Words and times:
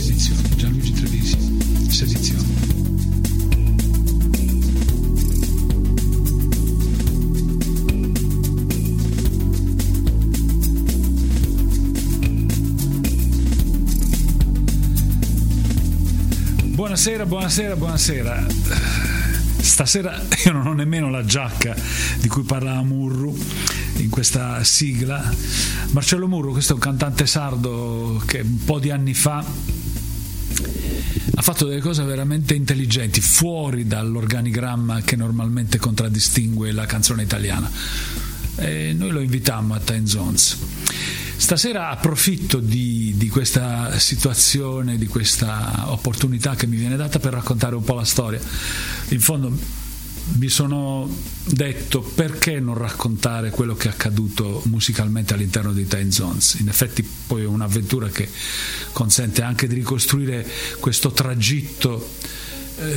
Sedizioni. 0.00 0.54
Gianluigi 0.54 0.92
Trevisi, 0.92 1.90
Sedizioni. 1.90 2.46
Buonasera, 16.74 17.26
buonasera, 17.26 17.74
buonasera. 17.74 18.46
Stasera 19.56 20.22
io 20.44 20.52
non 20.52 20.68
ho 20.68 20.74
nemmeno 20.74 21.10
la 21.10 21.24
giacca 21.24 21.74
di 22.20 22.28
cui 22.28 22.44
parlava 22.44 22.82
Murru 22.84 23.36
in 23.96 24.10
questa 24.10 24.62
sigla. 24.62 25.28
Marcello 25.90 26.28
Murru, 26.28 26.52
questo 26.52 26.72
è 26.72 26.74
un 26.76 26.80
cantante 26.82 27.26
sardo 27.26 28.22
che 28.26 28.42
un 28.42 28.64
po' 28.64 28.78
di 28.78 28.90
anni 28.90 29.14
fa 29.14 29.44
ha 31.34 31.42
fatto 31.42 31.66
delle 31.66 31.80
cose 31.80 32.02
veramente 32.02 32.54
intelligenti, 32.54 33.20
fuori 33.20 33.86
dall'organigramma 33.86 35.02
che 35.02 35.16
normalmente 35.16 35.78
contraddistingue 35.78 36.72
la 36.72 36.86
canzone 36.86 37.22
italiana. 37.22 37.70
E 38.56 38.92
noi 38.92 39.10
lo 39.10 39.20
invitammo 39.20 39.74
a 39.74 39.78
Time 39.78 40.06
Zones. 40.06 40.56
Stasera 41.36 41.90
approfitto 41.90 42.58
di, 42.58 43.14
di, 43.16 43.28
questa 43.28 43.96
situazione, 43.98 44.98
di 44.98 45.06
questa 45.06 45.84
opportunità 45.92 46.56
che 46.56 46.66
mi 46.66 46.76
viene 46.76 46.96
data 46.96 47.20
per 47.20 47.32
raccontare 47.32 47.76
un 47.76 47.84
po' 47.84 47.94
la 47.94 48.04
storia. 48.04 48.40
In 49.10 49.20
fondo 49.20 49.56
mi 50.36 50.48
sono 50.48 51.08
detto 51.44 52.00
perché 52.00 52.60
non 52.60 52.76
raccontare 52.76 53.50
quello 53.50 53.74
che 53.74 53.88
è 53.88 53.90
accaduto 53.90 54.62
musicalmente 54.66 55.34
all'interno 55.34 55.72
di 55.72 55.86
Time 55.86 56.10
Zones. 56.10 56.54
In 56.60 56.68
effetti 56.68 57.08
poi 57.26 57.42
è 57.42 57.46
un'avventura 57.46 58.08
che 58.08 58.28
consente 58.92 59.42
anche 59.42 59.66
di 59.66 59.74
ricostruire 59.74 60.46
questo 60.78 61.12
tragitto 61.12 62.10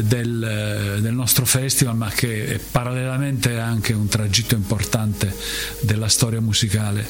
del, 0.02 1.00
del, 1.02 1.14
nostro 1.14 1.46
festival, 1.46 1.96
ma 1.96 2.10
che 2.10 2.46
è 2.46 2.60
parallelamente 2.60 3.58
anche 3.58 3.94
un 3.94 4.08
tragitto 4.08 4.54
importante 4.54 5.36
della 5.82 6.08
storia 6.08 6.40
musicale 6.40 7.08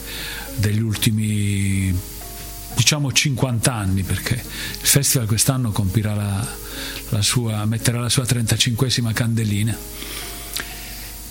degli 0.55 0.79
ultimi 0.79 1.93
diciamo 2.75 3.11
50 3.11 3.73
anni, 3.73 4.03
perché 4.03 4.35
il 4.35 4.87
festival 4.87 5.27
quest'anno 5.27 5.71
compirà 5.71 6.15
la, 6.15 6.47
la 7.09 7.21
sua, 7.21 7.65
metterà 7.65 7.99
la 7.99 8.09
sua 8.09 8.23
35esima 8.23 9.13
candelina. 9.13 9.77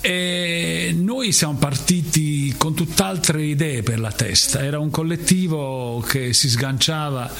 E 0.01 0.95
noi 0.97 1.31
siamo 1.31 1.57
partiti 1.57 2.53
con 2.57 2.73
tutt'altre 2.73 3.43
idee 3.43 3.83
per 3.83 3.99
la 3.99 4.11
testa, 4.11 4.63
era 4.63 4.79
un 4.79 4.89
collettivo 4.89 6.03
che 6.07 6.33
si 6.33 6.49
sganciava 6.49 7.31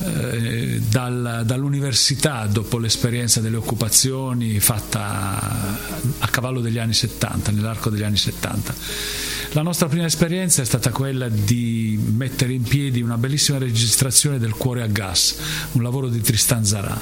eh, 0.00 0.80
dal, 0.88 1.42
dall'università 1.44 2.46
dopo 2.46 2.78
l'esperienza 2.78 3.40
delle 3.40 3.56
occupazioni 3.56 4.60
fatta 4.60 5.76
a 6.18 6.28
cavallo 6.28 6.60
degli 6.60 6.78
anni 6.78 6.94
70, 6.94 7.50
nell'arco 7.50 7.90
degli 7.90 8.02
anni 8.02 8.16
70. 8.16 8.74
La 9.52 9.62
nostra 9.62 9.88
prima 9.88 10.04
esperienza 10.04 10.60
è 10.60 10.64
stata 10.64 10.90
quella 10.90 11.28
di 11.28 11.98
mettere 12.14 12.52
in 12.52 12.62
piedi 12.62 13.00
una 13.00 13.16
bellissima 13.16 13.58
registrazione 13.58 14.38
del 14.38 14.52
Cuore 14.52 14.82
a 14.82 14.86
gas, 14.86 15.36
un 15.72 15.82
lavoro 15.82 16.08
di 16.08 16.20
Tristan 16.20 16.64
Zarà. 16.64 17.00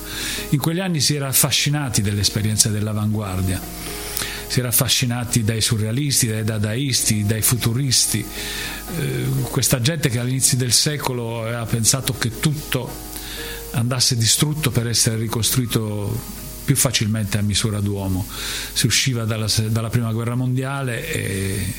In 0.51 0.59
quegli 0.59 0.81
anni 0.81 1.01
si 1.01 1.17
era 1.17 1.27
affascinati 1.27 2.03
dell'esperienza 2.03 2.69
dell'avanguardia 2.69 4.06
si 4.47 4.61
era 4.61 4.69
affascinati 4.69 5.43
dai 5.45 5.61
surrealisti, 5.61 6.29
dai 6.29 6.45
dadaisti, 6.45 7.25
dai 7.25 7.43
futuristi, 7.43 8.25
eh, 8.99 9.25
questa 9.51 9.81
gente 9.81 10.09
che 10.09 10.19
all'inizio 10.19 10.57
del 10.57 10.73
secolo 10.73 11.43
aveva 11.43 11.65
pensato 11.65 12.15
che 12.17 12.39
tutto 12.39 12.91
andasse 13.73 14.17
distrutto 14.17 14.71
per 14.71 14.87
essere 14.87 15.17
ricostruito 15.17 16.45
più 16.65 16.77
facilmente 16.77 17.39
a 17.39 17.43
misura 17.43 17.81
d'uomo. 17.81 18.27
Si 18.73 18.87
usciva 18.87 19.25
dalla, 19.25 19.47
dalla 19.69 19.89
prima 19.89 20.13
guerra 20.13 20.35
mondiale 20.35 21.13
e 21.13 21.75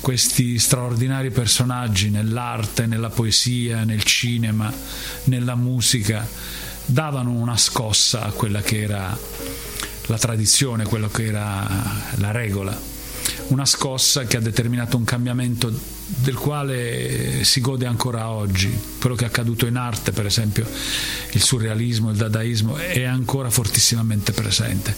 questi 0.00 0.58
straordinari 0.58 1.30
personaggi 1.30 2.10
nell'arte, 2.10 2.86
nella 2.86 3.10
poesia, 3.10 3.84
nel 3.84 4.02
cinema, 4.02 4.72
nella 5.24 5.54
musica 5.54 6.26
davano 6.84 7.30
una 7.30 7.56
scossa 7.56 8.22
a 8.22 8.30
quella 8.32 8.60
che 8.60 8.80
era 8.80 9.16
la 10.06 10.18
tradizione, 10.18 10.84
quello 10.84 11.08
che 11.08 11.26
era 11.26 11.66
la 12.16 12.30
regola. 12.30 12.90
Una 13.48 13.64
scossa 13.64 14.24
che 14.24 14.36
ha 14.36 14.40
determinato 14.40 14.96
un 14.96 15.04
cambiamento 15.04 15.72
del 16.06 16.34
quale 16.34 17.44
si 17.44 17.60
gode 17.60 17.86
ancora 17.86 18.30
oggi. 18.30 18.76
Quello 18.98 19.14
che 19.14 19.24
è 19.24 19.26
accaduto 19.28 19.66
in 19.66 19.76
arte, 19.76 20.12
per 20.12 20.26
esempio, 20.26 20.66
il 21.32 21.42
surrealismo, 21.42 22.10
il 22.10 22.16
dadaismo, 22.16 22.76
è 22.76 23.04
ancora 23.04 23.50
fortissimamente 23.50 24.32
presente. 24.32 24.94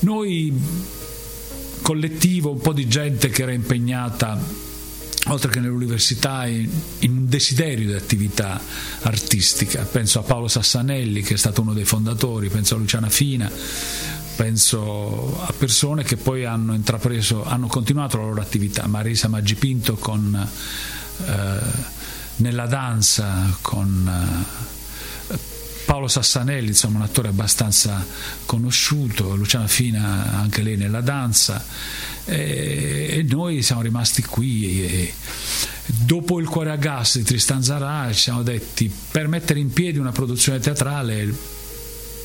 Noi, 0.00 0.52
collettivo, 1.82 2.52
un 2.52 2.60
po' 2.60 2.72
di 2.72 2.86
gente 2.86 3.28
che 3.30 3.42
era 3.42 3.52
impegnata 3.52 4.66
oltre 5.26 5.50
che 5.50 5.60
nell'università, 5.60 6.46
in, 6.46 6.68
un 7.00 7.28
desiderio 7.28 7.86
di 7.86 7.94
attività 7.94 8.60
artistica. 9.02 9.82
Penso 9.84 10.20
a 10.20 10.22
Paolo 10.22 10.48
Sassanelli, 10.48 11.22
che 11.22 11.34
è 11.34 11.36
stato 11.36 11.60
uno 11.60 11.72
dei 11.72 11.84
fondatori, 11.84 12.48
penso 12.48 12.74
a 12.74 12.78
Luciana 12.78 13.08
Fina, 13.08 13.50
penso 14.38 15.36
a 15.42 15.52
persone 15.52 16.04
che 16.04 16.16
poi 16.16 16.44
hanno 16.44 16.72
intrapreso, 16.72 17.44
hanno 17.44 17.66
continuato 17.66 18.18
la 18.18 18.22
loro 18.22 18.40
attività, 18.40 18.86
Marisa 18.86 19.26
Maggipinto 19.26 19.96
con, 19.96 20.48
eh, 21.26 21.58
nella 22.36 22.66
danza, 22.66 23.58
con 23.60 24.46
eh, 25.26 25.38
Paolo 25.84 26.06
Sassanelli, 26.06 26.68
insomma 26.68 26.98
un 26.98 27.02
attore 27.02 27.26
abbastanza 27.26 28.06
conosciuto, 28.46 29.34
Luciana 29.34 29.66
Fina 29.66 30.38
anche 30.38 30.62
lei 30.62 30.76
nella 30.76 31.00
danza. 31.00 31.64
E, 32.24 33.08
e 33.10 33.26
noi 33.28 33.60
siamo 33.62 33.82
rimasti 33.82 34.22
qui 34.22 34.86
e, 34.86 35.14
dopo 35.84 36.38
il 36.38 36.46
cuore 36.46 36.70
a 36.70 36.76
gas 36.76 37.16
di 37.16 37.24
Tristan 37.24 37.64
Zarà 37.64 38.06
ci 38.12 38.20
siamo 38.20 38.44
detti 38.44 38.88
per 39.10 39.26
mettere 39.26 39.58
in 39.58 39.72
piedi 39.72 39.98
una 39.98 40.12
produzione 40.12 40.60
teatrale 40.60 41.56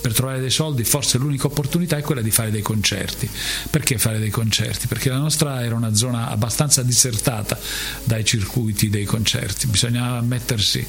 per 0.03 0.13
trovare 0.13 0.41
dei 0.41 0.49
soldi 0.49 0.83
forse 0.83 1.17
l'unica 1.17 1.47
opportunità 1.47 1.95
è 1.95 2.01
quella 2.01 2.21
di 2.21 2.29
fare 2.29 2.51
dei 2.51 2.61
concerti. 2.61 3.29
Perché 3.69 3.97
fare 3.97 4.19
dei 4.19 4.29
concerti? 4.29 4.87
Perché 4.87 5.07
la 5.07 5.17
nostra 5.17 5.63
era 5.63 5.75
una 5.75 5.95
zona 5.95 6.27
abbastanza 6.27 6.83
disertata 6.83 7.57
dai 8.03 8.25
circuiti 8.25 8.89
dei 8.89 9.05
concerti, 9.05 9.67
bisognava 9.67 10.19
mettersi 10.19 10.85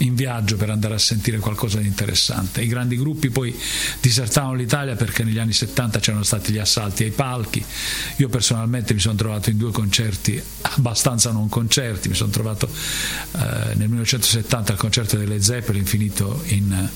in 0.00 0.14
viaggio 0.14 0.56
per 0.56 0.68
andare 0.68 0.94
a 0.94 0.98
sentire 0.98 1.38
qualcosa 1.38 1.78
di 1.78 1.86
interessante. 1.86 2.60
I 2.60 2.66
grandi 2.66 2.98
gruppi 2.98 3.30
poi 3.30 3.58
disertavano 4.02 4.52
l'Italia 4.52 4.96
perché 4.96 5.24
negli 5.24 5.38
anni 5.38 5.54
70 5.54 5.98
c'erano 5.98 6.24
stati 6.24 6.52
gli 6.52 6.58
assalti 6.58 7.04
ai 7.04 7.10
palchi. 7.10 7.64
Io 8.16 8.28
personalmente 8.28 8.92
mi 8.92 9.00
sono 9.00 9.14
trovato 9.14 9.48
in 9.48 9.56
due 9.56 9.72
concerti 9.72 10.42
abbastanza 10.60 11.32
non 11.32 11.48
concerti, 11.48 12.10
mi 12.10 12.14
sono 12.14 12.30
trovato 12.30 12.66
eh, 12.66 13.38
nel 13.76 13.88
1970 13.88 14.72
al 14.72 14.78
concerto 14.78 15.16
delle 15.16 15.40
Zeppelin 15.40 15.86
finito 15.86 16.42
in 16.48 16.90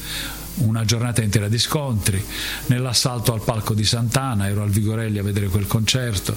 una 0.57 0.85
giornata 0.85 1.23
intera 1.23 1.49
di 1.49 1.59
scontri, 1.59 2.23
nell'assalto 2.67 3.33
al 3.33 3.43
palco 3.43 3.75
di 3.75 3.85
Sant'Ana, 3.85 4.49
ero 4.49 4.63
al 4.63 4.71
Vigorelli 4.71 5.19
a 5.19 5.23
vedere 5.23 5.49
quel 5.49 5.67
concerto. 5.67 6.37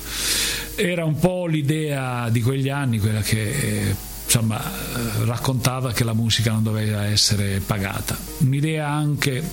Era 0.76 1.06
un 1.06 1.18
po' 1.20 1.46
l'idea 1.46 2.30
di 2.30 2.42
quegli 2.42 2.70
anni, 2.70 3.00
quella 3.00 3.22
che 3.22 3.50
eh, 3.50 3.96
insomma, 4.26 4.60
eh, 4.62 5.26
raccontava 5.26 5.92
che 5.92 6.04
la 6.04 6.14
musica 6.14 6.52
non 6.52 6.64
doveva 6.64 7.06
essere 7.06 7.62
pagata. 7.66 8.18
Un'idea 8.40 8.90
anche 8.90 9.44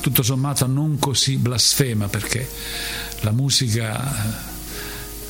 tutto 0.00 0.22
sommato 0.22 0.66
non 0.66 0.98
così 0.98 1.36
blasfema 1.36 2.08
perché 2.08 2.48
la 3.20 3.32
musica 3.32 4.49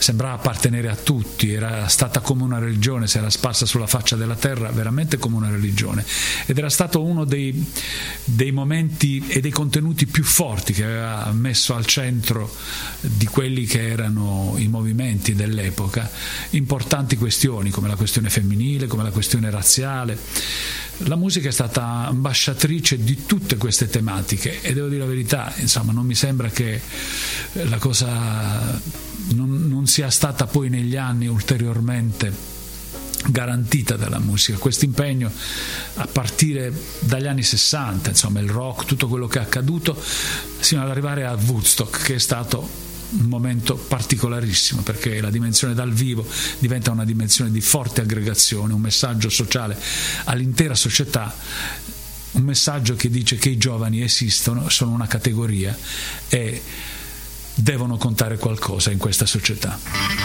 sembrava 0.01 0.35
appartenere 0.35 0.89
a 0.89 0.97
tutti, 0.97 1.53
era 1.53 1.87
stata 1.89 2.21
come 2.21 2.43
una 2.43 2.59
religione, 2.59 3.07
si 3.07 3.19
era 3.19 3.31
sparsa 3.31 3.67
sulla 3.67 3.87
faccia 3.87 4.17
della 4.17 4.37
terra 4.37 4.71
veramente 4.71 5.19
come 5.19 5.37
una 5.37 5.51
religione 5.51 6.05
ed 6.47 6.59
era 6.59 6.71
stato 6.71 7.03
uno 7.03 7.25
dei, 7.25 7.65
dei 8.25 8.51
momenti 8.53 9.25
e 9.29 9.41
dei 9.41 9.51
contenuti 9.51 10.07
più 10.07 10.25
forti 10.25 10.73
che 10.73 10.85
aveva 10.85 11.31
messo 11.33 11.75
al 11.75 11.87
centro 11.87 12.55
di 13.01 13.27
quelli 13.27 13.67
che 13.67 13.89
erano 13.89 14.55
i 14.57 14.69
movimenti 14.69 15.35
dell'epoca 15.35 16.11
importanti 16.51 17.17
questioni 17.17 17.71
come 17.71 17.89
la 17.89 17.97
questione 17.97 18.31
femminile, 18.31 18.87
come 18.87 19.03
la 19.03 19.11
questione 19.11 19.51
razziale. 19.51 20.19
La 21.05 21.17
musica 21.17 21.49
è 21.49 21.53
stata 21.53 22.07
ambasciatrice 22.07 23.03
di 23.03 23.25
tutte 23.25 23.57
queste 23.57 23.89
tematiche 23.89 24.61
e 24.61 24.75
devo 24.75 24.89
dire 24.89 25.01
la 25.01 25.07
verità, 25.07 25.53
insomma, 25.57 25.93
non 25.93 26.05
mi 26.05 26.15
sembra 26.15 26.51
che 26.51 26.81
la 27.53 27.79
cosa 27.79 28.79
non, 29.35 29.69
non 29.69 29.87
sia 29.87 30.11
stata 30.11 30.47
poi 30.47 30.69
negli 30.69 30.97
anni 30.97 31.27
ulteriormente 31.27 32.59
garantita 33.27 33.97
dalla 33.97 34.19
musica. 34.19 34.59
Questo 34.59 34.85
impegno 34.85 35.31
a 35.95 36.07
partire 36.07 36.73
dagli 37.01 37.27
anni 37.27 37.43
60, 37.43 38.11
insomma 38.11 38.41
il 38.41 38.49
rock, 38.49 38.87
tutto 38.87 39.09
quello 39.09 39.27
che 39.27 39.39
è 39.39 39.43
accaduto, 39.43 40.01
sino 40.61 40.83
ad 40.83 40.89
arrivare 40.89 41.27
a 41.27 41.35
Woodstock, 41.35 42.03
che 42.03 42.15
è 42.15 42.19
stato 42.19 42.89
un 43.11 43.27
momento 43.27 43.75
particolarissimo 43.75 44.83
perché 44.83 45.21
la 45.21 45.31
dimensione 45.31 45.75
dal 45.75 45.93
vivo 45.93 46.25
diventa 46.59 46.93
una 46.93 47.05
dimensione 47.05 47.51
di 47.51 47.61
forte 47.61 48.03
aggregazione, 48.03 48.73
un 48.73 48.81
messaggio 48.81 49.29
sociale 49.29 49.77
all'intera 50.25 50.75
società, 50.75 51.35
un 52.33 52.43
messaggio 52.43 52.95
che 52.95 53.11
dice 53.11 53.37
che 53.37 53.49
i 53.49 53.59
giovani 53.59 54.03
esistono, 54.03 54.69
sono 54.69 54.93
una 54.93 55.09
categoria 55.09 55.77
e 56.29 56.63
devono 57.63 57.97
contare 57.97 58.39
qualcosa 58.39 58.91
in 58.91 58.99
questa 58.99 59.27
società. 59.27 60.20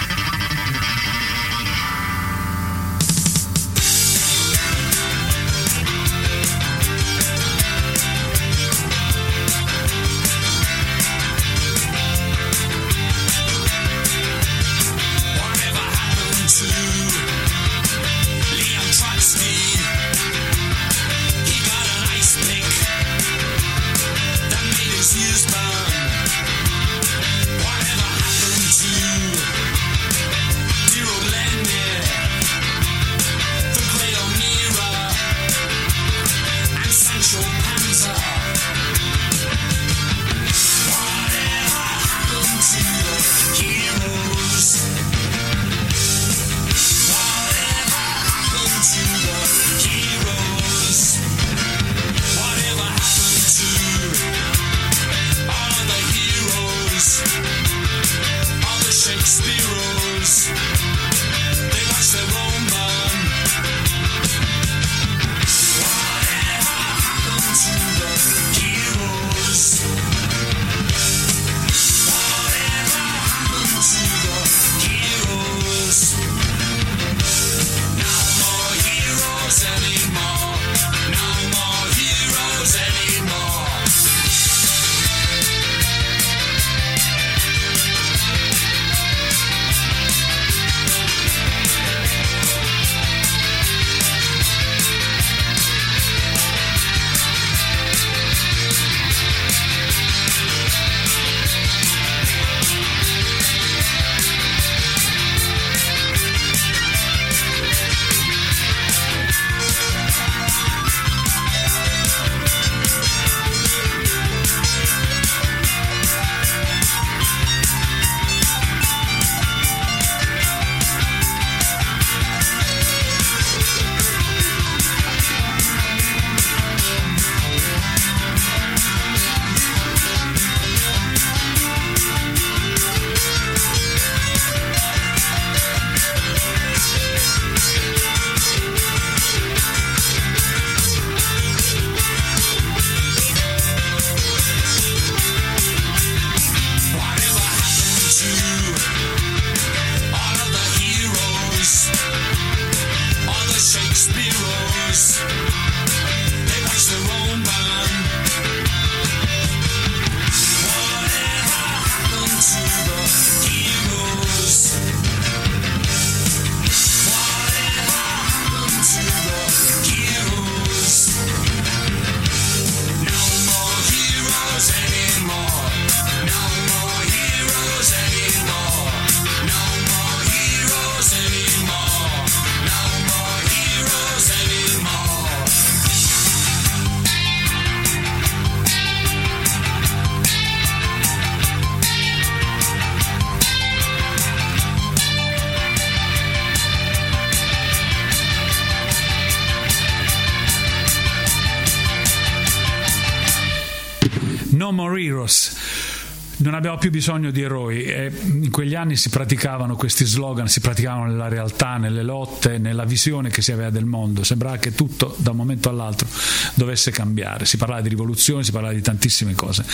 Abbiamo 206.55 206.77
più 206.77 206.89
bisogno 206.89 207.31
di 207.31 207.41
eroi. 207.41 207.83
E 207.83 208.11
in 208.25 208.49
quegli 208.51 208.75
anni 208.75 208.95
si 208.95 209.09
praticavano 209.09 209.75
questi 209.75 210.05
slogan, 210.05 210.47
si 210.47 210.59
praticavano 210.59 211.05
nella 211.05 211.27
realtà, 211.27 211.77
nelle 211.77 212.03
lotte, 212.03 212.57
nella 212.57 212.85
visione 212.85 213.29
che 213.29 213.41
si 213.41 213.51
aveva 213.51 213.69
del 213.69 213.85
mondo. 213.85 214.23
Sembrava 214.23 214.57
che 214.57 214.73
tutto 214.73 215.15
da 215.17 215.31
un 215.31 215.37
momento 215.37 215.69
all'altro 215.69 216.07
dovesse 216.55 216.91
cambiare. 216.91 217.45
Si 217.45 217.57
parlava 217.57 217.81
di 217.81 217.89
rivoluzione, 217.89 218.43
si 218.43 218.51
parlava 218.51 218.73
di 218.73 218.81
tantissime 218.81 219.33
cose. 219.33 219.65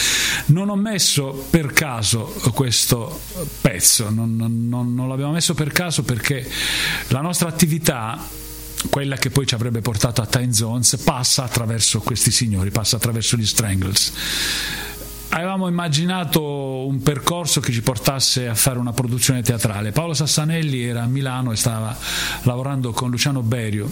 Non 0.48 0.70
ho 0.70 0.76
messo 0.76 1.48
per 1.50 1.74
caso 1.74 2.34
questo 2.54 3.22
pezzo, 3.62 4.10
non, 4.10 4.36
non, 4.36 4.94
non 4.94 5.08
l'abbiamo 5.08 5.32
messo 5.32 5.54
per 5.54 5.72
caso 5.72 6.04
perché 6.04 6.48
la 7.08 7.22
nostra 7.22 7.48
attività 7.48 8.40
quella 8.90 9.16
che 9.16 9.30
poi 9.30 9.46
ci 9.46 9.54
avrebbe 9.54 9.82
portato 9.82 10.22
a 10.22 10.26
Time 10.26 10.54
Zones 10.54 10.98
passa 11.04 11.44
attraverso 11.44 12.00
questi 12.00 12.32
signori, 12.32 12.72
passa 12.72 12.96
attraverso 12.96 13.38
gli 13.38 13.46
Strangles 13.46 14.14
avevamo 15.32 15.68
immaginato 15.68 16.86
un 16.86 17.02
percorso 17.02 17.60
che 17.60 17.72
ci 17.72 17.82
portasse 17.82 18.48
a 18.48 18.56
fare 18.56 18.80
una 18.80 18.94
produzione 18.94 19.42
teatrale. 19.42 19.92
Paolo 19.92 20.14
Sassanelli 20.14 20.84
era 20.84 21.04
a 21.04 21.08
Milano 21.08 21.52
e 21.52 21.56
stava 21.56 21.96
lavorando 22.44 22.92
con 22.92 23.10
Luciano 23.10 23.42
Berio, 23.42 23.90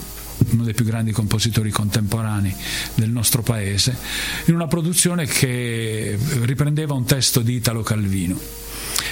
uno 0.51 0.63
dei 0.63 0.73
più 0.73 0.85
grandi 0.85 1.11
compositori 1.11 1.71
contemporanei 1.71 2.53
del 2.95 3.09
nostro 3.09 3.41
paese, 3.41 3.97
in 4.45 4.55
una 4.55 4.67
produzione 4.67 5.25
che 5.25 6.17
riprendeva 6.41 6.93
un 6.93 7.05
testo 7.05 7.41
di 7.41 7.55
Italo 7.55 7.83
Calvino. 7.83 8.37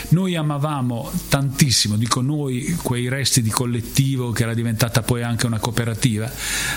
Noi 0.10 0.36
amavamo 0.36 1.12
tantissimo, 1.27 1.96
dico 1.98 2.22
noi, 2.22 2.77
quei 2.81 3.10
resti 3.10 3.41
di 3.41 3.50
collettivo 3.50 4.31
che 4.31 4.43
era 4.43 4.53
diventata 4.53 5.01
poi 5.01 5.22
anche 5.22 5.46
una 5.46 5.60
cooperativa, 5.60 6.31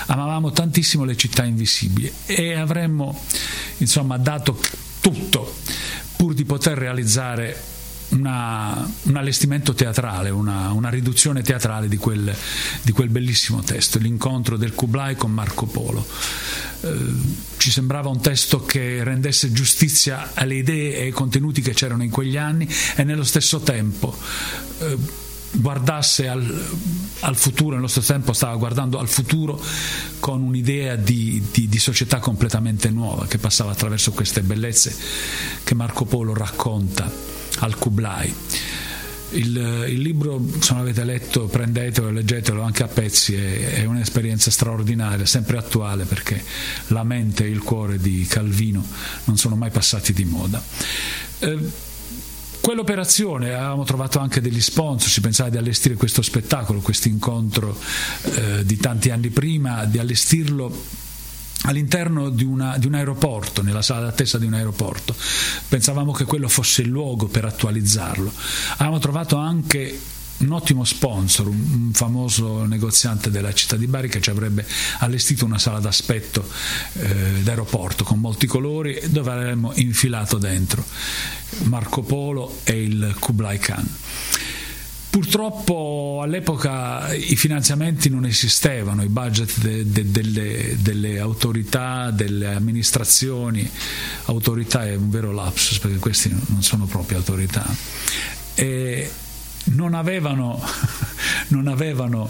amavamo 0.07 0.51
tantissimo 0.51 1.03
le 1.03 1.15
città 1.15 1.43
invisibili 1.43 2.11
e 2.25 2.53
avremmo 2.53 3.17
insomma 3.77 4.17
dato 4.17 4.59
tutto 5.01 5.55
pur 6.15 6.33
di 6.33 6.45
poter 6.45 6.77
realizzare 6.77 7.69
una, 8.09 8.89
un 9.03 9.15
allestimento 9.15 9.73
teatrale, 9.73 10.29
una, 10.29 10.71
una 10.71 10.89
riduzione 10.89 11.41
teatrale 11.41 11.87
di 11.87 11.97
quel, 11.97 12.33
di 12.81 12.91
quel, 12.91 13.09
bellissimo 13.09 13.61
testo, 13.61 13.99
l'incontro 13.99 14.57
del 14.57 14.73
Kublai 14.73 15.15
con 15.15 15.31
Marco 15.31 15.65
Polo. 15.65 16.05
Eh, 16.81 16.97
ci 17.57 17.71
sembrava 17.71 18.09
un 18.09 18.21
testo 18.21 18.65
che 18.65 19.03
rendesse 19.03 19.51
giustizia 19.51 20.31
alle 20.33 20.55
idee 20.55 20.97
e 20.97 21.01
ai 21.03 21.11
contenuti 21.11 21.61
che 21.61 21.73
c'erano 21.73 22.03
in 22.03 22.09
quegli 22.09 22.37
anni 22.37 22.67
e 22.95 23.03
nello 23.03 23.23
stesso 23.23 23.59
tempo 23.59 24.17
eh, 24.79 24.97
guardasse 25.51 26.27
al, 26.27 26.65
al, 27.21 27.35
futuro, 27.35 27.75
nello 27.75 27.87
stesso 27.87 28.13
tempo 28.13 28.33
stava 28.33 28.55
guardando 28.55 28.99
al 28.99 29.09
futuro 29.09 29.61
con 30.19 30.41
un'idea 30.41 30.95
di, 30.95 31.43
di, 31.51 31.67
di, 31.67 31.79
società 31.79 32.19
completamente 32.19 32.89
nuova 32.89 33.27
che 33.27 33.37
passava 33.37 33.71
attraverso 33.71 34.11
queste 34.11 34.41
bellezze 34.41 34.95
che 35.63 35.75
Marco 35.75 36.05
Polo 36.05 36.33
racconta 36.33 37.11
al 37.59 37.77
Kublai. 37.77 38.33
Il, 39.33 39.85
il, 39.87 40.01
libro, 40.01 40.43
se 40.59 40.73
non 40.73 40.81
avete 40.81 41.05
letto, 41.05 41.45
prendetelo, 41.45 42.11
leggetelo 42.11 42.61
anche 42.63 42.83
a 42.83 42.87
pezzi, 42.87 43.33
è, 43.35 43.75
è, 43.75 43.85
un'esperienza 43.85 44.51
straordinaria, 44.51 45.25
sempre 45.25 45.57
attuale 45.57 46.03
perché 46.03 46.43
la 46.87 47.03
mente 47.03 47.45
e 47.45 47.49
il 47.49 47.59
cuore 47.61 47.97
di 47.97 48.25
Calvino 48.27 48.85
non 49.25 49.37
sono 49.37 49.55
mai 49.55 49.69
passati 49.69 50.11
di 50.11 50.25
moda. 50.25 50.61
Eh, 51.39 51.89
Quell'operazione 52.61 53.53
avevamo 53.53 53.83
trovato 53.83 54.19
anche 54.19 54.39
degli 54.39 54.61
sponsor, 54.61 55.09
si 55.09 55.19
pensava 55.19 55.49
di 55.49 55.57
allestire 55.57 55.95
questo 55.95 56.21
spettacolo, 56.21 56.79
questo 56.79 57.07
incontro 57.07 57.75
eh, 58.23 58.63
di 58.63 58.77
tanti 58.77 59.09
anni 59.09 59.29
prima, 59.29 59.85
di 59.85 59.97
allestirlo 59.97 60.71
all'interno 61.63 62.29
di, 62.29 62.43
una, 62.43 62.77
di, 62.77 62.85
un 62.85 62.93
aeroporto, 62.93 63.63
nella 63.63 63.81
sala 63.81 64.01
d'attesa 64.01 64.37
di 64.37 64.45
un 64.45 64.53
aeroporto. 64.53 65.15
Pensavamo 65.67 66.11
che 66.11 66.25
quello 66.25 66.47
fosse 66.47 66.83
il 66.83 66.89
luogo 66.89 67.27
per 67.27 67.45
attualizzarlo. 67.45 68.31
Avevamo 68.73 68.99
trovato 68.99 69.37
anche 69.37 69.99
un 70.41 70.51
ottimo 70.51 70.83
sponsor, 70.83 71.47
un, 71.47 71.91
famoso 71.93 72.65
negoziante 72.65 73.29
della 73.29 73.53
città 73.53 73.75
di 73.75 73.87
Bari 73.87 74.09
che 74.09 74.21
ci 74.21 74.29
avrebbe 74.29 74.65
allestito 74.99 75.45
una 75.45 75.59
sala 75.59 75.79
d'aspetto 75.79 76.47
eh, 76.93 77.41
d'aeroporto 77.43 78.03
con 78.03 78.19
molti 78.19 78.47
colori 78.47 78.99
dove 79.07 79.31
avremmo 79.31 79.71
infilato 79.75 80.37
dentro 80.37 80.83
Marco 81.63 82.01
Polo 82.01 82.59
e 82.63 82.81
il 82.81 83.15
Kublai 83.19 83.59
Khan. 83.59 83.87
Purtroppo 85.11 86.21
all'epoca 86.23 87.13
i 87.13 87.35
finanziamenti 87.35 88.09
non 88.09 88.25
esistevano, 88.25 89.03
i 89.03 89.09
budget 89.09 89.57
de, 89.57 89.91
de, 89.91 90.09
delle, 90.09 90.77
delle, 90.79 91.19
autorità, 91.19 92.11
delle 92.11 92.53
amministrazioni, 92.53 93.69
autorità 94.25 94.85
è 94.85 94.95
un 94.95 95.09
vero 95.09 95.33
lapsus 95.33 95.79
perché 95.79 95.97
questi 95.97 96.29
non 96.29 96.63
sono 96.63 96.85
proprio 96.85 97.17
autorità, 97.17 97.65
e 98.55 99.11
non 99.65 99.93
avevano, 99.93 100.61
non 101.49 101.67
avevano 101.67 102.29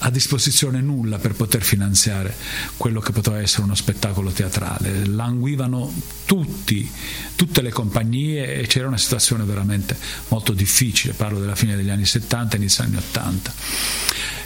a 0.00 0.10
disposizione 0.10 0.80
nulla 0.80 1.18
per 1.18 1.34
poter 1.34 1.62
finanziare 1.62 2.34
quello 2.76 3.00
che 3.00 3.12
poteva 3.12 3.40
essere 3.40 3.62
uno 3.62 3.74
spettacolo 3.74 4.30
teatrale. 4.30 5.06
Languivano 5.06 5.92
tutti, 6.24 6.88
tutte 7.34 7.62
le 7.62 7.70
compagnie 7.70 8.56
e 8.56 8.66
c'era 8.66 8.88
una 8.88 8.98
situazione 8.98 9.44
veramente 9.44 9.96
molto 10.28 10.52
difficile, 10.52 11.14
parlo 11.14 11.40
della 11.40 11.54
fine 11.54 11.76
degli 11.76 11.90
anni 11.90 12.04
70 12.04 12.54
e 12.54 12.58
inizio 12.58 12.84
anni 12.84 12.96
80. 12.96 13.54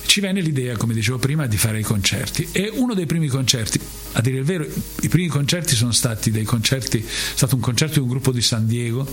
Ci 0.07 0.21
venne 0.21 0.41
l'idea, 0.41 0.77
come 0.77 0.93
dicevo 0.93 1.19
prima, 1.19 1.47
di 1.47 1.57
fare 1.57 1.79
i 1.79 1.85
concerti 1.85 2.49
e 2.51 2.69
uno 2.69 2.95
dei 2.95 3.07
primi 3.07 3.29
concerti, 3.29 3.79
a 4.13 4.21
dire 4.21 4.39
il 4.39 4.45
vero, 4.45 4.67
i 5.03 5.09
primi 5.09 5.29
concerti 5.29 5.77
sono 5.77 5.93
stati 5.93 6.33
dei 6.33 6.43
concerti, 6.43 6.99
è 6.99 7.05
stato 7.35 7.55
un 7.55 7.61
concerto 7.61 7.95
di 7.95 8.01
un 8.01 8.09
gruppo 8.09 8.33
di 8.33 8.43
San 8.43 8.67
Diego 8.67 9.07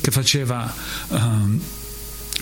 che 0.00 0.12
faceva 0.12 0.72
um, 1.08 1.60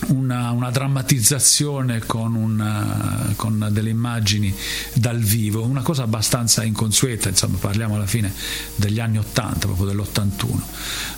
una, 0.09 0.51
una, 0.51 0.71
drammatizzazione 0.71 2.01
con, 2.01 2.35
una, 2.35 3.33
con, 3.37 3.69
delle 3.71 3.91
immagini 3.91 4.55
dal 4.93 5.19
vivo, 5.19 5.65
una 5.65 5.83
cosa 5.83 6.03
abbastanza 6.03 6.63
inconsueta, 6.65 7.29
insomma 7.29 7.59
parliamo 7.59 7.97
alla 7.97 8.07
fine 8.07 8.33
degli 8.75 9.01
anni 9.01 9.19
80, 9.19 9.67
proprio 9.67 9.87
dell'81. 9.87 10.61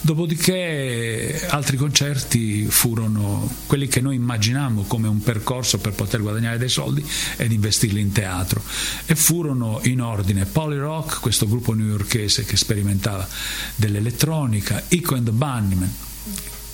Dopodiché 0.01 1.47
altri 1.49 1.77
concerti 1.77 2.67
furono 2.67 3.51
quelli 3.67 3.89
che 3.89 4.01
noi 4.01 4.17
immaginammo 4.17 4.83
come 4.83 5.09
un 5.09 5.23
percorso 5.23 5.79
per 5.79 5.93
poter 5.93 6.21
guadagnare 6.21 6.59
dei 6.59 6.69
soldi 6.69 7.05
ed 7.37 7.53
investirli 7.53 8.01
in 8.01 8.13
teatro 8.13 8.63
e 9.07 9.15
furono 9.15 9.81
in 9.85 10.01
ordine 10.01 10.45
Polyrock, 10.45 11.21
questo 11.21 11.47
gruppo 11.47 11.73
newyorkese 11.73 12.45
che 12.45 12.57
sperimentava 12.57 13.27
dell'elettronica, 13.75 14.83
Ico 14.89 15.15
and 15.15 15.25
the 15.25 15.33
Bunnymen, 15.33 15.95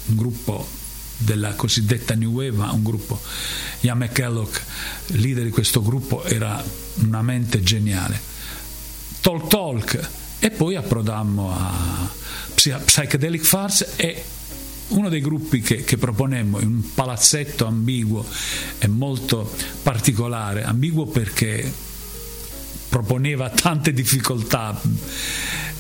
un 0.07 0.17
gruppo 0.17 0.83
della 1.25 1.55
cosiddetta 1.55 2.15
New 2.15 2.31
Wave, 2.31 2.53
ma 2.53 2.71
un 2.73 2.83
gruppo, 2.83 3.21
Ian 3.81 3.99
McKellock, 3.99 4.63
leader 5.07 5.45
di 5.45 5.51
questo 5.51 5.83
gruppo, 5.83 6.25
era 6.25 6.63
una 6.97 7.23
mente 7.23 7.63
geniale. 7.63 8.21
Talk 9.21 9.49
Talk 9.49 10.11
e 10.39 10.51
poi 10.51 10.77
approdammo 10.77 11.51
a 11.51 12.13
Psychedelic 12.55 13.43
Farce 13.43 13.93
e 13.97 14.25
uno 14.89 15.09
dei 15.09 15.21
gruppi 15.21 15.61
che, 15.61 15.83
che, 15.83 15.97
proponemmo 15.97 16.61
in 16.61 16.67
un 16.67 16.95
palazzetto 16.95 17.65
ambiguo 17.65 18.25
e 18.79 18.87
molto 18.87 19.51
particolare, 19.83 20.63
ambiguo 20.63 21.07
perché 21.07 21.73
proponeva 22.91 23.49
tante 23.49 23.93
difficoltà, 23.93 24.79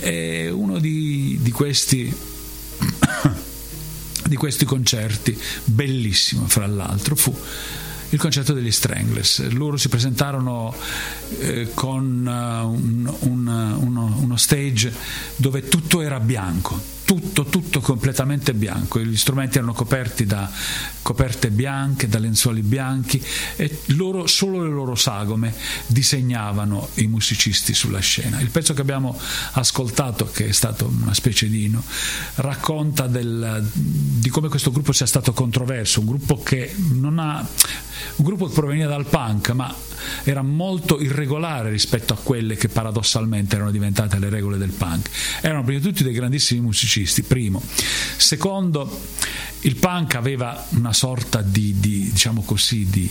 e 0.00 0.50
uno 0.50 0.78
di, 0.78 1.38
di 1.40 1.50
questi 1.50 2.12
di 4.34 4.36
questi 4.36 4.64
concerti, 4.64 5.40
bellissimo 5.62 6.48
fra 6.48 6.66
l'altro, 6.66 7.14
fu 7.14 7.32
il 8.10 8.18
concerto 8.18 8.52
degli 8.52 8.70
Stranglers. 8.72 9.48
Loro 9.50 9.76
si 9.76 9.88
presentarono 9.88 10.74
eh, 11.38 11.70
con 11.72 12.26
uh, 12.26 12.68
un, 12.68 13.14
un, 13.20 13.76
uno, 13.78 14.16
uno 14.18 14.36
stage 14.36 14.92
dove 15.36 15.68
tutto 15.68 16.00
era 16.00 16.18
bianco, 16.18 16.80
tutto, 17.14 17.44
tutto 17.44 17.80
completamente 17.80 18.54
bianco, 18.54 18.98
gli 18.98 19.16
strumenti 19.16 19.58
erano 19.58 19.72
coperti 19.72 20.24
da 20.24 20.50
coperte 21.00 21.50
bianche, 21.50 22.08
da 22.08 22.18
lenzuoli 22.18 22.62
bianchi 22.62 23.22
e 23.56 23.82
loro, 23.88 24.26
solo 24.26 24.62
le 24.62 24.70
loro 24.70 24.94
sagome 24.96 25.54
disegnavano 25.86 26.88
i 26.94 27.06
musicisti 27.06 27.72
sulla 27.72 28.00
scena. 28.00 28.40
Il 28.40 28.50
pezzo 28.50 28.74
che 28.74 28.80
abbiamo 28.80 29.16
ascoltato, 29.52 30.28
che 30.30 30.48
è 30.48 30.52
stato 30.52 30.86
una 30.86 31.14
specie 31.14 31.48
di 31.48 31.64
inno, 31.66 31.84
racconta 32.36 33.06
del, 33.06 33.64
di 33.72 34.28
come 34.28 34.48
questo 34.48 34.72
gruppo 34.72 34.92
sia 34.92 35.06
stato 35.06 35.32
controverso, 35.32 36.00
un 36.00 36.06
gruppo 36.06 36.42
che 36.42 36.74
non 36.94 37.18
ha 37.20 37.46
un 38.16 38.24
gruppo 38.24 38.46
che 38.46 38.52
proveniva 38.52 38.88
dal 38.88 39.06
punk, 39.06 39.50
ma 39.50 39.74
era 40.24 40.42
molto 40.42 41.00
irregolare 41.00 41.70
rispetto 41.70 42.12
a 42.12 42.16
quelle 42.16 42.56
che 42.56 42.68
paradossalmente 42.68 43.56
erano 43.56 43.70
diventate 43.70 44.18
le 44.18 44.28
regole 44.28 44.58
del 44.58 44.70
punk. 44.70 45.08
Erano 45.40 45.64
prima 45.64 45.80
di 45.80 45.86
tutti 45.86 46.02
dei 46.02 46.12
grandissimi 46.12 46.60
musicisti, 46.60 47.22
primo. 47.22 47.62
Secondo, 48.16 49.00
il 49.60 49.76
punk 49.76 50.14
aveva 50.14 50.66
una 50.70 50.92
sorta 50.92 51.40
di, 51.40 51.78
di 51.78 52.10
diciamo 52.10 52.42
così, 52.42 52.86
di 52.88 53.10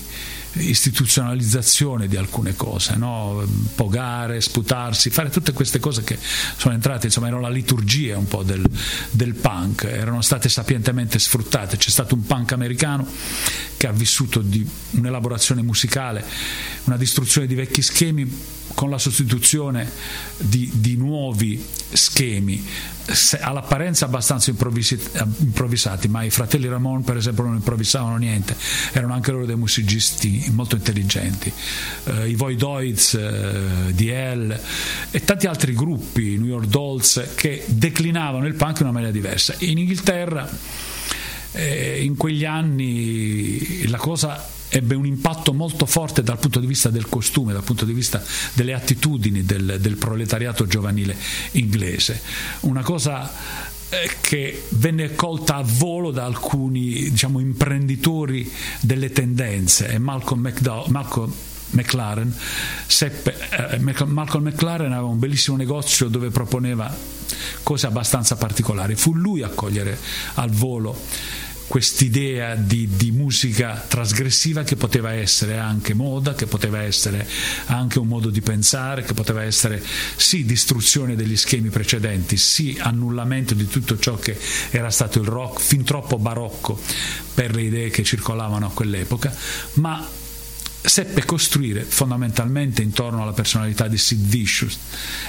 istituzionalizzazione 0.56 2.08
di 2.08 2.16
alcune 2.16 2.56
cose, 2.56 2.96
no? 2.96 3.44
pogare, 3.76 4.40
sputarsi, 4.42 5.10
fare 5.10 5.30
tutte 5.30 5.54
queste 5.54 5.80
cose 5.80 6.04
che 6.04 6.18
sono 6.20 6.74
entrate, 6.74 7.08
insomma 7.08 7.28
erano 7.28 7.42
la 7.42 7.50
liturgia 7.50 8.18
un 8.18 8.28
po' 8.28 8.44
del, 8.44 8.64
del, 9.12 9.34
punk, 9.34 9.84
erano 9.84 10.22
state 10.22 10.50
sapientemente 10.50 11.18
sfruttate, 11.18 11.78
c'è 11.78 11.90
stato 11.90 12.16
un 12.16 12.26
punk 12.26 12.52
americano 12.52 13.08
che 13.78 13.88
ha 13.88 13.92
vissuto 13.92 14.42
di 14.42 14.68
un'elaborazione 14.92 15.62
musicale, 15.62 16.24
una 16.84 16.98
distruzione 16.98 17.48
di 17.48 17.56
vecchi 17.56 17.82
schemi 17.82 18.62
con 18.74 18.90
la 18.90 18.98
sostituzione 18.98 19.90
di, 20.38 20.70
di 20.74 20.96
nuovi 20.96 21.64
schemi. 21.92 22.66
All'apparenza 23.42 24.06
abbastanza 24.06 24.50
improvvisati, 24.50 26.08
ma 26.08 26.24
i 26.24 26.30
fratelli 26.30 26.68
Ramon 26.70 27.04
per 27.04 27.18
esempio 27.18 27.44
non 27.44 27.56
improvvisavano 27.56 28.16
niente, 28.16 28.56
erano 28.94 29.14
anche 29.14 29.32
loro 29.32 29.46
dei 29.46 29.58
musicisti 29.58 30.50
molto 30.52 30.76
intelligenti, 30.76 31.52
uh, 32.06 32.26
i 32.26 32.36
Voidoids, 32.36 33.14
uh, 33.14 33.92
DL 33.92 34.58
e 35.12 35.24
tanti 35.26 35.48
altri 35.48 35.74
gruppi, 35.74 36.38
New 36.38 36.48
York 36.48 36.68
Dolls, 36.68 37.32
che 37.36 37.66
declinavano 37.68 38.46
il 38.48 38.54
punk 38.54 38.80
in 38.80 38.84
una 38.84 38.94
maniera 38.94 39.12
diversa. 39.12 39.54
In 39.60 39.80
Inghilterra 39.80 40.50
eh, 41.54 42.04
in 42.04 42.18
quegli 42.18 42.46
anni 42.46 43.88
la 43.88 43.98
cosa 43.98 44.50
ebbe 44.76 44.96
un 44.96 45.06
impatto 45.06 45.54
molto 45.54 45.86
forte 45.86 46.24
dal 46.24 46.40
punto 46.40 46.60
di 46.60 46.66
vista 46.66 46.90
del 46.90 47.08
costume, 47.08 47.54
dal 47.54 47.64
punto 47.64 47.86
di 47.86 47.94
vista 47.94 48.24
delle 48.54 48.74
attitudini 48.74 49.44
del, 49.44 49.78
del 49.80 49.98
proletariato 49.98 50.66
giovanile 50.66 51.16
inglese. 51.52 52.20
Una 52.62 52.82
cosa 52.82 53.32
eh, 53.90 54.10
che 54.20 54.66
venne 54.70 55.14
colta 55.14 55.58
a 55.58 55.64
volo 55.64 56.10
da 56.10 56.26
alcuni 56.26 57.12
diciamo, 57.12 57.40
imprenditori 57.40 58.52
delle 58.80 59.12
tendenze 59.12 59.90
e 59.90 60.00
Malcolm, 60.00 60.42
McDowell, 60.42 60.90
Malcolm 60.90 61.32
McLaren 61.70 62.36
seppe, 62.88 63.36
eh, 63.72 63.80
Malcolm 63.80 64.48
McLaren 64.48 64.92
aveva 64.92 65.08
un 65.08 65.20
bellissimo 65.20 65.56
negozio 65.56 66.08
dove 66.08 66.30
proponeva 66.30 66.96
cose 67.62 67.88
abbastanza 67.88 68.36
particolari 68.36 68.96
fu 68.96 69.14
lui 69.14 69.42
a 69.42 69.50
cogliere 69.50 69.98
al 70.36 70.50
volo 70.50 70.96
quest'idea 71.68 72.56
di, 72.56 72.90
di, 72.96 73.12
musica 73.12 73.84
trasgressiva 73.88 74.64
che 74.64 74.76
poteva 74.76 75.14
essere 75.14 75.58
anche 75.58 75.94
moda, 75.94 76.34
che 76.34 76.46
poteva 76.46 76.82
essere 76.82 77.28
anche 77.66 78.00
un 78.00 78.08
modo 78.08 78.30
di 78.30 78.42
pensare, 78.42 79.04
che 79.04 79.14
poteva 79.14 79.44
essere 79.44 79.84
sì 80.16 80.46
distruzione 80.46 81.16
degli 81.16 81.38
schemi 81.38 81.70
precedenti, 81.70 82.38
sì 82.38 82.78
annullamento 82.80 83.54
di 83.54 83.68
tutto 83.68 83.98
ciò 83.98 84.16
che 84.16 84.38
era 84.72 84.90
stato 84.90 85.20
il 85.20 85.26
rock 85.26 85.62
fin 85.62 85.84
troppo 85.84 86.18
barocco 86.18 86.80
per 87.34 87.56
le 87.56 87.64
idee 87.64 87.90
che 87.90 88.04
circolavano 88.04 88.68
a 88.68 88.72
quell'epoca, 88.72 89.36
ma 89.74 90.22
seppe 90.86 91.24
costruire 91.24 91.84
fondamentalmente 91.84 92.82
intorno 92.82 93.22
alla 93.22 93.32
personalità 93.32 93.88
di 93.88 93.98
Sid 93.98 94.26
Vicious 94.26 94.78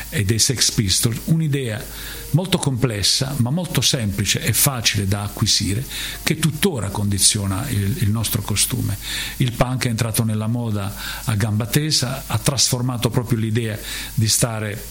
e 0.09 0.25
dei 0.25 0.39
Sex 0.39 0.73
Pistols 0.73 1.21
un'idea 1.27 1.83
molto 2.31 2.59
complessa 2.59 3.35
ma 3.39 3.51
molto 3.51 3.81
semplice 3.81 4.41
e 4.43 4.53
facile 4.53 5.07
da 5.07 5.23
acquisire 5.23 5.85
che 6.23 6.39
tuttora 6.39 6.89
condiziona 6.89 7.69
il, 7.69 8.03
il 8.03 8.11
nostro 8.11 8.43
costume. 8.43 8.99
Il 9.37 9.53
punk 9.53 9.87
è 9.87 9.89
entrato 9.89 10.25
nella 10.25 10.49
moda 10.49 10.95
a 11.25 11.35
gamba 11.37 11.67
tesa, 11.67 12.25
ha 12.27 12.39
trasformato 12.39 13.09
proprio 13.11 13.39
l'idea 13.39 13.79
di 14.15 14.29
stare 14.29 14.83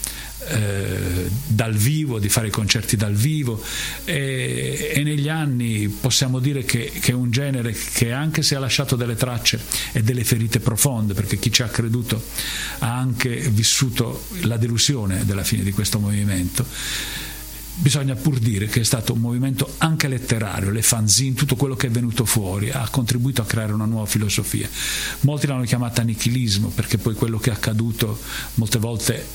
eh, 0.47 1.29
dal 1.47 1.73
vivo, 1.73 2.19
di 2.19 2.29
fare 2.29 2.47
i 2.47 2.51
concerti 2.51 2.95
dal 2.95 3.13
vivo 3.13 3.61
e, 4.05 4.91
e 4.93 5.03
negli 5.03 5.29
anni 5.29 5.87
possiamo 5.87 6.39
dire 6.39 6.63
che, 6.63 6.91
che, 6.99 7.11
è 7.11 7.15
un 7.15 7.31
genere 7.31 7.75
che 7.93 8.11
anche 8.11 8.41
se 8.41 8.55
ha 8.55 8.59
lasciato 8.59 8.95
delle 8.95 9.15
tracce 9.15 9.59
e 9.91 10.03
delle 10.03 10.23
ferite 10.23 10.59
profonde, 10.59 11.13
perché 11.13 11.37
chi 11.37 11.51
ci 11.51 11.61
ha 11.61 11.67
creduto 11.67 12.21
ha 12.79 12.97
anche 12.97 13.35
vissuto 13.49 14.25
la 14.41 14.57
delusione 14.57 15.25
della 15.25 15.43
fine 15.43 15.63
di 15.63 15.71
questo 15.71 15.99
movimento, 15.99 16.65
bisogna 17.75 18.15
pur 18.15 18.39
dire 18.39 18.67
che 18.67 18.81
è 18.81 18.83
stato 18.83 19.13
un 19.13 19.19
movimento 19.19 19.75
anche 19.79 20.07
letterario, 20.07 20.69
le 20.69 20.81
fanzine, 20.81 21.33
tutto 21.35 21.55
quello 21.55 21.75
che 21.75 21.87
è 21.87 21.89
venuto 21.89 22.25
fuori 22.25 22.69
ha 22.69 22.87
contribuito 22.89 23.41
a 23.41 23.45
creare 23.45 23.73
una 23.73 23.85
nuova 23.85 24.05
filosofia. 24.05 24.69
Molti 25.21 25.47
l'hanno 25.47 25.63
chiamata 25.63 26.01
nichilismo 26.03 26.69
perché 26.69 26.97
poi 26.97 27.15
quello 27.15 27.39
che 27.39 27.49
è 27.49 27.53
accaduto 27.53 28.19
molte 28.55 28.79
volte 28.79 29.25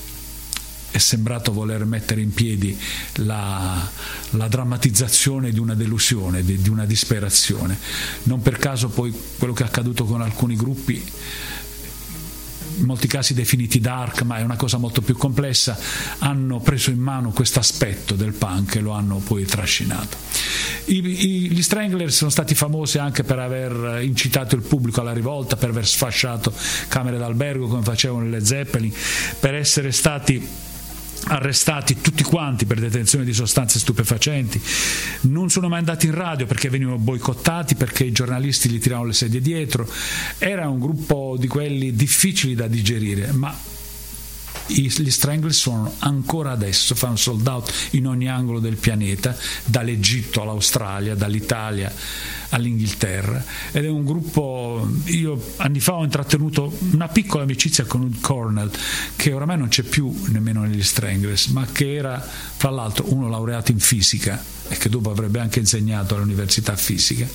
è 0.99 1.01
sembrato 1.01 1.53
voler 1.53 1.85
mettere 1.85 2.21
in 2.21 2.33
piedi 2.33 2.77
la, 3.15 3.89
la 4.31 4.47
drammatizzazione 4.47 5.51
di 5.51 5.59
una 5.59 5.73
delusione, 5.73 6.43
di, 6.43 6.61
di, 6.61 6.69
una 6.69 6.85
disperazione. 6.85 7.77
Non 8.23 8.41
per 8.41 8.57
caso 8.57 8.89
poi 8.89 9.13
quello 9.37 9.53
che 9.53 9.63
è 9.63 9.65
accaduto 9.65 10.03
con 10.03 10.21
alcuni 10.21 10.55
gruppi 10.55 11.03
in 12.77 12.85
molti 12.85 13.07
casi 13.07 13.33
definiti 13.33 13.79
dark, 13.79 14.21
ma 14.21 14.37
è 14.37 14.41
una 14.41 14.55
cosa 14.55 14.77
molto 14.77 15.01
più 15.01 15.17
complessa, 15.17 15.77
hanno 16.19 16.59
preso 16.59 16.91
in 16.91 16.99
mano 16.99 17.31
questo 17.31 17.59
aspetto 17.59 18.15
del 18.15 18.33
punk 18.33 18.75
e 18.75 18.79
lo 18.79 18.91
hanno 18.91 19.17
poi 19.17 19.45
trascinato. 19.45 20.17
I, 20.85 20.97
i, 20.97 21.51
gli 21.51 21.61
Stranglers 21.61 22.15
sono 22.15 22.29
stati 22.29 22.55
famosi 22.55 22.97
anche 22.97 23.23
per 23.23 23.39
aver 23.39 24.01
incitato 24.03 24.55
il 24.55 24.61
pubblico 24.61 25.01
alla 25.01 25.13
rivolta, 25.13 25.55
per 25.55 25.69
aver 25.69 25.87
sfasciato 25.87 26.53
camere 26.87 27.17
d'albergo 27.17 27.67
come 27.67 27.83
facevano 27.83 28.27
le 28.29 28.45
Zeppelin, 28.45 28.93
per 29.39 29.55
essere 29.55 29.91
stati 29.91 30.67
arrestati 31.27 32.01
tutti 32.01 32.23
quanti 32.23 32.65
per 32.65 32.79
detenzione 32.79 33.25
di 33.25 33.33
sostanze 33.33 33.79
stupefacenti, 33.79 34.61
non 35.21 35.49
sono 35.49 35.67
mai 35.67 35.79
andati 35.79 36.07
in 36.07 36.15
radio 36.15 36.45
perché 36.45 36.69
venivano 36.69 36.97
boicottati, 36.97 37.75
perché 37.75 38.03
i 38.03 38.11
giornalisti 38.11 38.69
gli 38.69 38.79
tiravano 38.79 39.07
le 39.07 39.13
sedie 39.13 39.41
dietro, 39.41 39.87
era 40.37 40.67
un 40.69 40.79
gruppo 40.79 41.35
di 41.37 41.47
quelli 41.47 41.93
difficili 41.93 42.55
da 42.55 42.67
digerire, 42.67 43.31
ma 43.31 43.55
gli 44.69 45.09
Stranglers 45.09 45.57
sono 45.57 45.93
ancora 45.99 46.51
adesso, 46.51 46.95
fanno 46.95 47.15
sold 47.15 47.45
out 47.47 47.71
in 47.91 48.07
ogni 48.07 48.29
angolo 48.29 48.59
del 48.59 48.75
pianeta, 48.75 49.35
dall'Egitto 49.65 50.41
all'Australia, 50.41 51.15
dall'Italia 51.15 51.91
all'Inghilterra. 52.49 53.43
Ed 53.71 53.85
è 53.85 53.89
un 53.89 54.05
gruppo, 54.05 54.87
io 55.05 55.53
anni 55.57 55.79
fa 55.79 55.95
ho 55.95 56.03
intrattenuto 56.03 56.77
una 56.91 57.07
piccola 57.07 57.43
amicizia 57.43 57.85
con 57.85 58.01
un 58.01 58.19
Cornell 58.19 58.71
che 59.15 59.33
oramai 59.33 59.57
non 59.57 59.67
c'è 59.67 59.83
più 59.83 60.13
nemmeno 60.27 60.61
negli 60.61 60.83
Stranglers, 60.83 61.47
ma 61.47 61.65
che 61.71 61.95
era 61.95 62.19
fra 62.19 62.69
l'altro 62.69 63.11
uno 63.13 63.27
laureato 63.27 63.71
in 63.71 63.79
fisica 63.79 64.43
e 64.67 64.77
che 64.77 64.89
dopo 64.89 65.09
avrebbe 65.09 65.39
anche 65.39 65.59
insegnato 65.59 66.15
all'università 66.15 66.75
fisica 66.75 67.27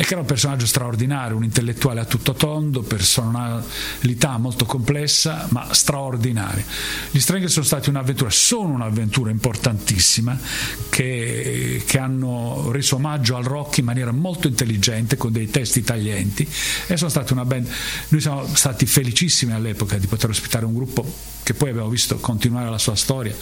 e 0.00 0.02
che 0.02 0.12
era 0.12 0.20
un 0.22 0.26
personaggio 0.26 0.64
straordinario, 0.64 1.36
un 1.36 1.44
intellettuale 1.44 2.00
a 2.00 2.06
tutto 2.06 2.32
tondo, 2.32 2.80
personalità 2.80 4.38
molto 4.38 4.64
complessa 4.64 5.46
ma 5.50 5.74
straordinaria. 5.74 6.64
Gli 7.10 7.20
Stranger 7.20 7.50
sono 7.50 7.66
stati 7.66 7.90
un'avventura, 7.90 8.30
sono 8.30 8.72
un'avventura 8.72 9.30
importantissima 9.30 10.38
che, 10.88 11.82
che, 11.86 11.98
hanno 11.98 12.70
reso 12.70 12.94
omaggio 12.94 13.36
al 13.36 13.44
rock 13.44 13.76
in 13.76 13.84
maniera 13.84 14.10
molto 14.10 14.48
intelligente 14.48 15.18
con 15.18 15.32
dei 15.32 15.50
testi 15.50 15.82
taglienti 15.82 16.48
e 16.86 16.96
sono 16.96 17.10
stati 17.10 17.34
una 17.34 17.44
band, 17.44 17.68
noi 18.08 18.22
siamo 18.22 18.46
stati 18.54 18.86
felicissimi 18.86 19.52
all'epoca 19.52 19.98
di 19.98 20.06
poter 20.06 20.30
ospitare 20.30 20.64
un 20.64 20.72
gruppo 20.72 21.04
che 21.42 21.52
poi 21.52 21.68
abbiamo 21.68 21.90
visto 21.90 22.16
continuare 22.16 22.70
la 22.70 22.78
sua 22.78 22.96
storia 22.96 23.34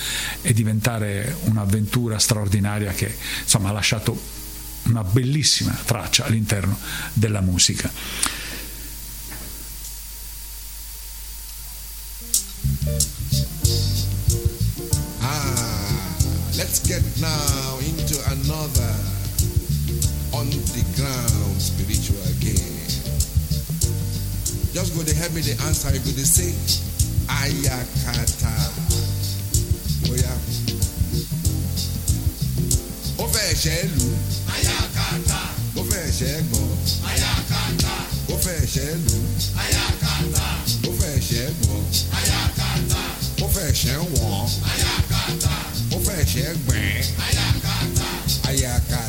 e 0.43 0.53
diventare 0.53 1.37
un'avventura 1.45 2.19
straordinaria 2.19 2.91
che 2.91 3.15
insomma 3.45 3.69
ha 3.69 3.73
lasciato 3.73 4.39
una 4.89 5.05
bellissima 5.05 5.77
traccia 5.85 6.25
all'interno 6.25 6.79
della 7.13 7.41
musica. 7.41 7.91
Ah, 15.21 16.17
let's 16.55 16.81
get 16.87 17.03
now 17.19 17.79
into 17.81 18.19
another 18.27 18.95
on 20.33 20.49
the 20.49 20.85
ground 20.95 21.61
spiritual 21.61 22.19
game. 22.39 22.77
Just 24.73 24.95
go 24.95 25.03
to 25.03 25.15
help 25.15 25.33
me 25.33 25.41
the 25.41 25.57
answer. 25.65 25.91
You 25.93 26.01
go 26.01 26.13
to 26.13 26.27
say 26.27 26.55
Ayakata. 27.27 28.55
Oh 30.07 30.15
yeah. 30.15 30.39
Ó 33.19 33.27
kàńtà. 35.09 35.41
ó 35.77 35.83
fẹ́ 35.91 36.07
ṣẹ́ 36.19 36.35
gbọ́. 36.49 36.65
aya 37.11 37.33
kàńtà. 37.51 37.95
ó 38.33 38.37
fẹ́ 38.45 38.61
ṣẹ́ 38.75 38.91
lù. 39.07 39.19
aya 39.63 39.85
kàńtà. 40.03 40.47
ó 40.89 40.91
fẹ́ 41.01 41.15
ṣẹ́ 41.29 41.47
gbọ́. 41.61 41.79
aya 42.19 42.41
kàńtà. 42.59 43.03
ó 43.45 43.47
fẹ́ 43.55 43.69
ṣẹ́ 43.81 43.97
wọ̀n. 44.13 44.47
aya 44.73 44.93
kàńtà. 45.11 45.55
ó 45.95 45.99
fẹ́ 46.07 46.21
ṣẹ́ 46.33 46.49
gbẹ̀ẹ́. 46.65 47.05
aya 47.27 47.47
kàńtà. 47.65 48.09
aya 48.51 48.75
kàńtà. 48.91 49.08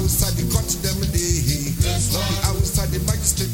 outside 0.00 0.32
the 0.40 0.48
country 0.48 0.80
them 0.80 1.00
day. 1.12 1.44
The 1.84 2.40
outside 2.48 2.88
the 2.88 3.00
magistrate 3.04 3.52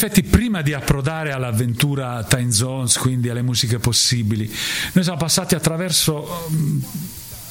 effetti 0.00 0.22
prima 0.22 0.62
di 0.62 0.72
approdare 0.72 1.30
all'avventura 1.30 2.24
Time 2.24 2.50
Zones, 2.50 2.96
quindi 2.96 3.28
alle 3.28 3.42
musiche 3.42 3.78
possibili, 3.78 4.50
noi 4.92 5.04
siamo 5.04 5.18
passati 5.18 5.54
attraverso 5.54 6.48
mm, 6.50 6.80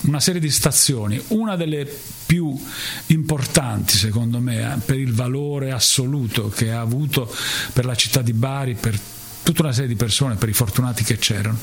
una 0.02 0.20
serie 0.20 0.42
di 0.42 0.50
stazioni, 0.50 1.22
una 1.28 1.56
delle 1.56 1.88
più 2.26 2.60
importanti 3.08 3.98
secondo 3.98 4.40
me 4.40 4.62
eh, 4.62 4.78
per 4.84 4.98
il 4.98 5.14
valore 5.14 5.72
assoluto 5.72 6.50
che 6.50 6.72
ha 6.72 6.80
avuto 6.80 7.32
per 7.72 7.86
la 7.86 7.94
città 7.94 8.24
di 8.24 8.34
Bari, 8.34 8.74
per 8.74 8.98
tutta 9.44 9.62
una 9.62 9.72
serie 9.72 9.88
di 9.88 9.96
persone, 9.96 10.34
per 10.34 10.50
i 10.50 10.54
fortunati 10.54 11.04
che 11.04 11.18
c'erano, 11.18 11.60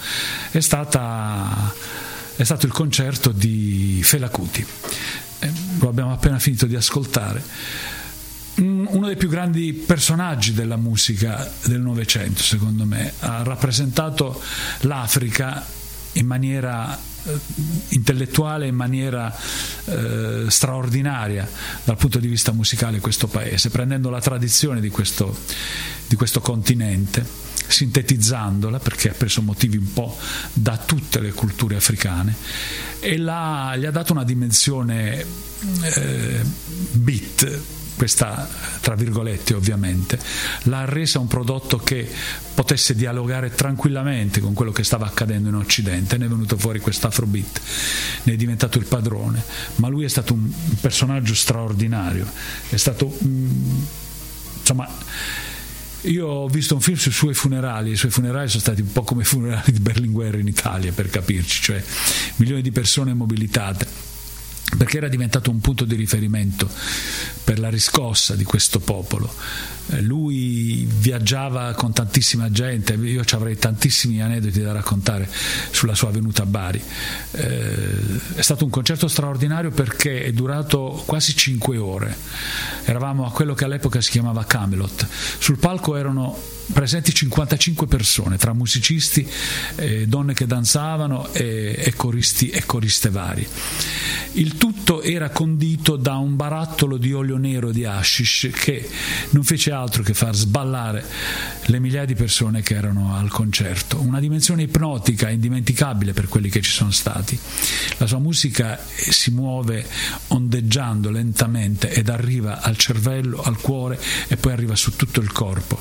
è, 0.53 0.61
stata, 0.61 1.75
è 2.37 2.45
stato 2.45 2.65
il 2.67 2.73
concerto 2.73 3.33
di 3.33 4.01
Felacuti. 4.05 4.65
Eh, 5.41 5.53
lo 5.81 5.89
abbiamo 5.89 6.13
appena 6.13 6.39
finito 6.39 6.67
di 6.67 6.77
ascoltare 6.77 7.95
Mm, 8.61 8.87
uno 8.89 9.07
dei 9.07 9.17
più 9.17 9.29
grandi 9.29 9.73
personaggi 9.75 10.55
della 10.55 10.77
musica 10.77 11.51
del 11.65 11.81
Novecento, 11.81 12.43
secondo 12.43 12.87
me. 12.87 13.13
Ha 13.21 13.43
rappresentato 13.43 14.41
l'Africa 14.81 15.65
in 16.13 16.27
maniera 16.27 16.99
eh, 17.27 17.39
intellettuale 17.89 18.67
in 18.67 18.75
maniera 18.75 19.35
eh, 19.85 20.45
straordinaria 20.49 21.49
dal 21.85 21.97
punto 21.97 22.19
di 22.19 22.29
vista 22.29 22.53
musicale 22.53 23.01
questo 23.01 23.27
paese, 23.27 23.69
prendendo 23.69 24.09
la 24.09 24.21
tradizione 24.21 24.81
di 24.81 24.89
questo, 24.89 25.37
di 26.07 26.17
questo 26.17 26.41
continente, 26.41 27.25
sintetizzandola 27.67 28.79
perché 28.79 29.11
ha 29.11 29.15
preso 29.15 29.43
motivi 29.43 29.77
un 29.77 29.93
po' 29.93 30.17
da 30.53 30.79
tutte 30.79 31.21
le 31.21 31.33
culture 31.33 31.77
africane 31.77 32.35
e 33.01 33.19
gli 33.19 33.29
ha 33.29 33.91
dato 33.91 34.13
una 34.13 34.25
dimensione 34.25 35.25
eh, 35.83 36.41
beat 36.93 37.61
questa 37.97 38.49
tra 38.81 38.95
virgolette 38.95 39.55
ovviamente, 39.55 40.19
l'ha 40.65 40.85
resa 40.85 41.19
un 41.19 41.27
prodotto 41.27 41.79
che 41.79 42.09
potesse 42.55 42.95
dialogare 42.95 43.55
tranquillamente 43.55 44.41
con 44.41 44.55
quello 44.55 44.71
che 44.71 44.85
stava 44.85 45.07
accadendo 45.07 45.49
in 45.49 45.57
Occidente, 45.57 46.17
ne 46.17 46.27
è 46.27 46.29
venuto 46.29 46.57
fuori 46.57 46.79
questo 46.79 47.09
Afrobeat, 47.09 47.61
ne 48.23 48.33
è 48.33 48.37
diventato 48.37 48.79
il 48.79 48.85
padrone, 48.85 49.43
ma 49.77 49.89
lui 49.89 50.05
è 50.05 50.09
stato 50.09 50.35
un 50.35 50.49
personaggio 50.81 51.35
straordinario, 51.35 52.31
è 52.69 52.77
stato... 52.77 53.13
Mm, 53.25 53.81
insomma 54.61 54.89
io 56.03 56.27
ho 56.29 56.49
visto 56.49 56.75
un 56.75 56.81
film 56.81 56.97
sui 56.97 57.11
suoi 57.11 57.35
funerali, 57.35 57.91
i 57.91 57.97
suoi 57.97 58.13
funerali 58.13 58.49
sono 58.49 58.61
stati 58.61 58.81
un 58.81 58.93
po' 58.93 59.03
come 59.03 59.23
i 59.23 59.25
funerali 59.25 59.73
di 59.73 59.81
Berlinguer 59.81 60.39
in 60.39 60.47
Italia, 60.47 60.93
per 60.93 61.11
capirci, 61.11 61.63
cioè 61.63 61.83
milioni 62.37 62.63
di 62.63 62.71
persone 62.71 63.13
mobilitate 63.15 64.06
perché 64.77 64.99
era 64.99 65.09
diventato 65.09 65.51
un 65.51 65.61
punto 65.61 65.85
di 65.85 65.95
riferimento 65.95 66.69
per 67.45 67.59
la 67.59 67.69
riscossa 67.69 68.35
di 68.35 68.45
questo 68.45 68.81
popolo. 68.81 69.33
Eh, 69.89 70.01
lui 70.03 70.87
viaggiava 70.99 71.73
con 71.75 71.93
tantissima 71.93 72.51
gente, 72.51 72.95
io 72.95 73.25
ci 73.25 73.35
avrei 73.35 73.57
tantissimi 73.57 74.21
aneddoti 74.21 74.61
da 74.61 74.73
raccontare 74.73 75.29
sulla 75.71 75.95
sua 75.95 76.11
venuta 76.11 76.43
a 76.43 76.47
Bari. 76.47 76.83
Eh, 77.33 78.35
è 78.35 78.43
stato 78.43 78.65
un 78.65 78.71
concerto 78.71 79.09
straordinario 79.09 79.71
perché 79.71 80.25
è 80.25 80.33
durato 80.33 81.03
quasi 81.07 81.37
cinque 81.37 81.77
ore. 81.77 82.17
Eravamo 82.85 83.27
a 83.27 83.31
quello 83.31 83.55
che 83.55 83.65
all'epoca 83.65 84.01
si 84.01 84.11
chiamava 84.11 84.45
Camelot. 84.45 85.07
Sul 85.39 85.59
palco 85.59 85.97
erano 85.97 86.56
presenti 86.73 87.13
55 87.13 87.87
persone, 87.87 88.37
tra 88.37 88.53
musicisti, 88.53 89.27
eh, 89.77 90.07
donne 90.07 90.35
che 90.35 90.47
danzavano 90.47 91.33
e, 91.33 91.75
e, 91.79 91.95
coristi, 91.95 92.51
e 92.51 92.65
coriste 92.65 93.11
vari. 93.11 93.47
Il 94.33 94.57
tutto 94.57 94.76
era 95.03 95.31
condito 95.31 95.97
da 95.97 96.17
un 96.17 96.37
barattolo 96.37 96.97
di 96.97 97.13
olio 97.13 97.37
nero 97.37 97.73
di 97.73 97.85
hashish 97.85 98.51
che 98.53 98.89
non 99.31 99.43
fece 99.43 99.73
altro 99.73 100.03
che 100.03 100.15
far 100.15 100.35
sballare 100.35 101.05
le 101.67 101.79
migliaia 101.79 102.07
di 102.07 102.15
persone 102.15 102.63
che 102.63 102.75
erano 102.75 103.15
al 103.15 103.29
concerto. 103.29 104.01
Una 104.01 104.21
dimensione 104.21 104.63
ipnotica 104.63 105.29
indimenticabile 105.29 106.13
per 106.13 106.29
quelli 106.29 106.49
che 106.49 106.61
ci 106.61 106.71
sono 106.71 106.91
stati. 106.91 107.39
La 107.99 108.07
sua 108.07 108.19
musica 108.19 108.79
si 108.85 109.31
muove 109.31 109.87
ondeggiando 110.29 111.11
lentamente 111.11 111.91
ed 111.91 112.09
arriva 112.09 112.61
al 112.63 112.77
cervello, 112.77 113.43
al 113.43 113.57
cuore 113.59 114.01
e 114.29 114.37
poi 114.37 114.53
arriva 114.53 114.77
su 114.77 114.95
tutto 114.97 115.21
il 115.21 115.33
corpo 115.33 115.81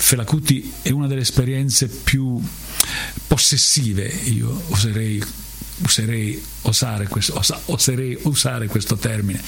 Felacuti 0.00 0.72
è 0.82 0.90
una 0.90 1.08
delle 1.08 1.22
esperienze 1.22 1.88
più 1.88 2.40
possessive, 3.26 4.06
io 4.06 4.62
oserei, 4.68 5.22
userei, 5.82 6.42
questo, 7.08 7.36
osa, 7.36 7.60
oserei 7.66 8.18
usare 8.22 8.66
questo 8.66 8.96
termine, 8.96 9.40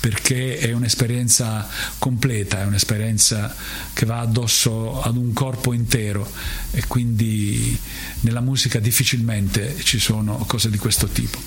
perché 0.00 0.58
è 0.58 0.72
un'esperienza 0.72 1.68
completa, 1.98 2.60
è 2.60 2.64
un'esperienza 2.64 3.54
che 3.92 4.06
va 4.06 4.20
addosso 4.20 5.02
ad 5.02 5.16
un 5.16 5.32
corpo 5.32 5.72
intero 5.72 6.30
e 6.70 6.86
quindi 6.86 7.78
nella 8.20 8.40
musica 8.40 8.78
difficilmente 8.78 9.76
ci 9.82 9.98
sono 9.98 10.44
cose 10.46 10.70
di 10.70 10.78
questo 10.78 11.06
tipo. 11.06 11.38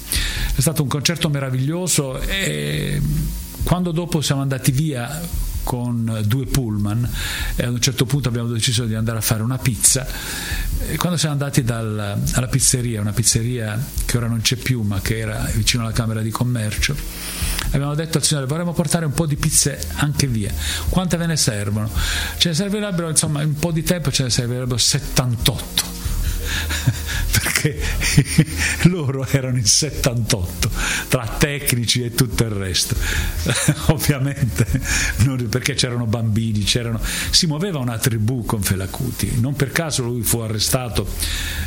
È 0.55 0.61
stato 0.61 0.81
un 0.81 0.87
concerto 0.87 1.29
meraviglioso 1.29 2.19
e 2.19 3.01
quando 3.63 3.91
dopo 3.91 4.21
siamo 4.21 4.41
andati 4.41 4.71
via 4.71 5.53
con 5.65 6.21
due 6.25 6.45
pullman 6.45 7.09
e 7.55 7.63
ad 7.65 7.73
un 7.73 7.81
certo 7.81 8.05
punto 8.05 8.29
abbiamo 8.29 8.47
deciso 8.47 8.85
di 8.85 8.93
andare 8.95 9.17
a 9.17 9.21
fare 9.21 9.41
una 9.43 9.57
pizza. 9.57 10.07
E 10.87 10.95
quando 10.95 11.17
siamo 11.17 11.33
andati 11.33 11.63
dal, 11.63 12.21
alla 12.33 12.47
pizzeria, 12.47 13.01
una 13.01 13.11
pizzeria 13.11 13.77
che 14.05 14.17
ora 14.17 14.27
non 14.27 14.41
c'è 14.41 14.55
più 14.55 14.81
ma 14.83 15.01
che 15.01 15.17
era 15.17 15.49
vicino 15.53 15.83
alla 15.83 15.91
Camera 15.91 16.21
di 16.21 16.29
Commercio, 16.29 16.95
abbiamo 17.71 17.95
detto 17.95 18.19
al 18.19 18.23
signore 18.23 18.45
vorremmo 18.45 18.73
portare 18.73 19.05
un 19.05 19.13
po' 19.13 19.25
di 19.25 19.35
pizze 19.35 19.81
anche 19.95 20.27
via, 20.27 20.53
quante 20.89 21.17
ve 21.17 21.25
ne 21.25 21.35
servono? 21.35 21.89
Ce 22.37 22.49
ne 22.49 22.53
servirebbero 22.53 23.09
insomma 23.09 23.43
un 23.43 23.55
po' 23.55 23.71
di 23.71 23.83
tempo, 23.83 24.11
ce 24.11 24.23
ne 24.23 24.29
servirebbero 24.29 24.77
78 24.77 25.94
perché 27.31 27.81
loro 28.89 29.25
erano 29.27 29.57
in 29.57 29.65
78 29.65 30.69
tra 31.07 31.27
tecnici 31.37 32.03
e 32.03 32.13
tutto 32.13 32.43
il 32.43 32.51
resto. 32.51 32.95
Ovviamente 33.87 34.65
non, 35.19 35.47
perché 35.49 35.73
c'erano 35.73 36.05
bambini 36.05 36.63
c'erano, 36.63 36.99
si 37.29 37.47
muoveva 37.47 37.79
una 37.79 37.97
tribù 37.97 38.43
con 38.43 38.61
Felacuti. 38.61 39.39
Non 39.39 39.55
per 39.55 39.71
caso 39.71 40.03
lui 40.03 40.21
fu 40.21 40.39
arrestato 40.39 41.07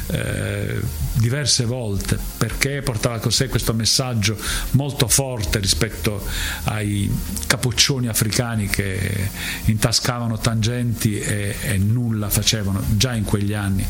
eh, 0.08 0.80
diverse 1.14 1.64
volte 1.64 2.18
perché 2.36 2.82
portava 2.82 3.18
con 3.18 3.32
sé 3.32 3.48
questo 3.48 3.72
messaggio 3.74 4.36
molto 4.72 5.08
forte 5.08 5.58
rispetto 5.58 6.24
ai 6.64 7.10
capoccioni 7.46 8.08
africani 8.08 8.66
che 8.68 9.30
intascavano 9.64 10.38
tangenti 10.38 11.18
e, 11.18 11.56
e 11.60 11.78
nulla 11.78 12.28
facevano 12.28 12.82
già 12.96 13.14
in 13.14 13.24
quegli 13.24 13.54
anni 13.54 13.84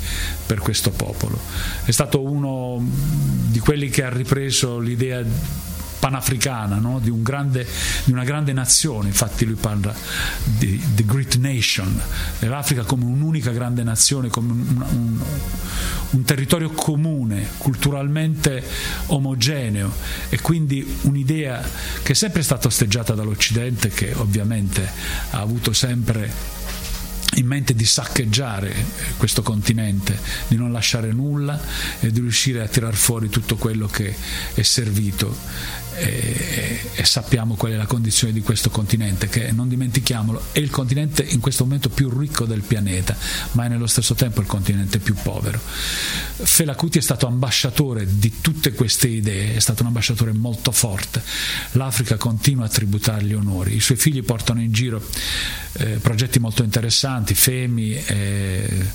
per 0.46 0.58
questo 0.58 0.77
popolo 0.90 1.38
è 1.84 1.90
stato 1.90 2.20
uno 2.22 2.80
di 3.48 3.58
quelli 3.58 3.88
che 3.88 4.04
ha 4.04 4.10
ripreso 4.10 4.78
l'idea 4.78 5.24
panafricana 5.98 6.76
no? 6.76 7.00
di, 7.00 7.10
un 7.10 7.22
grande, 7.22 7.66
di, 8.04 8.12
una 8.12 8.24
grande 8.24 8.52
nazione, 8.52 9.08
infatti 9.08 9.44
lui 9.44 9.56
parla 9.56 9.94
di 10.44 10.80
The 10.94 11.04
Great 11.04 11.36
Nation, 11.36 12.00
dell'Africa 12.38 12.84
come 12.84 13.04
un'unica 13.04 13.50
grande 13.50 13.82
nazione, 13.82 14.28
come 14.28 14.52
un, 14.52 14.86
un, 14.90 15.20
un 16.10 16.22
territorio 16.22 16.70
comune, 16.70 17.48
culturalmente 17.58 18.62
omogeneo 19.06 19.92
e 20.28 20.40
quindi 20.40 20.98
un'idea 21.02 21.62
che 22.02 22.12
è 22.12 22.14
sempre 22.14 22.42
stata 22.42 22.68
osteggiata 22.68 23.14
dall'Occidente, 23.14 23.88
che 23.88 24.12
ovviamente 24.14 24.88
ha 25.30 25.40
avuto 25.40 25.72
sempre 25.72 26.56
in 27.38 27.46
mente 27.46 27.74
di 27.74 27.84
saccheggiare 27.84 28.74
questo 29.16 29.42
continente, 29.42 30.18
di 30.48 30.56
non 30.56 30.72
lasciare 30.72 31.12
nulla 31.12 31.58
e 32.00 32.10
di 32.10 32.20
riuscire 32.20 32.62
a 32.62 32.68
tirar 32.68 32.94
fuori 32.94 33.28
tutto 33.28 33.56
quello 33.56 33.86
che 33.86 34.14
è 34.54 34.62
servito 34.62 35.86
e, 35.98 36.80
e, 36.94 37.04
sappiamo 37.04 37.54
qual 37.54 37.72
è 37.72 37.76
la 37.76 37.86
condizione 37.86 38.32
di 38.32 38.40
questo 38.40 38.70
continente, 38.70 39.28
che 39.28 39.52
non 39.52 39.68
dimentichiamolo, 39.68 40.42
è 40.52 40.58
il 40.58 40.70
continente 40.70 41.22
in 41.22 41.40
questo 41.40 41.64
momento 41.64 41.88
più 41.88 42.08
ricco 42.16 42.44
del 42.44 42.62
pianeta, 42.62 43.16
ma 43.52 43.64
è 43.64 43.68
nello 43.68 43.86
stesso 43.86 44.14
tempo 44.14 44.40
il 44.40 44.46
continente 44.46 44.98
più 44.98 45.14
povero. 45.14 45.60
Felacuti 45.60 46.98
è 46.98 47.02
stato 47.02 47.26
ambasciatore 47.26 48.06
di 48.08 48.40
tutte 48.40 48.72
queste 48.72 49.08
idee, 49.08 49.56
è 49.56 49.58
stato 49.60 49.82
un 49.82 49.88
ambasciatore 49.88 50.32
molto 50.32 50.70
forte. 50.70 51.22
L'Africa 51.72 52.16
continua 52.16 52.66
a 52.66 52.68
tributargli 52.68 53.34
onori, 53.34 53.74
i 53.74 53.80
suoi 53.80 53.96
figli 53.96 54.22
portano 54.22 54.60
in 54.60 54.72
giro 54.72 55.02
eh, 55.74 55.98
progetti 55.98 56.38
molto 56.38 56.62
interessanti, 56.62 57.34
Femi 57.34 57.92
e 57.94 58.86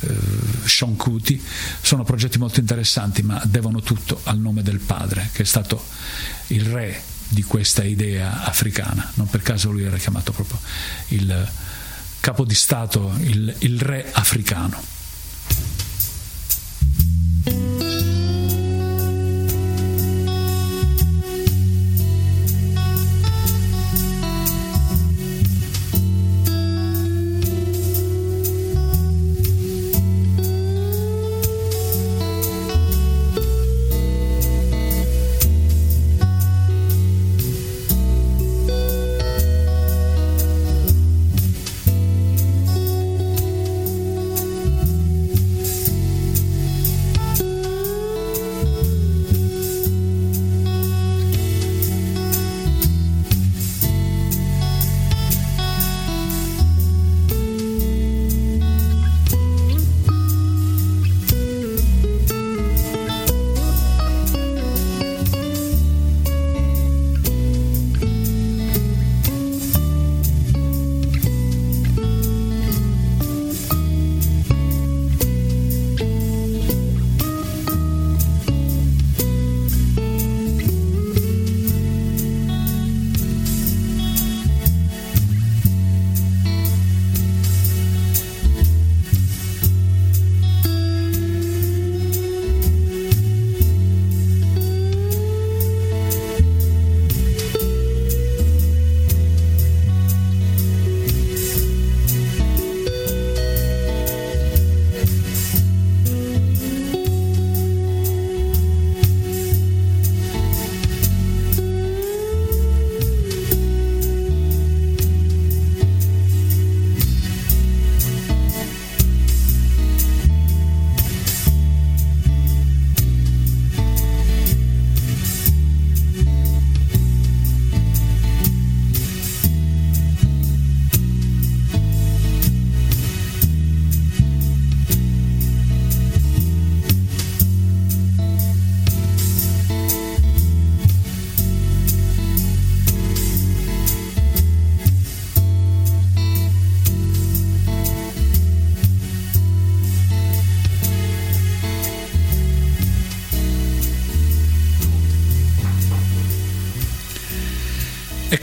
eh, 0.00 0.16
Sean 0.64 0.96
Kuti, 0.96 1.42
sono 1.80 2.04
progetti 2.04 2.38
molto 2.38 2.60
interessanti, 2.60 3.22
ma 3.22 3.40
devono 3.44 3.80
tutto 3.80 4.20
al 4.24 4.38
nome 4.38 4.62
del 4.62 4.78
padre, 4.78 5.30
che 5.32 5.42
è 5.42 5.46
stato 5.46 5.82
il 6.48 6.64
re 6.66 7.02
di 7.28 7.42
questa 7.42 7.82
idea 7.82 8.44
africana. 8.44 9.10
Non 9.14 9.28
per 9.28 9.42
caso 9.42 9.70
lui 9.70 9.84
era 9.84 9.96
chiamato 9.96 10.32
proprio 10.32 10.58
il 11.08 11.50
capo 12.20 12.44
di 12.44 12.54
Stato, 12.54 13.12
il, 13.20 13.54
il 13.58 13.80
re 13.80 14.08
africano. 14.12 14.82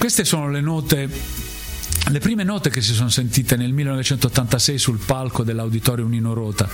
Queste 0.02 0.26
sono 0.26 0.50
le 0.50 0.62
note 0.62 1.08
le 2.08 2.18
prime 2.18 2.44
note 2.44 2.72
che 2.72 2.82
si 2.82 2.96
sono 2.96 3.10
sentite 3.10 3.56
nel 3.56 3.72
1986 3.72 4.80
sul 4.80 4.98
palco 4.98 5.44
dell'Auditorio 5.44 6.08
Nino 6.08 6.34
Rota 6.34 6.68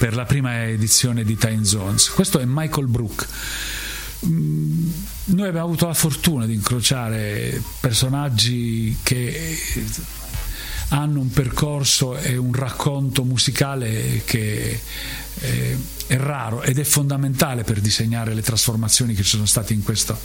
per 0.00 0.16
la 0.16 0.24
prima 0.24 0.66
edizione 0.66 1.22
di 1.22 1.36
Time 1.36 1.64
Zones. 1.64 2.08
Questo 2.08 2.40
è 2.40 2.44
Michael 2.44 2.88
Brook. 2.88 3.28
Mm, 4.26 4.90
noi 5.26 5.46
abbiamo 5.46 5.66
avuto 5.66 5.86
la 5.86 5.94
fortuna 5.94 6.44
di 6.44 6.54
incrociare 6.54 7.62
personaggi 7.78 8.96
che 9.00 9.56
hanno 10.88 11.20
un 11.20 11.30
percorso 11.30 12.16
e 12.16 12.36
un 12.36 12.52
racconto 12.52 13.24
musicale 13.24 14.22
che 14.24 14.80
eh, 15.38 15.78
è 16.06 16.16
raro 16.16 16.62
ed 16.62 16.78
è 16.78 16.84
fondamentale 16.84 17.64
per 17.64 17.80
disegnare 17.80 18.32
le 18.32 18.42
trasformazioni 18.42 19.14
che 19.14 19.22
ci 19.22 19.30
sono 19.30 19.46
state 19.46 19.76
questo, 19.78 20.18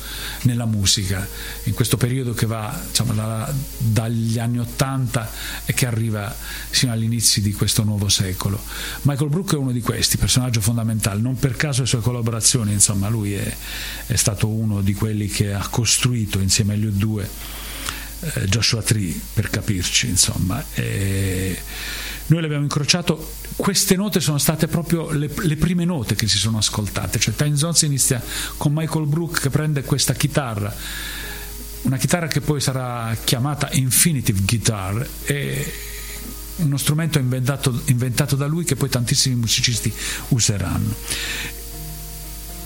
nella 0.43 0.65
musica, 0.65 1.27
in 1.63 1.73
questo 1.73 1.97
periodo 1.97 2.33
che 2.33 2.45
va 2.45 2.79
diciamo, 2.87 3.13
da, 3.13 3.51
dagli 3.77 4.37
anni 4.37 4.59
Ottanta 4.59 5.29
e 5.65 5.73
che 5.73 5.87
arriva 5.87 6.33
fino 6.69 6.91
agli 6.91 7.03
inizi 7.03 7.41
di 7.41 7.51
questo 7.53 7.83
nuovo 7.83 8.07
secolo. 8.09 8.61
Michael 9.01 9.29
Brook 9.29 9.53
è 9.53 9.57
uno 9.57 9.71
di 9.71 9.81
questi, 9.81 10.17
personaggio 10.17 10.61
fondamentale, 10.61 11.19
non 11.19 11.35
per 11.37 11.55
caso 11.55 11.81
le 11.81 11.87
sue 11.87 11.99
collaborazioni, 11.99 12.71
insomma 12.71 13.09
lui 13.09 13.33
è, 13.33 13.55
è 14.05 14.15
stato 14.15 14.47
uno 14.47 14.81
di 14.81 14.93
quelli 14.93 15.27
che 15.27 15.51
ha 15.51 15.67
costruito 15.67 16.39
insieme 16.39 16.73
agli 16.73 16.85
U2 16.85 17.27
eh, 18.21 18.45
Joshua 18.45 18.81
Tree, 18.81 19.19
per 19.33 19.49
capirci, 19.49 20.07
insomma. 20.07 20.63
E 20.73 21.59
noi 22.27 22.41
l'abbiamo 22.41 22.63
incrociato, 22.63 23.33
queste 23.55 23.95
note 23.95 24.19
sono 24.19 24.37
state 24.37 24.67
proprio 24.67 25.11
le, 25.11 25.29
le 25.41 25.55
prime 25.57 25.83
note 25.83 26.15
che 26.15 26.27
si 26.27 26.37
sono 26.37 26.57
ascoltate, 26.57 27.19
cioè 27.19 27.35
Time 27.35 27.57
Zones 27.57 27.81
inizia 27.81 28.23
con 28.57 28.71
Michael 28.73 29.05
Brook 29.05 29.41
che 29.41 29.49
prende 29.49 29.83
questa 29.83 30.13
chitarra, 30.13 30.73
una 31.81 31.97
chitarra 31.97 32.27
che 32.27 32.41
poi 32.41 32.61
sarà 32.61 33.15
chiamata 33.23 33.69
Infinitive 33.73 34.39
Guitar, 34.45 35.07
e 35.23 35.73
uno 36.57 36.77
strumento 36.77 37.17
inventato, 37.19 37.81
inventato 37.85 38.35
da 38.35 38.45
lui 38.45 38.63
che 38.63 38.75
poi 38.75 38.87
tantissimi 38.89 39.35
musicisti 39.35 39.91
useranno 40.29 41.59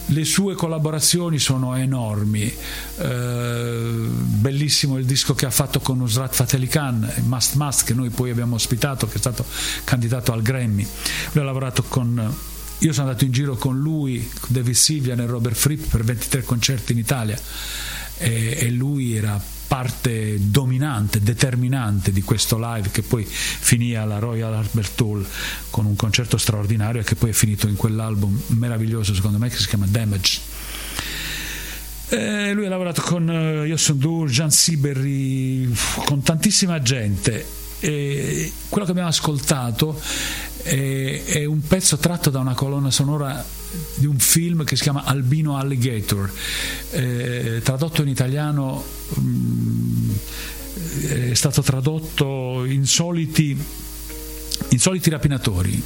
le 0.07 0.23
sue 0.23 0.53
collaborazioni 0.55 1.39
sono 1.39 1.75
enormi. 1.75 2.53
Eh, 2.97 4.07
bellissimo 4.09 4.97
il 4.97 5.05
disco 5.05 5.33
che 5.33 5.45
ha 5.45 5.51
fatto 5.51 5.79
con 5.79 5.97
Nusrat 5.97 6.33
Fateli 6.33 6.67
Khan 6.67 7.23
Must 7.25 7.55
Must 7.55 7.85
che 7.85 7.93
noi 7.93 8.09
poi 8.09 8.29
abbiamo 8.29 8.55
ospitato 8.55 9.07
che 9.07 9.15
è 9.15 9.19
stato 9.19 9.45
candidato 9.83 10.31
al 10.31 10.41
Grammy. 10.41 10.87
Lui 11.31 11.43
ha 11.43 11.45
lavorato 11.45 11.83
con 11.83 12.33
io 12.79 12.91
sono 12.91 13.07
andato 13.07 13.23
in 13.23 13.31
giro 13.31 13.55
con 13.55 13.79
lui 13.79 14.29
David 14.47 14.75
Silvian 14.75 15.19
e 15.21 15.25
Robert 15.25 15.55
Fripp 15.55 15.85
per 15.89 16.03
23 16.03 16.43
concerti 16.43 16.91
in 16.91 16.97
Italia. 16.97 17.39
E, 18.17 18.57
e 18.59 18.69
lui 18.71 19.15
era 19.15 19.41
parte 19.67 20.37
dominante, 20.39 21.21
determinante 21.21 22.11
di 22.11 22.21
questo 22.21 22.57
live 22.59 22.89
che 22.91 23.01
poi 23.01 23.25
finì 23.25 23.95
alla 23.95 24.19
Royal 24.19 24.53
Albert 24.53 25.01
Hall 25.01 25.25
con 25.69 25.85
un 25.85 25.95
concerto 25.95 26.37
straordinario 26.37 27.01
e 27.01 27.03
che 27.03 27.15
poi 27.15 27.31
è 27.31 27.33
finito 27.33 27.67
in 27.67 27.75
quell'album 27.75 28.41
meraviglioso 28.47 29.13
secondo 29.13 29.37
me 29.37 29.49
che 29.49 29.57
si 29.57 29.67
chiama 29.67 29.85
Damage. 29.87 30.41
Eh, 32.09 32.53
lui 32.53 32.65
ha 32.65 32.69
lavorato 32.69 33.01
con 33.01 33.27
uh, 33.27 33.63
Yosun 33.63 33.97
Dur, 33.97 34.29
Gian 34.29 34.51
Siberry, 34.51 35.73
con 36.05 36.21
tantissima 36.21 36.79
gente. 36.81 37.45
E 37.79 38.51
quello 38.69 38.85
che 38.85 38.91
abbiamo 38.91 39.09
ascoltato 39.09 39.99
è, 40.65 41.23
è 41.25 41.45
un 41.45 41.61
pezzo 41.61 41.97
tratto 41.97 42.31
da 42.31 42.39
una 42.39 42.55
colonna 42.55 42.89
sonora 42.89 43.45
di 43.95 44.05
un 44.07 44.17
film 44.17 44.63
che 44.63 44.75
si 44.75 44.81
chiama 44.83 45.03
Albino 45.03 45.57
Alligator, 45.57 46.31
eh, 46.91 47.61
tradotto 47.63 48.01
in 48.01 48.07
italiano 48.07 48.83
mh, 49.15 49.21
mm, 49.21 50.11
è 51.29 51.33
stato 51.33 51.61
tradotto 51.61 52.65
Insoliti, 52.65 53.57
Insoliti 54.69 55.09
rapinatori. 55.09 55.83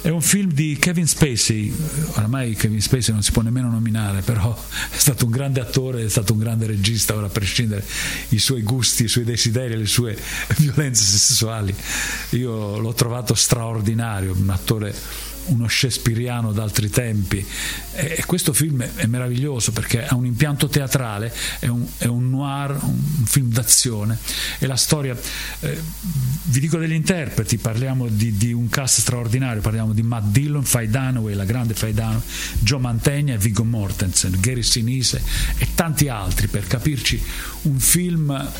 È 0.00 0.08
un 0.08 0.22
film 0.22 0.52
di 0.52 0.76
Kevin 0.78 1.08
Spacey, 1.08 1.74
oramai 2.14 2.54
Kevin 2.54 2.80
Spacey 2.80 3.12
non 3.12 3.22
si 3.22 3.32
può 3.32 3.42
nemmeno 3.42 3.68
nominare, 3.68 4.20
però 4.20 4.56
è 4.90 4.96
stato 4.96 5.24
un 5.24 5.30
grande 5.32 5.60
attore, 5.60 6.04
è 6.04 6.08
stato 6.08 6.34
un 6.34 6.38
grande 6.38 6.66
regista, 6.66 7.16
ora 7.16 7.26
a 7.26 7.30
prescindere 7.30 7.84
i 8.28 8.38
suoi 8.38 8.62
gusti, 8.62 9.04
i 9.04 9.08
suoi 9.08 9.24
desideri, 9.24 9.76
le 9.76 9.86
sue 9.86 10.16
violenze 10.58 11.02
sessuali. 11.02 11.74
Io 12.30 12.78
l'ho 12.78 12.92
trovato 12.94 13.34
straordinario, 13.34 14.34
un 14.38 14.50
attore 14.50 14.94
uno 15.48 15.68
shakespeariano 15.68 16.52
d'altri 16.52 16.90
tempi. 16.90 17.44
E 17.92 18.22
questo 18.26 18.52
film 18.52 18.82
è 18.82 19.06
meraviglioso 19.06 19.72
perché 19.72 20.06
ha 20.06 20.14
un 20.14 20.26
impianto 20.26 20.68
teatrale, 20.68 21.32
è 21.58 21.66
un, 21.66 21.84
è 21.98 22.06
un 22.06 22.30
noir, 22.30 22.78
un 22.82 23.24
film 23.24 23.50
d'azione. 23.50 24.18
E 24.58 24.66
la 24.66 24.76
storia, 24.76 25.16
eh, 25.60 25.80
vi 26.44 26.60
dico 26.60 26.78
degli 26.78 26.92
interpreti, 26.92 27.58
parliamo 27.58 28.08
di, 28.08 28.36
di, 28.36 28.52
un 28.52 28.68
cast 28.68 29.00
straordinario, 29.00 29.60
parliamo 29.60 29.92
di 29.92 30.02
Matt 30.02 30.26
Dillon, 30.26 30.64
Faye 30.64 30.88
Dunaway, 30.88 31.34
la 31.34 31.44
grande 31.44 31.74
Faye 31.74 31.94
Dunaway, 31.94 32.22
Joe 32.60 32.80
Mantegna 32.80 33.34
e 33.34 33.38
Viggo 33.38 33.64
Mortensen, 33.64 34.36
Gary 34.40 34.62
Sinise 34.62 35.22
e 35.58 35.68
tanti 35.74 36.08
altri. 36.08 36.46
Per 36.48 36.66
capirci 36.66 37.22
un 37.62 37.78
film 37.78 38.50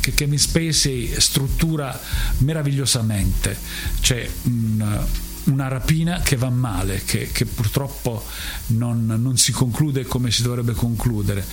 che 0.00 0.14
Kevin 0.14 0.38
Spacey 0.38 1.14
struttura 1.18 1.98
meravigliosamente. 2.38 3.56
C'è 4.00 4.28
un 4.42 5.06
una 5.44 5.68
rapina 5.68 6.20
che 6.20 6.36
va 6.36 6.50
male, 6.50 7.02
che, 7.04 7.30
che 7.32 7.46
purtroppo 7.46 8.24
non, 8.68 9.06
non, 9.06 9.36
si 9.36 9.50
conclude 9.50 10.04
come 10.04 10.30
si 10.30 10.42
dovrebbe 10.42 10.72
concludere. 10.72 11.44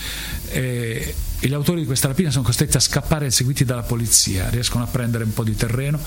E, 0.49 1.15
e, 1.39 1.47
gli 1.47 1.54
autori 1.54 1.82
di 1.82 1.86
questa 1.86 2.08
rapina 2.08 2.30
sono 2.30 2.43
costretti 2.43 2.78
a 2.78 2.80
scappare 2.80 3.32
seguiti 3.32 3.65
dalla 3.65 3.82
polizia, 3.82 4.49
riescono 4.49 4.84
a 4.84 4.88
prendere 4.88 5.23
un 5.23 5.34
po' 5.34 5.43
di 5.43 5.56
terreno, 5.56 5.99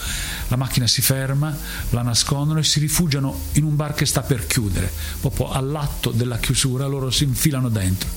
la 0.49 0.57
macchina 0.57 0.87
si 0.87 1.03
ferma, 1.03 1.57
la 1.90 2.03
nascondono 2.03 2.61
e 2.61 2.64
si 2.64 2.79
rifugiano 2.79 3.37
in 3.53 3.64
un 3.64 3.75
bar 3.75 3.95
che 3.95 4.07
sta 4.07 4.23
per 4.23 4.47
chiudere. 4.47 4.90
Proprio 5.21 5.51
all'atto 5.51 6.11
della 6.11 6.38
chiusura 6.38 6.87
loro 6.87 7.11
si 7.11 7.25
infilano 7.25 7.68
dentro 7.68 8.09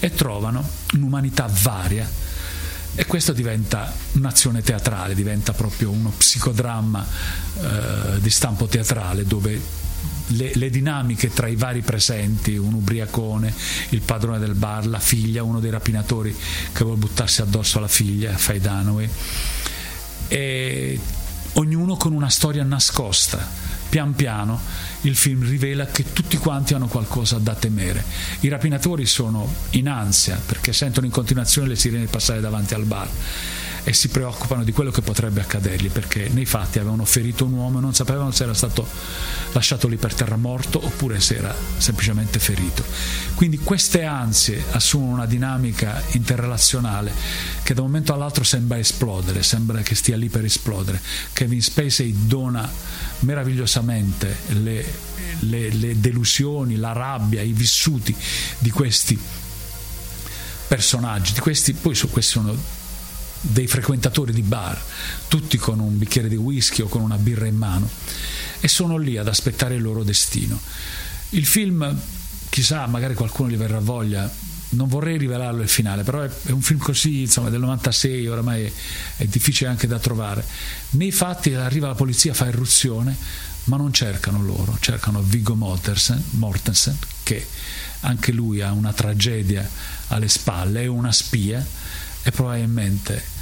e 0.00 0.12
trovano 0.14 0.68
un'umanità 0.92 1.50
varia 1.62 2.24
e 2.96 3.06
questo 3.06 3.32
diventa 3.32 3.92
un'azione 4.12 4.62
teatrale, 4.62 5.14
diventa 5.14 5.52
proprio 5.52 5.90
uno 5.90 6.12
psicodramma 6.16 7.06
eh, 7.60 8.20
di 8.20 8.30
stampo 8.30 8.66
teatrale 8.66 9.24
dove 9.24 9.60
le, 10.28 10.52
le, 10.54 10.70
dinamiche 10.70 11.32
tra 11.32 11.48
i 11.48 11.56
vari 11.56 11.82
presenti, 11.82 12.56
un 12.56 12.74
ubriacone, 12.74 13.52
il 13.90 14.00
padrone 14.00 14.38
del 14.38 14.54
bar, 14.54 14.86
la 14.86 15.00
figlia, 15.00 15.42
uno 15.42 15.60
dei 15.60 15.70
rapinatori 15.70 16.34
che 16.72 16.84
vuole 16.84 16.98
buttarsi 16.98 17.42
addosso 17.42 17.78
alla 17.78 17.88
figlia, 17.88 18.36
Faye 18.36 18.60
Dunaway, 18.60 19.08
e 20.28 20.98
ognuno 21.54 21.96
con 21.96 22.12
una 22.12 22.30
storia 22.30 22.64
nascosta. 22.64 23.72
Pian 23.94 24.16
piano 24.16 24.60
il 25.02 25.14
film 25.14 25.48
rivela 25.48 25.86
che 25.86 26.12
tutti 26.12 26.36
quanti 26.36 26.74
hanno 26.74 26.88
qualcosa 26.88 27.38
da 27.38 27.54
temere. 27.54 28.04
I 28.40 28.48
rapinatori 28.48 29.06
sono 29.06 29.48
in 29.70 29.88
ansia 29.88 30.36
perché 30.44 30.72
sentono 30.72 31.06
in 31.06 31.12
continuazione 31.12 31.68
le 31.68 31.76
sirene 31.76 32.06
passare 32.06 32.40
davanti 32.40 32.74
al 32.74 32.86
bar 32.86 33.08
e 33.84 33.92
si 33.92 34.08
preoccupano 34.08 34.64
di 34.64 34.72
quello 34.72 34.90
che 34.90 35.02
potrebbe 35.02 35.42
accadergli 35.42 35.90
perché 35.90 36.28
nei 36.32 36.46
fatti 36.46 36.78
avevano 36.78 37.04
ferito 37.04 37.44
un 37.44 37.52
uomo 37.52 37.78
e 37.78 37.80
non 37.82 37.94
sapevano 37.94 38.30
se 38.30 38.44
era 38.44 38.54
stato 38.54 38.88
lasciato 39.52 39.86
lì 39.88 39.96
per 39.96 40.14
terra 40.14 40.36
morto 40.36 40.84
oppure 40.84 41.20
se 41.20 41.36
era 41.36 41.54
semplicemente 41.76 42.38
ferito. 42.38 42.82
Quindi 43.34 43.58
queste 43.58 44.04
ansie 44.04 44.64
assumono 44.70 45.12
una 45.12 45.26
dinamica 45.26 46.02
interrelazionale 46.12 47.12
che 47.62 47.74
da 47.74 47.82
un 47.82 47.88
momento 47.88 48.14
all'altro 48.14 48.42
sembra 48.42 48.78
esplodere, 48.78 49.42
sembra 49.42 49.82
che 49.82 49.94
stia 49.94 50.16
lì 50.16 50.28
per 50.28 50.44
esplodere. 50.44 51.00
Kevin 51.32 51.62
Spacey 51.62 52.14
dona 52.26 52.68
meravigliosamente 53.20 54.36
le, 54.60 54.84
le, 55.40 55.68
le 55.70 56.00
delusioni, 56.00 56.76
la 56.76 56.92
rabbia, 56.92 57.42
i 57.42 57.52
vissuti 57.52 58.14
di 58.58 58.70
questi 58.70 59.18
personaggi, 60.66 61.34
di 61.34 61.40
questi, 61.40 61.74
poi 61.74 61.94
su 61.94 62.08
questi 62.10 62.32
sono 62.32 62.56
dei 63.46 63.66
frequentatori 63.66 64.32
di 64.32 64.42
bar, 64.42 64.82
tutti 65.28 65.58
con 65.58 65.78
un 65.78 65.98
bicchiere 65.98 66.28
di 66.28 66.36
whisky 66.36 66.82
o 66.82 66.88
con 66.88 67.02
una 67.02 67.16
birra 67.16 67.46
in 67.46 67.56
mano, 67.56 67.88
e 68.60 68.68
sono 68.68 68.96
lì 68.96 69.18
ad 69.18 69.28
aspettare 69.28 69.74
il 69.74 69.82
loro 69.82 70.02
destino. 70.02 70.58
Il 71.30 71.44
film, 71.44 71.94
chissà, 72.48 72.86
magari 72.86 73.14
qualcuno 73.14 73.50
gli 73.50 73.56
verrà 73.56 73.80
voglia, 73.80 74.32
non 74.70 74.88
vorrei 74.88 75.18
rivelarlo 75.18 75.62
il 75.62 75.68
finale, 75.68 76.04
però 76.04 76.22
è, 76.22 76.30
è 76.44 76.50
un 76.50 76.62
film 76.62 76.78
così, 76.78 77.20
insomma, 77.20 77.50
del 77.50 77.60
96, 77.60 78.26
oramai 78.26 78.64
è, 78.64 78.72
è, 79.18 79.26
difficile 79.26 79.68
anche 79.68 79.86
da 79.86 79.98
trovare. 79.98 80.44
Nei 80.90 81.12
fatti 81.12 81.52
arriva 81.52 81.88
la 81.88 81.94
polizia, 81.94 82.32
fa 82.32 82.48
irruzione, 82.48 83.14
ma 83.64 83.76
non 83.76 83.92
cercano 83.92 84.42
loro, 84.42 84.76
cercano 84.80 85.20
Viggo 85.22 85.54
Mortensen, 85.54 86.22
Mortensen 86.30 86.96
che 87.22 87.46
anche 88.00 88.32
lui 88.32 88.60
ha 88.60 88.72
una 88.72 88.92
tragedia 88.92 89.68
alle 90.08 90.28
spalle, 90.28 90.82
è 90.82 90.86
una 90.86 91.12
spia 91.12 91.64
e 92.22 92.30
probabilmente 92.30 93.32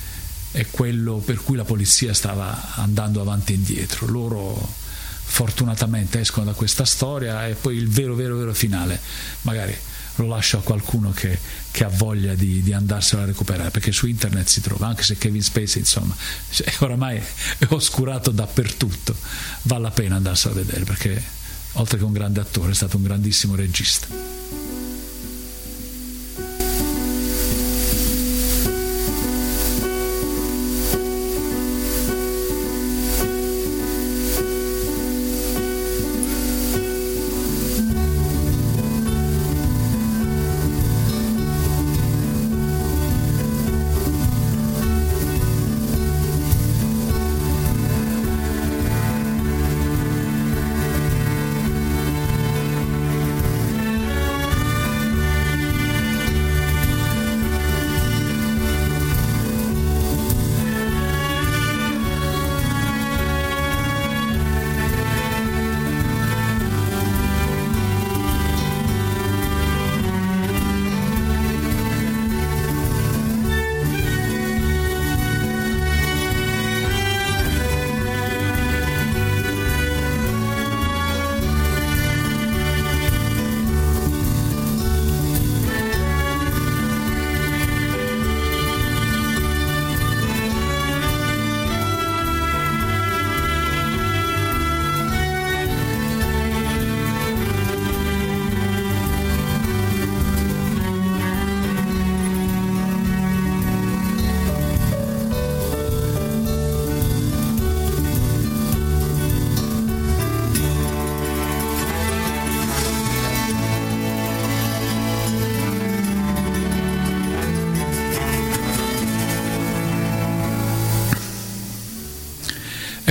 è 0.52 0.66
quello 0.70 1.16
per 1.16 1.42
cui 1.42 1.56
la 1.56 1.64
polizia 1.64 2.14
stava 2.14 2.74
andando 2.76 3.20
avanti 3.20 3.52
e 3.52 3.56
indietro. 3.56 4.06
Loro 4.06 4.80
fortunatamente 5.24 6.20
escono 6.20 6.46
da 6.46 6.52
questa 6.52 6.84
storia 6.84 7.46
e 7.46 7.54
poi 7.54 7.76
il 7.76 7.88
vero, 7.88 8.14
vero, 8.14 8.36
vero 8.36 8.52
finale 8.52 9.00
magari 9.42 9.74
lo 10.16 10.26
lascio 10.26 10.58
a 10.58 10.60
qualcuno 10.60 11.10
che, 11.12 11.38
che 11.70 11.84
ha 11.84 11.88
voglia 11.88 12.34
di, 12.34 12.62
di, 12.62 12.72
andarselo 12.74 13.22
a 13.22 13.24
recuperare, 13.24 13.70
perché 13.70 13.92
su 13.92 14.06
internet 14.06 14.46
si 14.46 14.60
trova, 14.60 14.86
anche 14.86 15.02
se 15.02 15.16
Kevin 15.16 15.42
Spacey 15.42 15.80
insomma 15.80 16.14
cioè, 16.50 16.70
oramai 16.80 17.16
è 17.16 17.66
oscurato 17.68 18.30
dappertutto, 18.30 19.16
vale 19.62 19.82
la 19.82 19.90
pena 19.90 20.16
andarselo 20.16 20.54
a 20.54 20.56
vedere, 20.62 20.84
perché 20.84 21.22
oltre 21.72 21.96
che 21.96 22.04
un 22.04 22.12
grande 22.12 22.40
attore 22.40 22.72
è 22.72 22.74
stato 22.74 22.98
un 22.98 23.04
grandissimo 23.04 23.54
regista. 23.54 24.41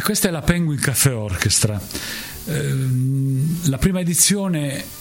Questa 0.01 0.27
è 0.27 0.31
la 0.31 0.41
Penguin 0.41 0.79
Cafe 0.79 1.09
Orchestra. 1.11 1.79
Ehm, 2.45 3.69
la 3.69 3.77
prima 3.77 3.99
edizione 3.99 4.99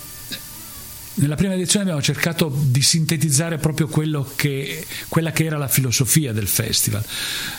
nella 1.13 1.35
prima 1.35 1.53
edizione 1.55 1.83
abbiamo 1.83 2.01
cercato 2.01 2.51
di 2.55 2.81
sintetizzare 2.81 3.59
proprio 3.59 3.89
che, 4.37 4.87
quella 5.09 5.33
che 5.33 5.45
era 5.45 5.59
la 5.59 5.69
filosofia 5.69 6.33
del 6.33 6.47
festival. 6.47 7.05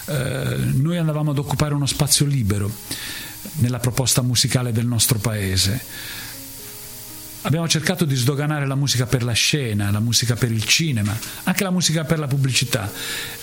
Eh, 0.06 0.56
noi 0.58 0.98
andavamo 0.98 1.32
ad 1.32 1.38
occupare 1.38 1.74
uno 1.74 1.86
spazio 1.86 2.26
libero 2.26 2.72
nella 3.56 3.80
proposta 3.80 4.22
musicale 4.22 4.72
del 4.72 4.88
nostro 4.88 5.20
paese 5.20 5.84
Abbiamo 7.44 7.68
cercato 7.68 8.06
di 8.06 8.16
sdoganare 8.16 8.68
la 8.68 8.76
musica 8.76 9.08
per 9.08 9.24
la 9.24 9.32
scena, 9.32 9.90
la 9.90 10.00
musica 10.00 10.36
per 10.36 10.52
il 10.52 10.64
cinema, 10.64 11.18
anche 11.44 11.64
la 11.64 11.72
musica 11.72 12.04
per 12.04 12.20
la 12.20 12.28
pubblicità 12.28 12.92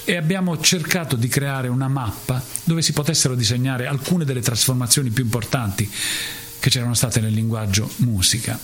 e 0.04 0.16
abbiamo 0.16 0.60
cercato 0.60 1.16
di 1.16 1.26
creare 1.26 1.66
una 1.66 1.88
mappa 1.88 2.40
dove 2.62 2.80
si 2.80 2.92
potessero 2.92 3.34
disegnare 3.34 3.86
alcune 3.86 4.24
delle 4.24 4.40
trasformazioni 4.40 5.10
più 5.10 5.24
importanti 5.24 5.90
che 6.60 6.70
c'erano 6.70 6.94
state 6.94 7.20
nel 7.20 7.32
linguaggio 7.32 7.90
musica. 7.96 8.56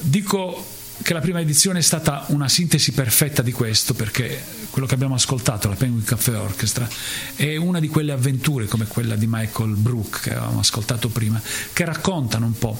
Dico 0.00 0.74
che 1.02 1.12
la 1.12 1.20
prima 1.20 1.40
edizione 1.40 1.78
è 1.78 1.82
stata 1.82 2.24
una 2.28 2.48
sintesi 2.48 2.90
perfetta 2.92 3.42
di 3.42 3.52
questo 3.52 3.94
perché 3.94 4.42
quello 4.70 4.88
che 4.88 4.94
abbiamo 4.94 5.14
ascoltato, 5.14 5.68
la 5.68 5.76
Penguin 5.76 6.04
Cafe 6.04 6.34
Orchestra, 6.34 6.88
è 7.36 7.54
una 7.54 7.78
di 7.78 7.86
quelle 7.86 8.10
avventure 8.10 8.66
come 8.66 8.86
quella 8.86 9.14
di 9.14 9.26
Michael 9.28 9.76
Brook 9.76 10.22
che 10.22 10.30
avevamo 10.30 10.60
ascoltato 10.60 11.10
prima, 11.10 11.40
che 11.72 11.84
raccontano 11.84 12.46
un 12.46 12.58
po' 12.58 12.76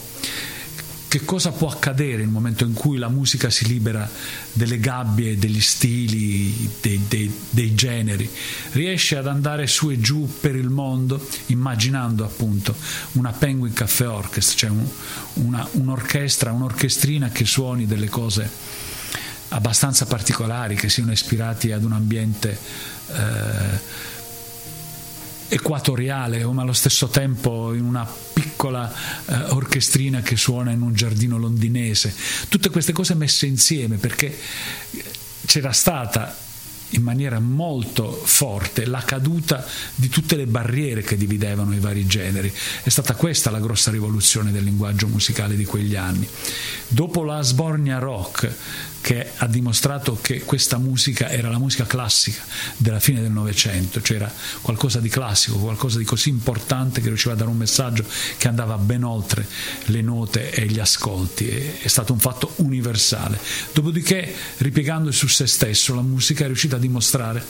che 1.09 1.25
cosa 1.25 1.53
può 1.53 1.69
accadere 1.69 2.19
nel 2.19 2.29
momento 2.29 2.65
in 2.65 2.73
cui 2.73 2.99
la 2.99 3.09
musica 3.09 3.49
si 3.49 3.67
libera 3.67 4.09
delle 4.53 4.79
gabbie, 4.81 5.39
degli 5.39 5.61
stili, 5.61 6.71
dei, 6.81 7.01
dei, 7.09 7.33
dei, 7.51 7.75
generi, 7.75 8.29
riesce 8.73 9.17
ad 9.17 9.27
andare 9.27 9.67
su 9.67 9.91
e 9.91 10.01
giù 10.01 10.29
per 10.41 10.57
il 10.57 10.69
mondo 10.69 11.25
immaginando 11.47 12.25
appunto 12.25 12.75
una 13.13 13.33
Penguin 13.33 13.73
Cafe 13.73 14.05
Orchestra, 14.05 14.57
cioè 14.57 14.71
un, 14.71 14.87
una, 15.35 15.67
un'orchestra, 15.73 16.51
un'orchestrina 16.51 17.31
che 17.31 17.45
suoni 17.45 17.87
delle 17.87 18.09
cose 18.09 18.51
abbastanza 19.49 20.07
particolari, 20.07 20.75
che 20.75 20.89
siano 20.89 21.13
ispirati 21.13 21.71
ad 21.71 21.85
un 21.85 21.93
ambiente 21.93 22.59
eh, 23.13 24.15
equatoriale, 25.49 26.45
ma 26.45 26.63
allo 26.63 26.73
stesso 26.73 27.09
tempo 27.09 27.73
in 27.75 27.85
una 27.85 28.07
piccola 28.33 28.93
eh, 29.27 29.35
orchestrina 29.51 30.21
che 30.21 30.37
suona 30.37 30.71
in 30.71 30.83
un 30.83 30.95
giardino 30.95 31.39
londinese. 31.39 32.15
Tutte 32.49 32.71
queste 32.71 32.93
cose 32.93 33.15
messe 33.15 33.47
insieme 33.47 33.97
perché 33.97 34.37
c'era 35.47 35.73
stata 35.73 36.45
in 36.91 37.03
maniera 37.03 37.41
molto 37.41 38.13
forte 38.13 38.87
la 38.87 39.03
caduta 39.03 39.65
di 39.95 40.09
tutte 40.09 40.37
le 40.37 40.47
barriere 40.47 41.03
che 41.03 41.17
dividevano 41.17 41.75
i 41.75 41.81
vari 41.81 42.07
generi. 42.07 42.53
È 42.83 42.89
stata 42.89 43.15
questa 43.15 43.51
la 43.51 43.59
grossa 43.59 43.91
rivoluzione 43.91 44.53
del 44.53 44.65
linguaggio 44.65 45.09
musicale 45.09 45.57
di 45.57 45.65
quegli 45.65 45.97
anni. 45.97 46.29
Dopo 46.89 47.25
la 47.25 47.43
sbornia 47.43 47.99
rock, 47.99 48.53
che 49.01 49.31
ha 49.37 49.47
dimostrato 49.47 50.19
che 50.21 50.41
questa 50.41 50.79
musica 50.79 51.31
era 51.31 51.49
la 51.49 51.59
musica 51.59 51.87
classica 51.87 52.43
della 52.77 52.99
fine 52.99 53.21
del 53.21 53.31
Novecento, 53.31 54.03
cioè 54.03 54.29
qualcosa 54.63 54.99
di 54.99 55.09
classico, 55.09 55.59
qualcosa 55.59 55.99
di 55.99 56.05
così 56.05 56.29
importante 56.29 57.01
che 57.01 57.09
riusciva 57.09 57.35
a 57.35 57.37
dare 57.37 57.51
un 57.51 57.57
messaggio 57.57 58.05
che 58.37 58.49
andava 58.49 58.77
ben 58.79 59.05
oltre 59.05 59.47
le 59.87 60.03
note 60.03 60.51
e 60.51 60.67
gli 60.67 60.81
ascolti, 60.81 61.49
è 61.49 61.87
stato 61.87 62.13
un 62.13 62.19
fatto 62.19 62.53
universale. 62.57 63.39
Dopodiché, 63.73 64.35
ripiegandosi 64.59 65.17
su 65.17 65.29
se 65.29 65.47
stesso, 65.47 65.95
la 65.95 66.03
musica 66.03 66.45
è 66.45 66.47
riuscita 66.47 66.77
a 66.77 66.81
dimostrare 66.81 67.45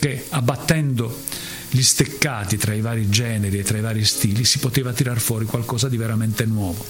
che 0.00 0.26
abbattendo 0.30 1.22
gli 1.70 1.82
steccati 1.82 2.56
tra 2.56 2.72
i 2.72 2.80
vari 2.80 3.08
generi 3.08 3.58
e 3.58 3.62
tra 3.62 3.78
i 3.78 3.82
vari 3.82 4.04
stili 4.04 4.44
si 4.44 4.58
poteva 4.58 4.92
tirar 4.92 5.20
fuori 5.20 5.44
qualcosa 5.44 5.88
di 5.88 5.96
veramente 5.96 6.44
nuovo, 6.44 6.84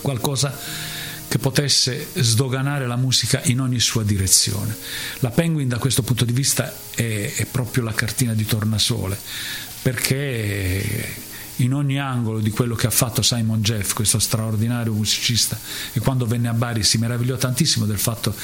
qualcosa 0.00 0.94
che 1.28 1.38
potesse 1.38 2.08
sdoganare 2.14 2.86
la 2.86 2.96
musica 2.96 3.40
in 3.44 3.60
ogni 3.60 3.80
sua 3.80 4.02
direzione. 4.02 4.76
La 5.20 5.30
Penguin 5.30 5.68
da 5.68 5.78
questo 5.78 6.02
punto 6.02 6.24
di 6.24 6.32
vista 6.32 6.72
è, 6.94 7.32
è 7.34 7.44
proprio 7.46 7.84
la 7.84 7.92
cartina 7.92 8.34
di 8.34 8.44
tornasole, 8.44 9.18
perché 9.82 11.24
in 11.56 11.72
ogni 11.72 11.98
angolo 11.98 12.40
di 12.40 12.50
quello 12.50 12.74
che 12.74 12.86
ha 12.86 12.90
fatto 12.90 13.22
Simon 13.22 13.62
Jeff, 13.62 13.94
questo 13.94 14.18
straordinario 14.18 14.92
musicista, 14.92 15.58
e 15.92 16.00
quando 16.00 16.26
venne 16.26 16.48
a 16.48 16.52
Bari 16.52 16.82
si 16.82 16.98
meravigliò 16.98 17.36
tantissimo 17.36 17.86
del 17.86 17.98
fatto 17.98 18.34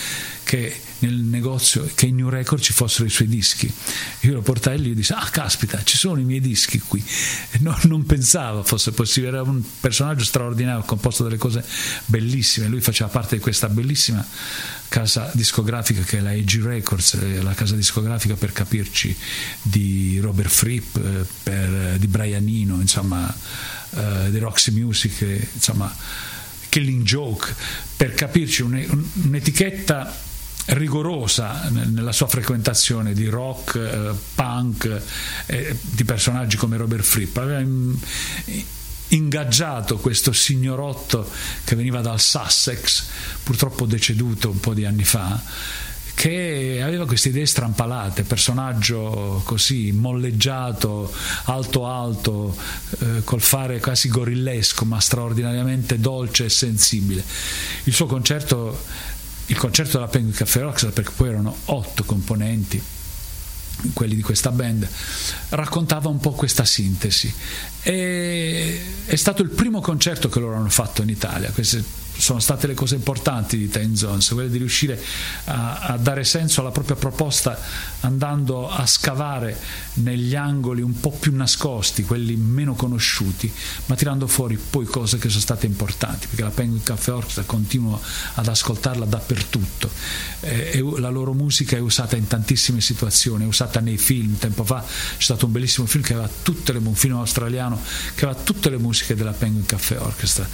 che 0.45 0.81
nel 1.03 1.15
negozio, 1.15 1.89
che 1.95 2.07
in 2.07 2.17
New 2.17 2.29
Record 2.29 2.63
ci 2.63 2.73
fossero 2.73 3.05
i 3.05 3.11
suoi 3.11 3.29
dischi. 3.29 3.73
Io 4.21 4.35
lo 4.35 4.43
portai 4.43 4.81
lì 4.81 4.93
e 4.93 4.95
dissi, 4.95 5.13
ah 5.13 5.29
caspita, 5.31 5.83
ci 5.85 5.97
sono 5.97 6.21
i 6.21 6.25
miei 6.25 6.41
dischi 6.41 6.79
qui. 6.81 7.05
No, 7.61 7.77
non 7.85 8.05
pensavo 8.05 8.63
fosse 8.63 8.93
possibile, 8.93 9.33
era 9.33 9.43
un 9.43 9.63
personaggio 9.81 10.25
straordinario, 10.25 10.83
composto 10.83 11.25
delle 11.25 11.37
cose 11.37 11.65
bellissime, 12.07 12.69
lui 12.69 12.81
faceva 12.81 13.11
parte 13.11 13.37
di 13.37 13.43
questa 13.43 13.69
bellissima 13.69 14.27
casa 14.89 15.31
discografica 15.33 16.03
che 16.03 16.19
è 16.19 16.21
la 16.21 16.31
AG 16.31 16.63
Records, 16.63 17.15
eh, 17.15 17.41
la 17.41 17.55
casa 17.55 17.75
discografica 17.75 18.35
per 18.35 18.53
capirci 18.53 19.17
di 19.63 20.19
Robert 20.21 20.51
Fripp, 20.51 20.97
eh, 20.97 21.25
per, 21.43 21.97
di 21.99 22.07
Brian 22.07 22.47
Eno, 22.47 22.79
insomma, 22.79 23.35
uh, 23.91 24.31
di 24.31 24.39
Roxy 24.39 24.71
Music, 24.73 25.49
insomma, 25.55 25.95
Killing 26.69 27.03
Joke, 27.05 27.55
per 27.97 28.13
capirci 28.13 28.63
un'etichetta 28.63 30.31
rigorosa 30.67 31.69
nella 31.71 32.13
sua 32.13 32.29
frequentazione 32.29 33.13
di 33.13 33.27
rock, 33.27 33.75
eh, 33.77 34.11
punk, 34.35 35.01
eh, 35.47 35.77
di 35.81 36.05
personaggi 36.05 36.57
come 36.57 36.77
Robert 36.77 37.03
Fripp. 37.03 37.37
Aveva 37.37 37.65
ingaggiato 39.09 39.99
questo 39.99 40.33
signorotto 40.33 41.29
che 41.65 41.77
veniva 41.77 42.01
dal 42.01 42.21
Sussex, 42.21 43.05
purtroppo 43.43 43.87
deceduto 43.87 44.51
un 44.51 44.61
po' 44.61 44.73
di 44.73 44.85
anni 44.85 45.05
fa, 45.05 45.41
che 46.15 46.81
aveva 46.83 47.07
queste 47.07 47.31
idee 47.31 47.47
strampalate, 47.47 48.23
personaggio 48.23 49.43
così 49.45 49.93
molleggiato, 49.93 51.13
alto 51.45 51.87
alto, 51.87 52.57
eh, 53.01 53.25
col 53.25 53.41
fare 53.41 53.81
quasi 53.81 54.09
gorillesco, 54.09 54.85
ma 54.85 55.01
straordinariamente 55.01 55.99
dolce 55.99 56.45
e 56.45 56.49
sensibile. 56.49 57.25
Il 57.85 57.93
suo 57.93 58.07
concerto, 58.07 58.85
il 59.47 59.57
concerto 59.57 59.99
della 59.99 60.09
Penguin 60.09 60.35
Cafe 60.35 60.61
Rocks, 60.61 60.89
perché 60.93 61.13
poi 61.15 61.29
erano 61.29 61.57
otto 61.67 62.05
componenti, 62.05 62.83
quelli 63.93 64.15
di 64.15 64.23
questa 64.23 64.51
band, 64.51 64.89
raccontava 65.51 66.09
un 66.09 66.19
po' 66.19 66.33
questa 66.33 66.65
sintesi. 66.65 67.33
E 67.83 68.81
è 69.07 69.17
stato 69.17 69.43
il 69.43 69.51
primo 69.51 69.81
concerto 69.81 70.29
che 70.29 70.41
loro 70.41 70.57
hanno 70.57 70.69
fatto 70.69 71.03
in 71.03 71.09
Italia. 71.09 71.51
Queste 71.51 71.83
sono 72.17 72.39
state 72.39 72.67
le 72.67 72.75
cose 72.75 72.95
importanti 72.95 73.57
di 73.57 73.69
Time 73.69 73.97
Zones, 73.97 74.29
quelle 74.29 74.51
di 74.51 74.59
riuscire 74.59 75.01
a, 75.45 75.79
a, 75.79 75.97
dare 75.97 76.25
senso 76.25 76.61
alla 76.61 76.71
propria 76.71 76.97
proposta 76.97 77.59
andando 78.01 78.69
a 78.69 78.87
scavare 78.87 79.59
negli 79.95 80.35
angoli 80.35 80.83
un 80.83 80.99
po' 81.01 81.11
più 81.11 81.35
nascosti, 81.35 82.05
quelli 82.05 82.37
meno 82.37 82.75
conosciuti, 82.75 83.53
ma 83.87 83.95
tirando 83.95 84.27
fuori 84.27 84.57
poi 84.57 84.85
cose 84.85 85.19
che 85.19 85.29
sono 85.29 85.41
state 85.41 85.67
importanti, 85.67 86.27
perché 86.27 86.43
la 86.43 86.51
Penguin 86.51 86.83
Cafe 86.83 87.11
Orchestra 87.11 87.43
continuo 87.45 88.01
ad 88.35 88.47
ascoltarla 88.47 89.05
dappertutto, 89.05 89.91
eh, 90.41 90.85
la 90.99 91.11
loro 91.11 91.33
musica 91.33 91.77
è 91.77 91.81
usata 91.81 92.17
in 92.17 92.27
tantissime 92.27 92.81
situazioni, 92.81 93.45
è 93.45 93.47
usata 93.47 93.81
nei 93.81 93.99
film, 93.99 94.39
tempo 94.39 94.65
fa 94.65 94.85
c'è 94.85 95.23
stato 95.23 95.47
un 95.47 95.53
bellissimo 95.53 95.87
film 95.87 96.05
che 96.05 96.13
aveva 96.13 96.31
tutte 96.43 96.73
le, 96.73 96.79
un 96.79 96.95
film 96.95 97.17
australiano 97.17 97.81
che 98.15 98.25
aveva 98.25 98.41
tutte 98.41 98.71
le 98.71 98.79
musiche 98.79 99.15
della 99.15 99.33
Penguin 99.33 99.67
Cafe 99.67 99.97
Orchestra, 99.97 100.47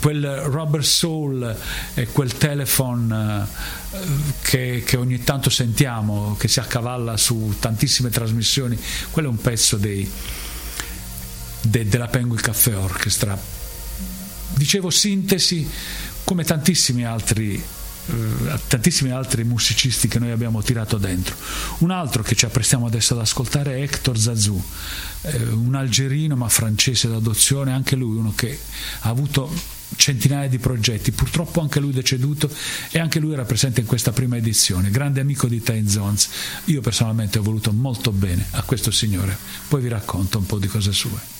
quel 0.00 0.24
rubber 0.44 0.84
soul 0.84 1.56
e 1.94 2.06
quel 2.06 2.36
telephone 2.36 3.46
eh, 3.92 3.98
che, 4.42 4.82
che, 4.86 4.96
ogni 4.96 5.22
tanto 5.24 5.50
sentiamo, 5.50 6.36
che 6.38 6.48
si 6.48 6.60
accavalla 6.60 7.16
su 7.16 7.56
tantissime 7.58 8.10
trasmissioni, 8.10 8.78
quello 9.10 9.28
è 9.28 9.30
un 9.30 9.40
pezzo 9.40 9.76
dei, 9.76 10.08
de, 11.62 11.88
della 11.88 12.08
Penguin 12.08 12.40
Caffè 12.40 12.76
Orchestra. 12.76 13.36
Dicevo 14.54 14.90
sintesi 14.90 15.68
come 16.22 16.44
tantissimi 16.44 17.04
altri 17.04 17.62
tantissimi 18.68 19.10
altri 19.10 19.44
musicisti 19.44 20.08
che 20.08 20.18
noi 20.18 20.30
abbiamo 20.30 20.62
tirato 20.62 20.98
dentro. 20.98 21.34
Un 21.78 21.90
altro 21.90 22.22
che 22.22 22.34
ci 22.34 22.44
apprestiamo 22.44 22.86
adesso 22.86 23.14
ad 23.14 23.20
ascoltare 23.20 23.76
è 23.76 23.82
Hector 23.82 24.18
Zazou, 24.18 24.62
eh, 25.22 25.42
un 25.48 25.74
algerino 25.74 26.36
ma 26.36 26.48
francese 26.48 27.08
d'adozione, 27.08 27.72
anche 27.72 27.96
lui 27.96 28.16
uno 28.16 28.32
che 28.34 28.58
ha 29.00 29.08
avuto 29.08 29.50
centinaia 29.96 30.48
di 30.48 30.58
progetti, 30.58 31.12
purtroppo 31.12 31.60
anche 31.60 31.80
lui 31.80 31.92
deceduto 31.92 32.50
e 32.90 32.98
anche 32.98 33.20
lui 33.20 33.32
era 33.32 33.44
presente 33.44 33.80
in 33.80 33.86
questa 33.86 34.12
prima 34.12 34.36
edizione, 34.36 34.90
grande 34.90 35.20
amico 35.20 35.46
di 35.46 35.62
Time 35.62 35.88
Zones. 35.88 36.28
Io 36.64 36.80
personalmente 36.80 37.38
ho 37.38 37.42
voluto 37.42 37.72
molto 37.72 38.10
bene 38.10 38.44
a 38.52 38.62
questo 38.62 38.90
signore, 38.90 39.36
poi 39.68 39.82
vi 39.82 39.88
racconto 39.88 40.38
un 40.38 40.46
po' 40.46 40.58
di 40.58 40.66
cose 40.66 40.92
sue. 40.92 41.32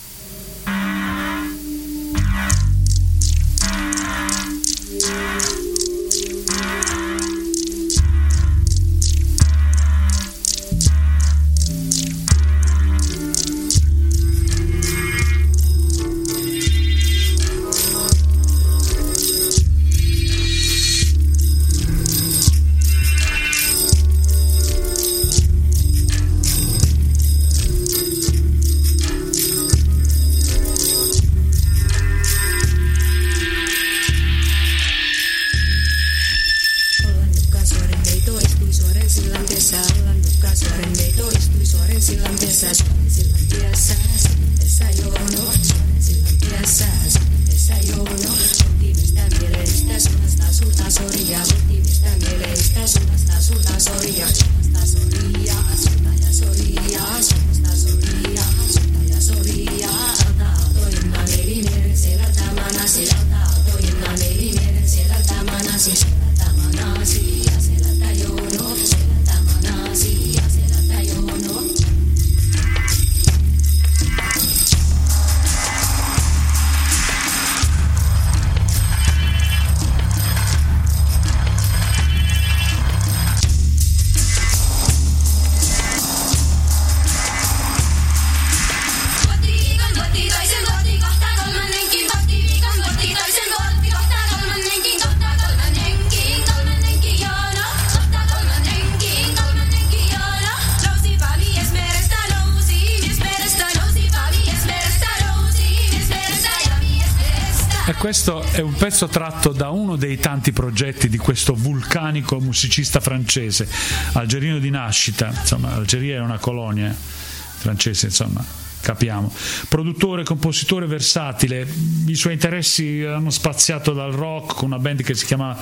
Un 108.74 108.80
pezzo 108.80 109.06
tratto 109.06 109.52
da 109.52 109.70
uno 109.70 109.94
dei 109.94 110.18
tanti 110.18 110.50
progetti 110.50 111.08
di 111.08 111.16
questo 111.16 111.54
vulcanico 111.54 112.40
musicista 112.40 112.98
francese, 112.98 113.68
algerino 114.14 114.58
di 114.58 114.68
nascita, 114.68 115.28
insomma, 115.28 115.70
l'Algeria 115.70 116.16
è 116.16 116.20
una 116.20 116.38
colonia 116.38 116.92
francese, 116.92 118.06
insomma, 118.06 118.44
capiamo. 118.80 119.32
Produttore, 119.68 120.24
compositore 120.24 120.86
versatile, 120.86 121.64
i 122.06 122.16
suoi 122.16 122.32
interessi 122.32 123.04
hanno 123.06 123.30
spaziato 123.30 123.92
dal 123.92 124.10
rock 124.10 124.56
con 124.56 124.66
una 124.66 124.80
band 124.80 125.02
che 125.02 125.14
si 125.14 125.24
chiama 125.24 125.56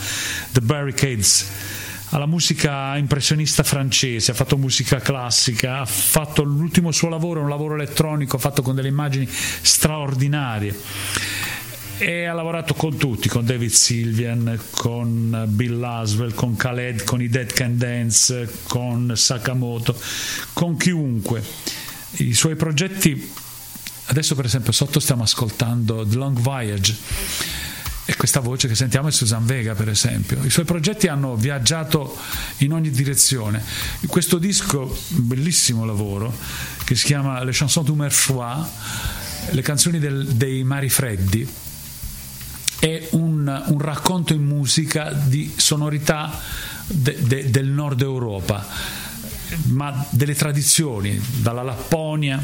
The 0.50 0.62
Barricades. 0.62 1.50
Alla 2.10 2.26
musica 2.26 2.96
impressionista 2.96 3.62
francese, 3.62 4.30
ha 4.30 4.34
fatto 4.34 4.56
musica 4.56 5.00
classica, 5.00 5.80
ha 5.80 5.86
fatto 5.86 6.42
l'ultimo 6.42 6.92
suo 6.92 7.10
lavoro, 7.10 7.42
un 7.42 7.48
lavoro 7.50 7.74
elettronico 7.74 8.38
fatto 8.38 8.62
con 8.62 8.74
delle 8.74 8.88
immagini 8.88 9.28
straordinarie 9.28 11.40
e 11.98 12.24
ha 12.24 12.32
lavorato 12.32 12.74
con 12.74 12.96
tutti, 12.96 13.28
con 13.28 13.44
David 13.44 13.70
Sylvian, 13.70 14.58
con 14.70 15.44
Bill 15.48 15.78
Laswell, 15.78 16.34
con 16.34 16.56
Khaled, 16.56 17.04
con 17.04 17.22
i 17.22 17.28
Dead 17.28 17.52
Can 17.52 17.76
Dance, 17.78 18.50
con 18.64 19.12
Sakamoto, 19.14 19.98
con 20.52 20.76
chiunque. 20.76 21.42
I 22.16 22.34
suoi 22.34 22.56
progetti, 22.56 23.30
adesso 24.06 24.34
per 24.34 24.46
esempio 24.46 24.72
sotto 24.72 25.00
stiamo 25.00 25.22
ascoltando 25.22 26.06
The 26.06 26.16
Long 26.16 26.38
Voyage 26.38 26.96
e 28.04 28.16
questa 28.16 28.40
voce 28.40 28.66
che 28.66 28.74
sentiamo 28.74 29.08
è 29.08 29.12
Susan 29.12 29.46
Vega 29.46 29.74
per 29.74 29.88
esempio. 29.88 30.42
I 30.44 30.50
suoi 30.50 30.64
progetti 30.64 31.06
hanno 31.06 31.36
viaggiato 31.36 32.16
in 32.58 32.72
ogni 32.72 32.90
direzione. 32.90 33.62
Questo 34.06 34.38
disco, 34.38 34.96
bellissimo 35.08 35.84
lavoro, 35.84 36.36
che 36.84 36.96
si 36.96 37.06
chiama 37.06 37.42
Le 37.44 37.52
chansons 37.52 37.86
du 37.86 37.94
Merchois, 37.94 38.66
le 39.50 39.62
canzoni 39.62 39.98
del, 39.98 40.26
dei 40.26 40.64
mari 40.64 40.88
freddi, 40.88 41.48
è 42.82 43.10
un, 43.10 43.62
un 43.66 43.78
racconto 43.78 44.34
in 44.34 44.42
musica 44.42 45.12
di 45.12 45.52
sonorità 45.54 46.36
de, 46.88 47.16
de, 47.20 47.48
del 47.48 47.68
nord 47.68 48.00
Europa, 48.00 48.66
ma 49.66 50.04
delle 50.10 50.34
tradizioni, 50.34 51.16
dalla 51.40 51.62
Lapponia 51.62 52.42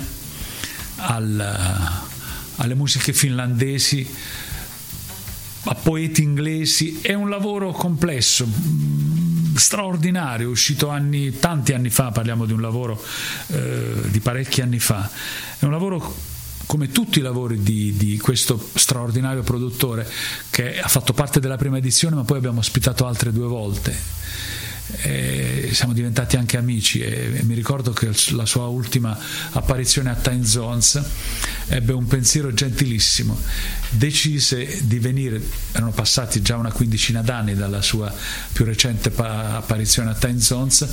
al, 0.98 1.88
alle 2.54 2.74
musiche 2.76 3.12
finlandesi 3.12 4.08
a 5.64 5.74
poeti 5.74 6.22
inglesi, 6.22 7.00
è 7.02 7.14
un 7.14 7.28
lavoro 7.28 7.72
complesso, 7.72 8.46
straordinario, 9.56 10.50
uscito 10.50 10.88
anni, 10.88 11.36
tanti 11.40 11.72
anni 11.72 11.90
fa, 11.90 12.12
parliamo 12.12 12.44
di 12.44 12.52
un 12.52 12.60
lavoro 12.60 13.02
eh, 13.48 14.02
di 14.04 14.20
parecchi 14.20 14.60
anni 14.60 14.78
fa, 14.78 15.10
è 15.58 15.64
un 15.64 15.72
lavoro 15.72 16.27
come 16.68 16.92
tutti 16.92 17.18
i 17.18 17.22
lavori 17.22 17.62
di, 17.62 17.94
di, 17.96 18.18
questo 18.18 18.62
straordinario 18.74 19.42
produttore 19.42 20.06
che 20.50 20.78
ha 20.78 20.86
fatto 20.86 21.14
parte 21.14 21.40
della 21.40 21.56
prima 21.56 21.78
edizione 21.78 22.14
ma 22.14 22.24
poi 22.24 22.36
abbiamo 22.36 22.58
ospitato 22.58 23.06
altre 23.06 23.32
due 23.32 23.46
volte. 23.46 23.96
E 25.00 25.70
siamo 25.72 25.94
diventati 25.94 26.36
anche 26.36 26.58
amici 26.58 27.00
e, 27.00 27.40
mi 27.44 27.54
ricordo 27.54 27.92
che 27.92 28.10
la 28.32 28.44
sua 28.44 28.66
ultima 28.66 29.18
apparizione 29.52 30.10
a 30.10 30.14
Time 30.14 30.44
Zones 30.44 31.00
ebbe 31.68 31.94
un 31.94 32.06
pensiero 32.06 32.52
gentilissimo. 32.52 33.38
Decise 33.88 34.80
di 34.82 34.98
venire 34.98 35.42
erano 35.72 35.92
passati 35.92 36.42
già 36.42 36.56
una 36.56 36.70
quindicina 36.70 37.22
d'anni 37.22 37.54
dalla 37.54 37.80
sua 37.80 38.14
più 38.52 38.66
recente 38.66 39.10
apparizione 39.16 40.10
a 40.10 40.14
Time 40.14 40.40
Zones 40.40 40.86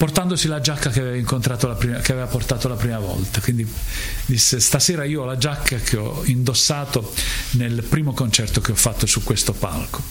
portandosi 0.00 0.48
la 0.48 0.62
giacca 0.62 0.88
che 0.88 1.00
aveva, 1.00 1.38
la 1.66 1.74
prima, 1.74 1.98
che 1.98 2.12
aveva 2.12 2.26
portato 2.26 2.68
la 2.68 2.74
prima 2.74 2.98
volta. 2.98 3.42
Quindi 3.42 3.70
disse: 4.24 4.58
Stasera 4.58 5.04
io 5.04 5.20
ho 5.20 5.24
la 5.26 5.36
giacca 5.36 5.76
che 5.76 5.98
ho 5.98 6.22
indossato 6.24 7.12
nel 7.50 7.82
primo 7.82 8.14
concerto 8.14 8.62
che 8.62 8.72
ho 8.72 8.76
fatto 8.76 9.04
su 9.04 9.22
questo 9.22 9.52
palco. 9.52 10.02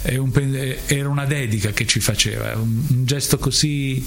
Un, 0.00 0.76
era 0.86 1.08
una 1.08 1.24
dedica 1.24 1.72
che 1.72 1.84
ci 1.84 1.98
faceva, 1.98 2.54
un, 2.54 2.84
un, 2.88 3.04
gesto 3.04 3.36
così 3.38 4.04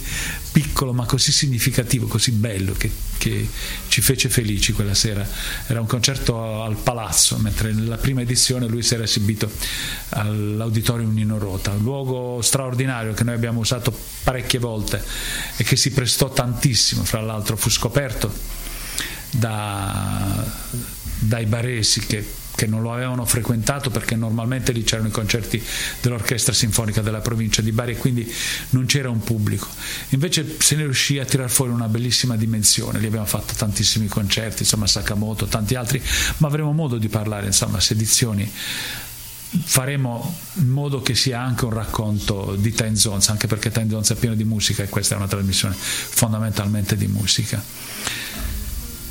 piccolo 0.52 0.94
ma 0.94 1.06
così 1.06 1.32
significativo, 1.32 2.08
così 2.08 2.32
bello 2.32 2.74
che, 2.74 2.90
che 3.18 3.48
ci 3.88 4.02
fece 4.02 4.30
felici 4.30 4.72
quella 4.72 4.94
sera. 4.94 5.28
Era 5.68 5.82
un 5.82 5.88
concerto 5.88 6.64
al 6.64 6.78
Palazzo, 6.78 7.38
mentre 7.38 7.74
nella 7.74 7.98
prima 7.98 8.22
edizione 8.22 8.68
lui 8.68 8.84
si 8.84 8.94
era 8.94 9.04
esibito 9.04 9.52
all'Auditorium 10.10 11.14
Nino 11.14 11.38
Rota, 11.38 11.72
un 11.72 11.84
luogo 11.84 12.42
straordinario 12.42 13.14
che 13.14 13.24
noi 13.24 13.36
abbiamo 13.36 13.60
usato 13.60 13.96
parecchie 14.24 14.60
volte 14.60 15.04
e 15.58 15.64
che 15.64 15.76
si 15.76 15.92
prestò 15.92 16.32
tantissimo, 16.32 17.04
fra 17.04 17.22
l'altro 17.22 17.58
fu 17.58 17.70
scoperto 17.70 18.32
da, 19.32 20.46
dai 21.20 21.46
baresi 21.46 22.00
che, 22.02 22.26
che, 22.62 22.68
non 22.68 22.84
lo 22.84 22.94
avevano 22.94 23.26
frequentato 23.26 23.90
perché 23.90 24.16
normalmente 24.16 24.72
lì 24.72 24.84
c'erano 24.84 25.08
i 25.08 25.12
concerti 25.12 25.62
dell'orchestra 26.00 26.54
sinfonica 26.54 27.02
della 27.02 27.20
provincia 27.20 27.64
di 27.64 27.72
Bari 27.72 27.94
e 27.94 27.98
quindi 27.98 28.32
non 28.70 28.86
c'era 28.86 29.10
un 29.10 29.24
pubblico. 29.24 29.68
Invece 30.10 30.58
se 30.60 30.76
ne 30.76 30.84
riuscì 30.84 31.18
a 31.18 31.26
tirar 31.26 31.50
fuori 31.50 31.72
una 31.72 31.88
bellissima 31.88 32.36
dimensione, 32.36 33.00
lì 33.00 33.08
abbiamo 33.08 33.26
fatto 33.26 33.56
tantissimi 33.56 34.08
concerti, 34.08 34.62
insomma 34.62 34.86
Sakamoto, 34.86 35.48
tanti 35.48 35.74
altri, 35.74 36.02
ma 36.38 36.48
avremo 36.48 36.72
modo 36.72 36.98
di 36.98 37.08
parlare, 37.08 37.48
insomma, 37.48 37.80
edizioni 37.90 38.50
faremo 39.64 40.34
in 40.60 40.70
modo 40.70 41.02
che 41.02 41.14
sia 41.14 41.42
anche 41.42 41.66
un 41.66 41.72
racconto 41.72 42.56
di 42.58 42.72
Time 42.72 42.96
Zones, 42.96 43.28
anche 43.30 43.48
perché 43.48 43.70
Time 43.70 43.90
Zones 43.90 44.12
è 44.12 44.16
pieno 44.16 44.36
di 44.36 44.46
musica 44.46 44.84
e 44.84 44.88
questa 44.88 45.16
è 45.16 45.18
una 45.18 45.28
trasmissione 45.28 45.76
fondamentalmente 45.76 46.96
di 46.96 47.08
musica. 47.08 47.62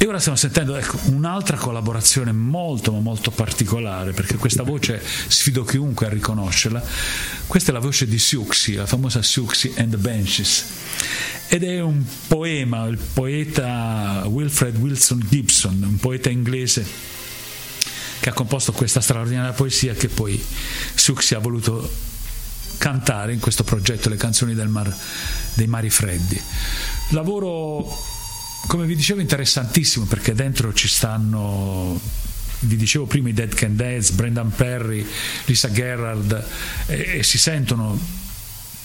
E 0.02 0.06
ora 0.06 0.18
stiamo 0.18 0.38
sentendo 0.38 0.76
ecco, 0.76 0.98
un'altra 1.10 1.58
collaborazione 1.58 2.32
molto 2.32 2.90
ma 2.90 3.00
molto 3.00 3.30
particolare, 3.30 4.12
perché 4.12 4.36
questa 4.36 4.62
voce 4.62 4.98
sfido 5.28 5.62
chiunque 5.62 6.06
a 6.06 6.08
riconoscerla. 6.08 6.82
Questa 7.46 7.70
è 7.70 7.74
la 7.74 7.80
voce 7.80 8.06
di 8.06 8.18
Siouxsie, 8.18 8.78
la 8.78 8.86
famosa 8.86 9.20
Siouxsie 9.20 9.74
and 9.76 9.90
the 9.90 9.98
Benches. 9.98 10.64
Ed 11.48 11.64
è 11.64 11.82
un 11.82 12.02
poema, 12.28 12.86
il 12.86 12.96
poeta 12.96 14.22
Wilfred 14.24 14.78
Wilson 14.78 15.22
Gibson, 15.28 15.82
un 15.82 15.96
poeta 15.98 16.30
inglese 16.30 16.82
che 18.20 18.30
ha 18.30 18.32
composto 18.32 18.72
questa 18.72 19.02
straordinaria 19.02 19.52
poesia 19.52 19.92
che 19.92 20.08
poi 20.08 20.42
Suxi 20.94 21.34
ha 21.34 21.40
voluto 21.40 22.08
cantare 22.78 23.34
in 23.34 23.38
questo 23.38 23.64
progetto 23.64 24.08
Le 24.08 24.16
canzoni 24.16 24.54
mar, 24.54 24.96
dei 25.52 25.66
mari 25.66 25.90
freddi. 25.90 26.40
Lavoro, 27.10 28.18
come 28.66 28.86
vi 28.86 28.96
dicevo, 28.96 29.20
interessantissimo 29.20 30.04
perché 30.06 30.34
dentro 30.34 30.72
ci 30.72 30.88
stanno 30.88 32.00
vi 32.60 32.76
dicevo 32.76 33.06
prima 33.06 33.28
i 33.28 33.32
Dead 33.32 33.54
Can 33.54 33.76
Dance, 33.76 34.12
Brendan 34.12 34.50
Perry, 34.50 35.06
Lisa 35.46 35.70
Gerrard 35.70 36.44
e, 36.86 37.18
e 37.18 37.22
si 37.22 37.38
sentono 37.38 38.18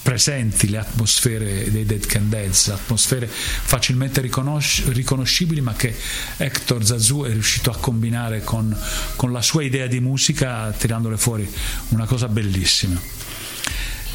presenti 0.06 0.68
le 0.68 0.78
atmosfere 0.78 1.68
dei 1.70 1.84
Dead 1.84 2.06
Can 2.06 2.28
Dance, 2.28 2.70
atmosfere 2.70 3.26
facilmente 3.26 4.20
riconosci- 4.20 4.84
riconoscibili 4.92 5.60
ma 5.60 5.74
che 5.74 5.94
Hector 6.36 6.84
Zazou 6.84 7.24
è 7.24 7.32
riuscito 7.32 7.70
a 7.70 7.76
combinare 7.76 8.44
con, 8.44 8.74
con 9.16 9.32
la 9.32 9.42
sua 9.42 9.64
idea 9.64 9.88
di 9.88 9.98
musica 9.98 10.70
tirandole 10.70 11.16
fuori 11.16 11.52
una 11.88 12.06
cosa 12.06 12.28
bellissima. 12.28 13.15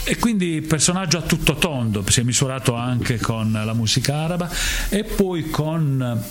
E 0.04 0.18
quindi 0.18 0.62
personaggio 0.62 1.20
a 1.20 1.22
tutto 1.22 1.56
tondo, 1.56 2.04
si 2.10 2.22
è 2.22 2.24
misurato 2.24 2.74
anche 2.74 3.20
con 3.20 3.52
la 3.52 3.74
musica 3.74 4.16
araba 4.16 4.50
e 4.90 5.04
poi 5.04 5.50
con 5.50 6.24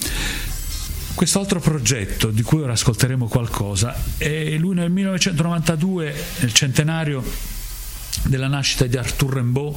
quest'altro 1.14 1.60
progetto 1.60 2.30
di 2.30 2.42
cui 2.42 2.62
ora 2.62 2.72
ascolteremo 2.72 3.28
qualcosa. 3.28 3.94
E 4.18 4.56
lui 4.58 4.74
nel 4.74 4.90
1992, 4.90 6.14
nel 6.40 6.52
centenario 6.52 7.22
della 8.24 8.48
nascita 8.48 8.86
di 8.86 8.96
Arthur 8.96 9.34
Rimbaud, 9.34 9.76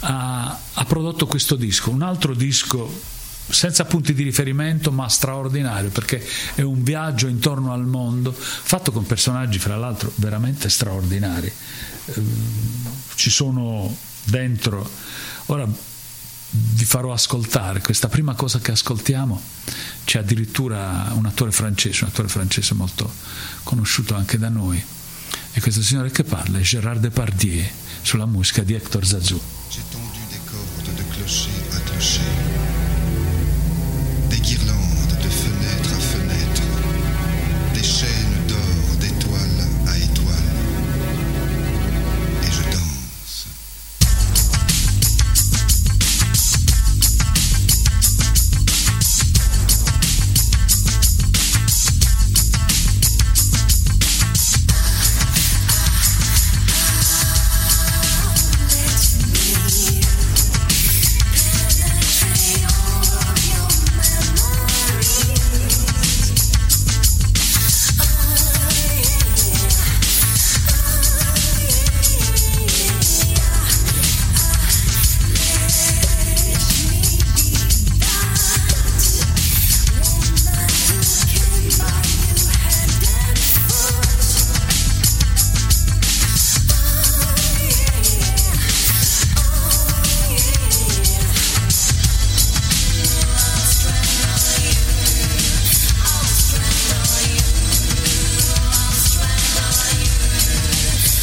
ha, 0.00 0.58
ha 0.72 0.84
prodotto 0.84 1.26
questo 1.26 1.56
disco, 1.56 1.90
un 1.90 2.02
altro 2.02 2.34
disco 2.34 3.10
senza 3.48 3.84
punti 3.84 4.14
di 4.14 4.22
riferimento 4.22 4.92
ma 4.92 5.08
straordinario 5.08 5.90
perché 5.90 6.24
è 6.54 6.62
un 6.62 6.82
viaggio 6.82 7.26
intorno 7.26 7.72
al 7.72 7.84
mondo 7.84 8.32
fatto 8.32 8.92
con 8.92 9.04
personaggi 9.04 9.58
fra 9.58 9.76
l'altro 9.76 10.12
veramente 10.14 10.68
straordinari 10.68 11.48
eh, 11.48 11.91
ci 13.14 13.30
sono 13.30 13.94
dentro. 14.24 14.88
Ora 15.46 15.66
vi 16.50 16.84
farò 16.84 17.12
ascoltare. 17.12 17.80
Questa 17.80 18.08
prima 18.08 18.34
cosa 18.34 18.58
che 18.58 18.72
ascoltiamo 18.72 19.40
c'è 20.04 20.18
addirittura 20.18 21.10
un 21.14 21.26
attore 21.26 21.52
francese 21.52 22.04
un 22.04 22.10
attore 22.10 22.28
francese 22.28 22.74
molto 22.74 23.10
conosciuto 23.62 24.14
anche 24.14 24.38
da 24.38 24.48
noi. 24.48 24.82
E 25.54 25.60
questo 25.60 25.82
signore 25.82 26.10
che 26.10 26.24
parla 26.24 26.58
è 26.58 26.62
Gérard 26.62 27.00
Depardieu 27.00 27.64
sulla 28.02 28.26
musica 28.26 28.62
di 28.62 28.74
Hector 28.74 29.04
Zazou. 29.04 29.40
J'ai 29.70 29.82
tendu 29.90 30.18
des 30.28 30.40
cordes 30.50 30.94
de 30.94 31.02
clocher 31.14 31.50
à 31.72 31.80
clocher, 31.88 32.71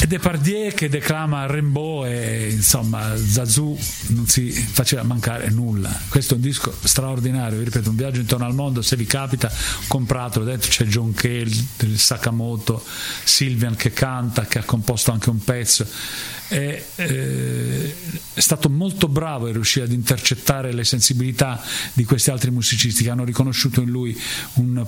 Depardieu 0.10 0.74
che 0.74 0.90
declama 0.90 1.46
Rimbaud 1.46 2.08
e 2.08 2.50
insomma 2.50 3.16
Zazou 3.16 3.78
non 4.08 4.26
si 4.26 4.50
faceva 4.50 5.04
mancare 5.04 5.52
nulla. 5.52 5.96
Questo 6.10 6.34
è 6.34 6.38
un 6.38 6.42
disco 6.42 6.76
straordinario, 6.82 7.60
vi 7.60 7.66
ripeto, 7.66 7.92
un 7.92 7.96
viaggio 7.96 8.20
intorno 8.20 8.48
al 8.48 8.56
mondo, 8.56 8.82
se 8.82 8.96
vi 8.96 9.06
capita 9.06 9.52
compratelo, 9.86 10.46
dentro 10.46 10.68
c'è 10.72 10.86
John 10.86 11.14
Cale, 11.14 11.52
Sakamoto, 11.94 12.84
Silvian 13.24 13.76
che 13.76 13.94
canta, 13.94 14.48
che 14.48 14.58
ha 14.58 14.64
composto 14.64 15.12
anche 15.12 15.30
un 15.30 15.44
pezzo. 15.44 15.86
È, 16.48 16.84
eh, 16.96 17.96
è 18.34 18.40
stato 18.40 18.68
molto 18.68 19.08
bravo 19.08 19.46
a 19.46 19.52
riuscire 19.52 19.86
ad 19.86 19.92
intercettare 19.92 20.74
le 20.74 20.86
sensibilità 20.86 21.62
di 21.94 22.04
questi 22.04 22.32
altri 22.32 22.50
musicisti 22.50 23.04
che 23.04 23.12
hanno 23.12 23.26
riconosciuto 23.26 23.80
in 23.82 23.90
lui 23.90 24.20
un, 24.54 24.84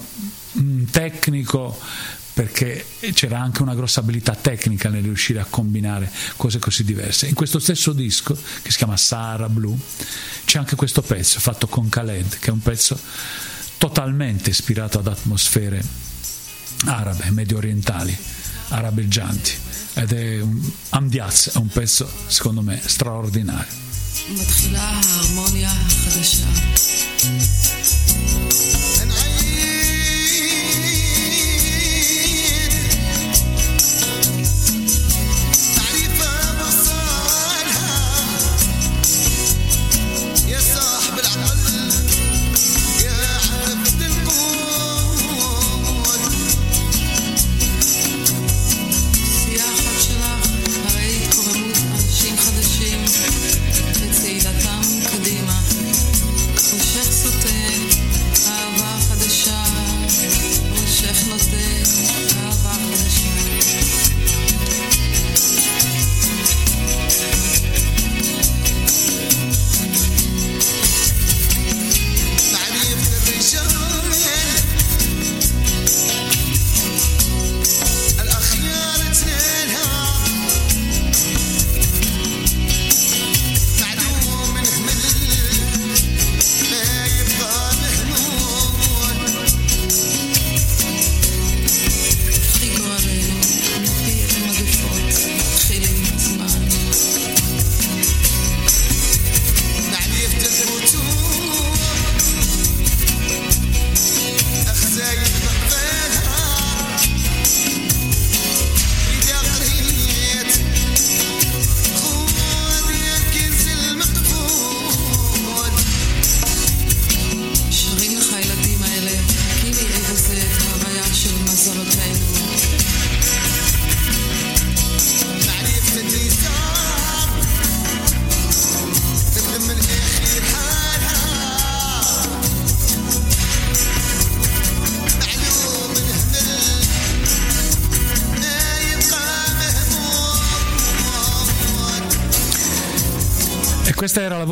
un 0.53 0.86
tecnico 0.89 1.80
perché 2.34 2.86
c'era 3.13 3.39
anche 3.39 3.61
una 3.61 3.75
grossa 3.75 3.99
abilità 3.99 4.36
tecnica 4.36 4.89
nel 4.89 5.03
riuscire 5.03 5.39
a 5.39 5.45
combinare 5.49 6.09
cose 6.38 6.59
così 6.59 6.84
diverse. 6.84 7.27
In 7.27 7.34
questo 7.34 7.59
stesso 7.59 7.93
disco, 7.93 8.38
che 8.61 8.71
si 8.71 8.77
chiama 8.77 8.97
Sahara 8.97 9.49
Blue, 9.49 9.77
c'è 10.45 10.57
anche 10.57 10.75
questo 10.75 11.01
pezzo 11.01 11.39
fatto 11.39 11.67
con 11.67 11.89
Khaled, 11.89 12.39
che 12.39 12.47
è 12.47 12.51
un 12.51 12.61
pezzo 12.61 12.97
totalmente 13.77 14.51
ispirato 14.51 14.99
ad 14.99 15.07
atmosfere 15.07 15.84
arabe, 16.86 17.29
medio 17.32 17.57
orientali, 17.57 18.15
arabeggianti. 18.69 19.51
Ed 19.93 20.13
è 20.13 20.39
un, 20.39 20.71
Amdiaz 20.89 21.51
è 21.53 21.57
un 21.57 21.67
pezzo, 21.67 22.09
secondo 22.27 22.61
me, 22.61 22.82
straordinario. 22.84 23.79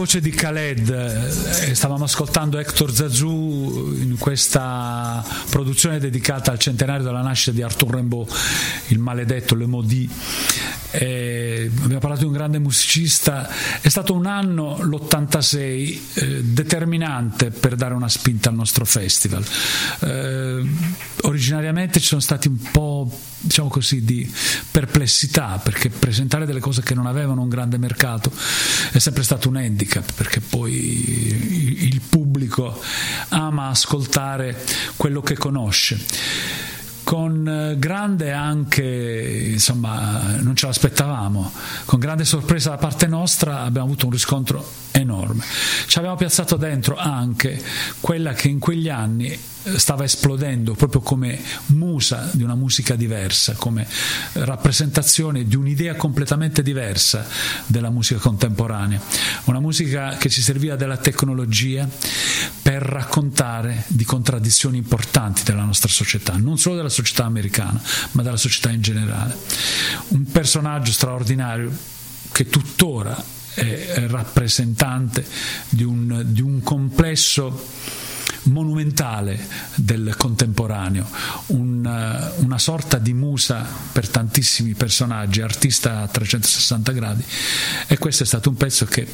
Voce 0.09 0.21
di 0.21 0.31
Khaled, 0.31 0.89
eh, 0.89 1.75
stavamo 1.75 2.05
ascoltando 2.05 2.57
Hector 2.57 2.91
Zazou 2.91 3.93
in 3.93 4.15
questa 4.17 5.23
produzione 5.51 5.99
dedicata 5.99 6.51
al 6.51 6.57
centenario 6.57 7.03
della 7.03 7.21
nascita 7.21 7.51
di 7.51 7.61
Arthur 7.61 7.93
Rimbaud, 7.93 8.27
il 8.87 8.97
maledetto 8.97 9.53
Le 9.53 9.67
Maudit. 9.67 10.11
Eh, 10.89 11.69
abbiamo 11.83 11.99
parlato 11.99 12.21
di 12.21 12.27
un 12.27 12.33
grande 12.33 12.57
musicista, 12.57 13.47
è 13.81 13.87
stato 13.87 14.15
un 14.15 14.25
anno, 14.25 14.79
l'86, 14.81 15.99
eh, 16.15 16.43
determinante 16.43 17.51
per 17.51 17.75
dare 17.75 17.93
una 17.93 18.09
spinta 18.09 18.49
al 18.49 18.55
nostro 18.55 18.85
festival. 18.85 19.45
Eh, 19.99 20.63
originariamente 21.21 21.99
ci 21.99 22.07
sono 22.07 22.21
stati 22.21 22.47
un 22.47 22.57
po' 22.71 23.11
diciamo 23.39 23.69
così, 23.69 24.03
di 24.03 24.29
perplessità, 24.71 25.59
perché 25.63 25.89
presentare 25.89 26.45
delle 26.45 26.59
cose 26.59 26.81
che 26.81 26.93
non 26.93 27.05
avevano 27.05 27.41
un 27.41 27.49
grande 27.49 27.77
mercato 27.77 28.31
è 28.91 28.99
sempre 28.99 29.23
stato 29.23 29.49
un 29.49 29.55
handicap, 29.57 30.11
perché 30.13 30.39
poi 30.41 31.87
il 31.87 32.01
pubblico 32.01 32.81
ama 33.29 33.69
ascoltare 33.69 34.63
quello 34.95 35.21
che 35.21 35.37
conosce 35.37 36.67
con 37.09 37.47
eh, 37.47 37.79
grande 37.79 38.31
anche, 38.31 39.49
insomma, 39.53 40.35
non 40.41 40.55
ce 40.55 40.67
l'aspettavamo, 40.67 41.51
con 41.85 41.97
grande 41.97 42.23
sorpresa 42.23 42.69
da 42.69 42.77
parte 42.77 43.07
nostra 43.07 43.61
abbiamo 43.61 43.87
avuto 43.87 44.05
un 44.05 44.11
riscontro 44.11 44.63
enorme. 44.91 45.43
Ci 45.87 45.97
abbiamo 45.97 46.15
piazzato 46.15 46.55
dentro 46.55 46.97
anche 46.97 47.59
quella 47.99 48.33
che 48.33 48.49
in 48.49 48.59
quegli 48.59 48.89
anni 48.89 49.27
eh, 49.27 49.79
stava 49.79 50.03
esplodendo 50.03 50.75
proprio 50.75 51.01
come 51.01 51.41
musa 51.67 52.29
di 52.31 52.43
una 52.43 52.53
musica 52.53 52.93
diversa, 52.95 53.53
come 53.53 53.87
rappresentazione 54.33 55.45
di 55.45 55.55
un'idea 55.55 55.95
completamente 55.95 56.61
diversa 56.61 57.25
della 57.65 57.89
musica 57.89 58.19
contemporanea, 58.19 59.01
una 59.45 59.59
musica 59.59 60.15
che 60.17 60.29
ci 60.29 60.43
serviva 60.43 60.75
della 60.75 60.97
tecnologia 60.97 61.89
per 62.79 62.87
raccontare 62.87 63.83
di 63.87 64.05
contraddizioni 64.05 64.77
importanti 64.77 65.43
della 65.43 65.65
nostra 65.65 65.89
società, 65.89 66.37
non 66.37 66.57
solo 66.57 66.77
della 66.77 66.87
società 66.87 67.25
americana, 67.25 67.81
ma 68.11 68.23
della 68.23 68.37
società 68.37 68.69
in 68.69 68.81
generale. 68.81 69.37
Un 70.09 70.23
personaggio 70.23 70.93
straordinario 70.93 71.69
che 72.31 72.47
tuttora 72.47 73.21
è 73.53 74.05
rappresentante 74.07 75.25
di 75.67 75.83
un, 75.83 76.23
di 76.27 76.39
un 76.39 76.63
complesso 76.63 77.67
monumentale 78.43 79.45
del 79.75 80.15
contemporaneo, 80.15 81.05
un, 81.47 82.31
una 82.37 82.57
sorta 82.57 82.97
di 82.97 83.13
musa 83.13 83.67
per 83.91 84.07
tantissimi 84.07 84.73
personaggi, 84.73 85.41
artista 85.41 85.99
a 85.99 86.07
360 86.07 86.91
gradi 86.93 87.23
e 87.87 87.97
questo 87.97 88.23
è 88.23 88.25
stato 88.25 88.47
un 88.47 88.55
pezzo 88.55 88.85
che 88.85 89.05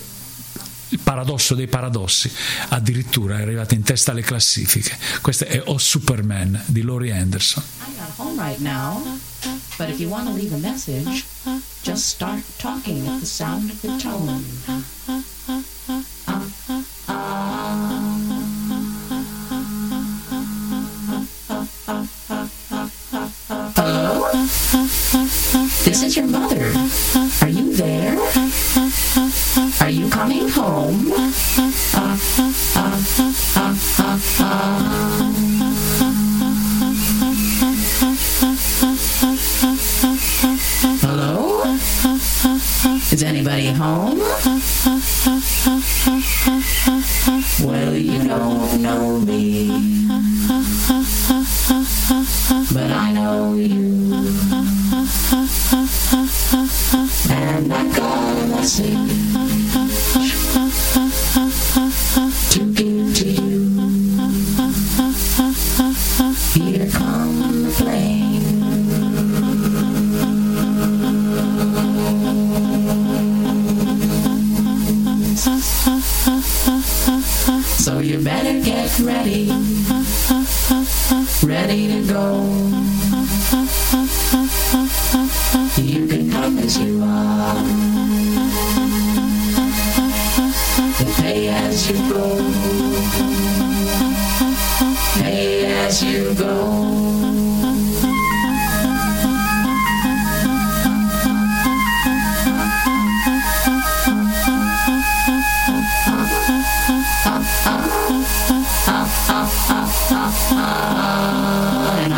il 0.95 1.01
paradosso 1.03 1.55
dei 1.55 1.67
paradossi 1.67 2.31
addirittura 2.69 3.37
è 3.37 3.41
arrivato 3.41 3.73
in 3.73 3.83
testa 3.83 4.11
alle 4.11 4.21
classifiche. 4.21 4.97
Questo 5.21 5.45
è 5.45 5.61
O 5.65 5.77
Superman 5.77 6.61
di 6.67 6.81
Laurie 6.81 7.11
Anderson. 7.11 7.63
I'm 7.85 7.95
not 7.97 8.09
home 8.17 8.41
right 8.41 8.59
now, 8.59 9.03
but 9.77 9.89
if 9.89 9.99
you 9.99 10.09
want 10.09 10.27
to 10.27 10.33
leave 10.33 10.53
a 10.55 10.59
message, 10.59 11.25
just 11.83 12.07
start 12.07 12.41
talking 12.57 13.05
at 13.07 13.19
the 13.19 13.25
sound 13.25 13.69
of 13.69 13.81
the 13.81 13.97
tone. 14.01 14.43
Hello? 23.75 24.31
This 25.83 26.03
is 26.03 26.15
your 26.15 26.27
mother. 26.27 27.24
Is 43.57 43.67
anybody 43.67 43.77
home? 43.77 44.54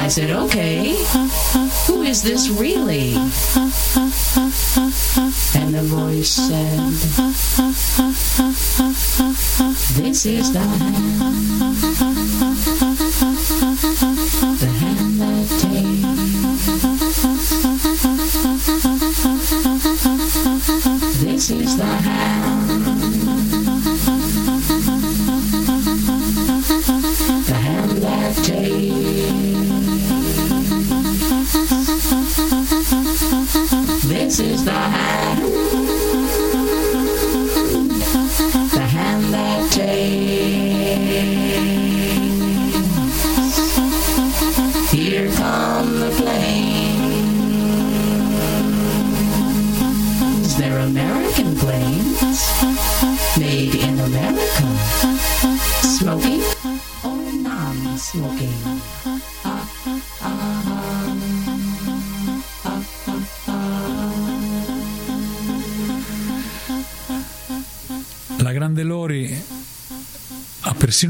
I 0.08 0.10
said, 0.10 0.30
okay, 0.30 0.96
who 1.86 2.04
is 2.04 2.24
this 2.24 2.48
really? 2.48 3.14
And 5.54 5.74
the 5.76 5.84
voice 5.84 6.32
said, 6.32 6.80
this 10.02 10.26
is 10.26 10.54
the 10.54 10.60
hand, 10.62 11.97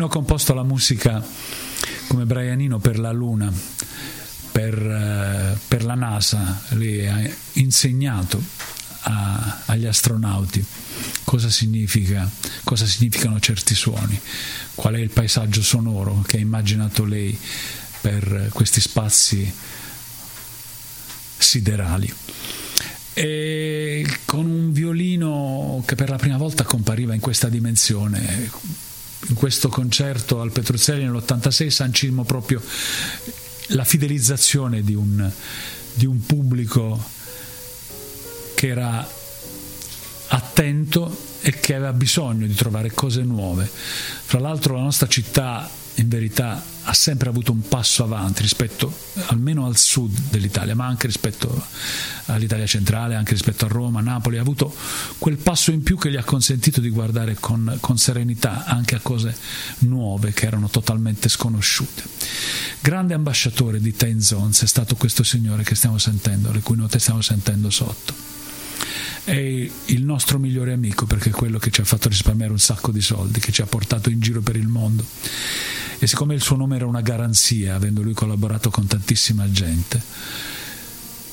ha 0.07 0.09
persino 0.09 0.09
composto 0.09 0.53
la 0.53 0.63
musica 0.63 1.25
come 2.07 2.25
Brianino 2.25 2.79
per 2.79 2.97
la 2.97 3.11
Luna, 3.11 3.51
per, 4.51 4.73
eh, 4.73 5.57
per 5.67 5.83
la 5.83 5.95
NASA, 5.95 6.61
lei 6.69 7.07
ha 7.07 7.29
insegnato 7.53 8.41
a- 9.01 9.63
agli 9.65 9.85
astronauti 9.85 10.65
cosa, 11.23 11.49
significa, 11.49 12.29
cosa 12.63 12.85
significano 12.85 13.39
certi 13.39 13.75
suoni, 13.75 14.19
qual 14.75 14.95
è 14.95 14.99
il 14.99 15.09
paesaggio 15.09 15.61
sonoro 15.61 16.23
che 16.25 16.37
ha 16.37 16.39
immaginato 16.39 17.03
lei 17.03 17.37
per 18.01 18.49
questi 18.53 18.79
spazi 18.79 19.53
siderali 21.37 22.13
e 23.13 24.05
con 24.25 24.45
un 24.45 24.71
violino 24.71 25.83
che 25.85 25.95
per 25.95 26.09
la 26.09 26.17
prima 26.17 26.37
volta 26.37 26.63
compariva 26.63 27.13
in 27.13 27.19
questa 27.19 27.49
dimensione. 27.49 28.49
In 29.30 29.36
questo 29.36 29.68
concerto 29.70 30.39
al 30.41 30.51
Petruzzelli 30.51 31.03
nell'86 31.03 31.68
sancimmo 31.68 32.24
proprio 32.24 32.61
la 33.72 33.84
fidelizzazione 33.84 34.84
di 34.84 34.93
un, 34.93 35.30
di 35.93 36.05
un 36.05 36.26
pubblico 36.26 37.03
che 38.55 38.68
era 38.68 39.07
attento 40.28 41.26
e 41.41 41.59
che 41.59 41.76
aveva 41.76 41.93
bisogno 41.93 42.45
di 42.45 42.53
trovare 42.53 42.91
cose 42.91 43.24
nuove. 43.24 43.70
Fra 43.70 44.39
l'altro 44.39 44.76
la 44.76 44.84
nostra 44.84 45.07
città 45.07 45.70
in 45.97 46.09
verità 46.09 46.63
ha 46.83 46.93
sempre 46.93 47.29
avuto 47.29 47.51
un 47.51 47.67
passo 47.67 48.03
avanti 48.03 48.41
rispetto 48.41 48.95
almeno 49.27 49.65
al 49.65 49.77
sud 49.77 50.29
dell'Italia, 50.29 50.75
ma 50.75 50.85
anche 50.85 51.07
rispetto 51.07 51.65
all'Italia 52.25 52.65
centrale, 52.65 53.15
anche 53.15 53.31
rispetto 53.31 53.65
a 53.65 53.67
Roma, 53.67 53.99
Napoli, 54.01 54.37
ha 54.37 54.41
avuto 54.41 54.73
quel 55.17 55.37
passo 55.37 55.71
in 55.71 55.83
più 55.83 55.97
che 55.97 56.09
gli 56.09 56.15
ha 56.15 56.23
consentito 56.23 56.79
di 56.79 56.89
guardare 56.89 57.35
con, 57.39 57.77
con 57.81 57.97
serenità 57.97 58.65
anche 58.65 58.95
a 58.95 58.99
cose 59.01 59.35
nuove 59.79 60.31
che 60.33 60.45
erano 60.45 60.69
totalmente 60.69 61.29
sconosciute. 61.29 62.03
Grande 62.79 63.13
ambasciatore 63.13 63.81
di 63.81 63.95
Time 63.95 64.21
Zones 64.21 64.63
è 64.63 64.67
stato 64.67 64.95
questo 64.95 65.23
signore 65.23 65.63
che 65.63 65.75
stiamo 65.75 65.97
sentendo, 65.97 66.51
le 66.51 66.61
cui 66.61 66.77
note 66.77 66.99
stiamo 66.99 67.21
sentendo 67.21 67.69
sotto 67.69 68.36
è 69.28 69.34
il 69.34 70.05
nostro 70.05 70.39
migliore 70.39 70.71
amico 70.71 71.05
perché 71.05 71.30
è 71.30 71.34
quello 71.34 71.59
che 71.59 71.69
ci 71.69 71.82
ha 71.82 71.84
fatto 71.84 72.07
risparmiare 72.07 72.53
un 72.53 72.59
sacco 72.59 72.93
di 72.93 73.01
soldi, 73.01 73.41
che 73.41 73.51
ci 73.51 73.61
ha 73.61 73.65
portato 73.65 74.09
in 74.09 74.21
giro 74.21 74.39
per 74.39 74.55
il 74.55 74.69
mondo. 74.69 75.03
E 75.99 76.07
siccome 76.07 76.34
il 76.34 76.41
suo 76.41 76.55
nome 76.55 76.78
era 76.78 76.86
una 76.86 77.01
garanzia, 77.01 77.75
avendo 77.75 78.01
lui 78.01 78.13
collaborato 78.13 78.69
con 78.69 78.88
tantissima 78.88 79.51
gente, 79.51 80.01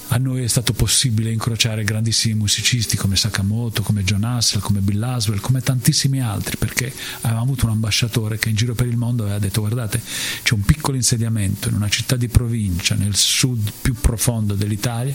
a 0.09 0.19
noi 0.19 0.45
è 0.45 0.49
stato 0.49 0.73
possibile 0.73 1.31
incrociare 1.31 1.85
grandissimi 1.85 2.35
musicisti 2.35 2.97
come 2.97 3.17
Sakamoto, 3.17 3.83
come 3.83 4.05
John 4.05 4.25
Hassel, 4.25 4.61
come 4.61 4.81
Bill 4.81 4.99
Laswell, 4.99 5.41
come 5.41 5.61
tantissimi 5.61 6.21
altri, 6.21 6.57
perché 6.57 6.93
avevamo 7.23 7.43
avuto 7.43 7.67
un 7.67 7.73
ambasciatore 7.73 8.39
che 8.39 8.51
in 8.51 8.57
giro 8.57 8.75
per 8.75 8.87
il 8.87 8.97
mondo 8.97 9.23
aveva 9.23 9.39
detto 9.39 9.61
guardate 9.61 10.01
c'è 10.43 10.55
un 10.55 10.63
piccolo 10.63 10.97
insediamento 10.97 11.69
in 11.69 11.75
una 11.75 11.89
città 11.89 12.17
di 12.17 12.29
provincia, 12.29 12.95
nel 12.95 13.17
sud 13.17 13.73
più 13.81 13.95
profondo 13.95 14.55
dell'Italia, 14.55 15.15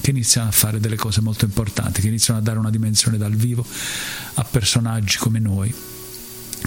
che 0.00 0.10
iniziano 0.10 0.48
a 0.48 0.52
fare 0.52 0.80
delle 0.80 0.96
cose 0.96 1.20
molto 1.20 1.44
importanti, 1.44 2.00
che 2.00 2.08
iniziano 2.08 2.40
a 2.40 2.42
dare 2.42 2.58
una 2.58 2.70
dimensione 2.70 3.16
dal 3.16 3.34
vivo 3.34 3.64
a 4.34 4.44
personaggi 4.44 5.18
come 5.18 5.38
noi 5.38 5.74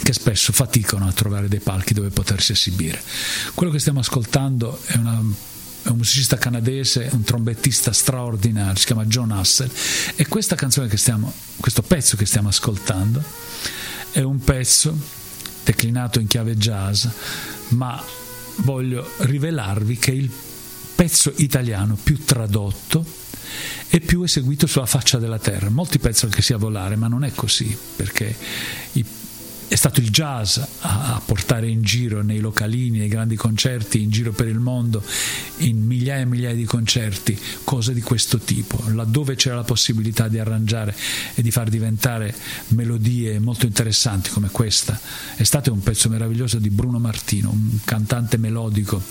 che 0.03 0.14
spesso 0.14 0.53
faticano 0.53 1.08
a 1.08 1.12
trovare 1.12 1.47
dei 1.47 1.60
palchi 1.60 1.95
dove 1.95 2.10
potersi 2.10 2.51
esibire. 2.51 3.01
Quello 3.55 3.72
che 3.72 3.80
stiamo 3.80 3.99
ascoltando 3.99 4.80
è 4.86 4.95
una 4.95 5.24
è 5.88 5.90
un 5.90 5.98
musicista 5.98 6.38
canadese, 6.38 7.10
un 7.14 7.24
trombettista 7.24 7.94
straordinario, 7.94 8.76
si 8.76 8.86
chiama 8.86 9.06
John 9.06 9.32
Hassel 9.32 9.72
e 10.16 10.28
questa 10.28 10.56
canzone 10.56 10.90
che 10.90 10.98
stiamo, 10.98 11.32
questo 11.62 11.82
pezzo 11.82 12.18
che 12.18 12.26
stiamo 12.26 12.50
ascoltando 12.50 13.24
è 14.12 14.20
un 14.20 14.38
pezzo 14.40 14.98
declinato 15.64 16.20
in 16.20 16.28
chiave 16.28 16.58
jazz, 16.58 17.06
ma 17.70 18.04
voglio 18.58 19.10
rivelarvi 19.20 19.98
che 19.98 20.12
è 20.12 20.16
il 20.16 20.30
pezzo 20.96 21.32
italiano 21.38 21.96
più 21.96 22.24
tradotto 22.26 23.06
e 23.88 24.02
più 24.02 24.24
eseguito 24.24 24.68
sulla 24.68 24.86
faccia 24.86 25.20
della 25.20 25.40
terra. 25.40 25.70
Molti 25.70 26.00
pensano 26.00 26.34
che 26.34 26.42
sia 26.42 26.58
volare, 26.58 26.98
ma 26.98 27.08
non 27.08 27.24
è 27.24 27.32
così, 27.34 27.78
perché 27.96 28.36
i 28.94 29.06
è 29.68 29.76
stato 29.76 29.99
il 29.99 30.09
jazz 30.09 30.59
a, 30.80 31.22
portare 31.24 31.68
in 31.68 31.82
giro 31.82 32.22
nei 32.22 32.39
localini, 32.39 32.99
nei 32.99 33.07
grandi 33.07 33.36
concerti, 33.36 34.01
in 34.01 34.09
giro 34.09 34.32
per 34.32 34.47
il 34.47 34.59
mondo, 34.59 35.03
in 35.57 35.86
migliaia 35.86 36.22
e 36.22 36.26
migliaia 36.26 36.55
di 36.55 36.65
concerti, 36.65 37.38
cose 37.63 37.93
di 37.93 38.01
questo 38.01 38.38
tipo, 38.38 38.82
laddove 38.93 39.36
c'era 39.36 39.55
la 39.55 39.63
possibilità 39.63 40.28
di 40.28 40.39
arrangiare 40.39 40.95
e 41.36 41.41
di 41.41 41.51
far 41.51 41.70
diventare 41.70 42.34
melodie 42.70 43.39
molto 43.39 43.65
interessanti 43.65 44.30
come 44.30 44.49
questa. 44.49 44.99
Estate 45.36 45.70
è 45.70 45.74
un 45.74 45.84
pezzo 45.84 46.07
meraviglioso 46.09 46.59
di 46.59 46.70
Bruno 46.70 46.99
Martino, 46.99 47.49
un 47.51 47.80
cantante 47.84 48.38
melodico 48.38 49.01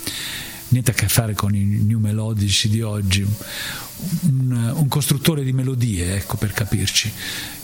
niente 0.69 0.91
a 0.91 0.93
che 0.93 1.07
fare 1.07 1.33
con 1.33 1.55
i 1.55 1.63
new 1.63 1.99
melodici 1.99 2.69
di 2.69 2.81
oggi, 2.81 3.25
un, 4.21 4.73
un 4.75 4.87
costruttore 4.87 5.43
di 5.43 5.53
melodie, 5.53 6.15
ecco 6.15 6.37
per 6.37 6.51
capirci, 6.51 7.11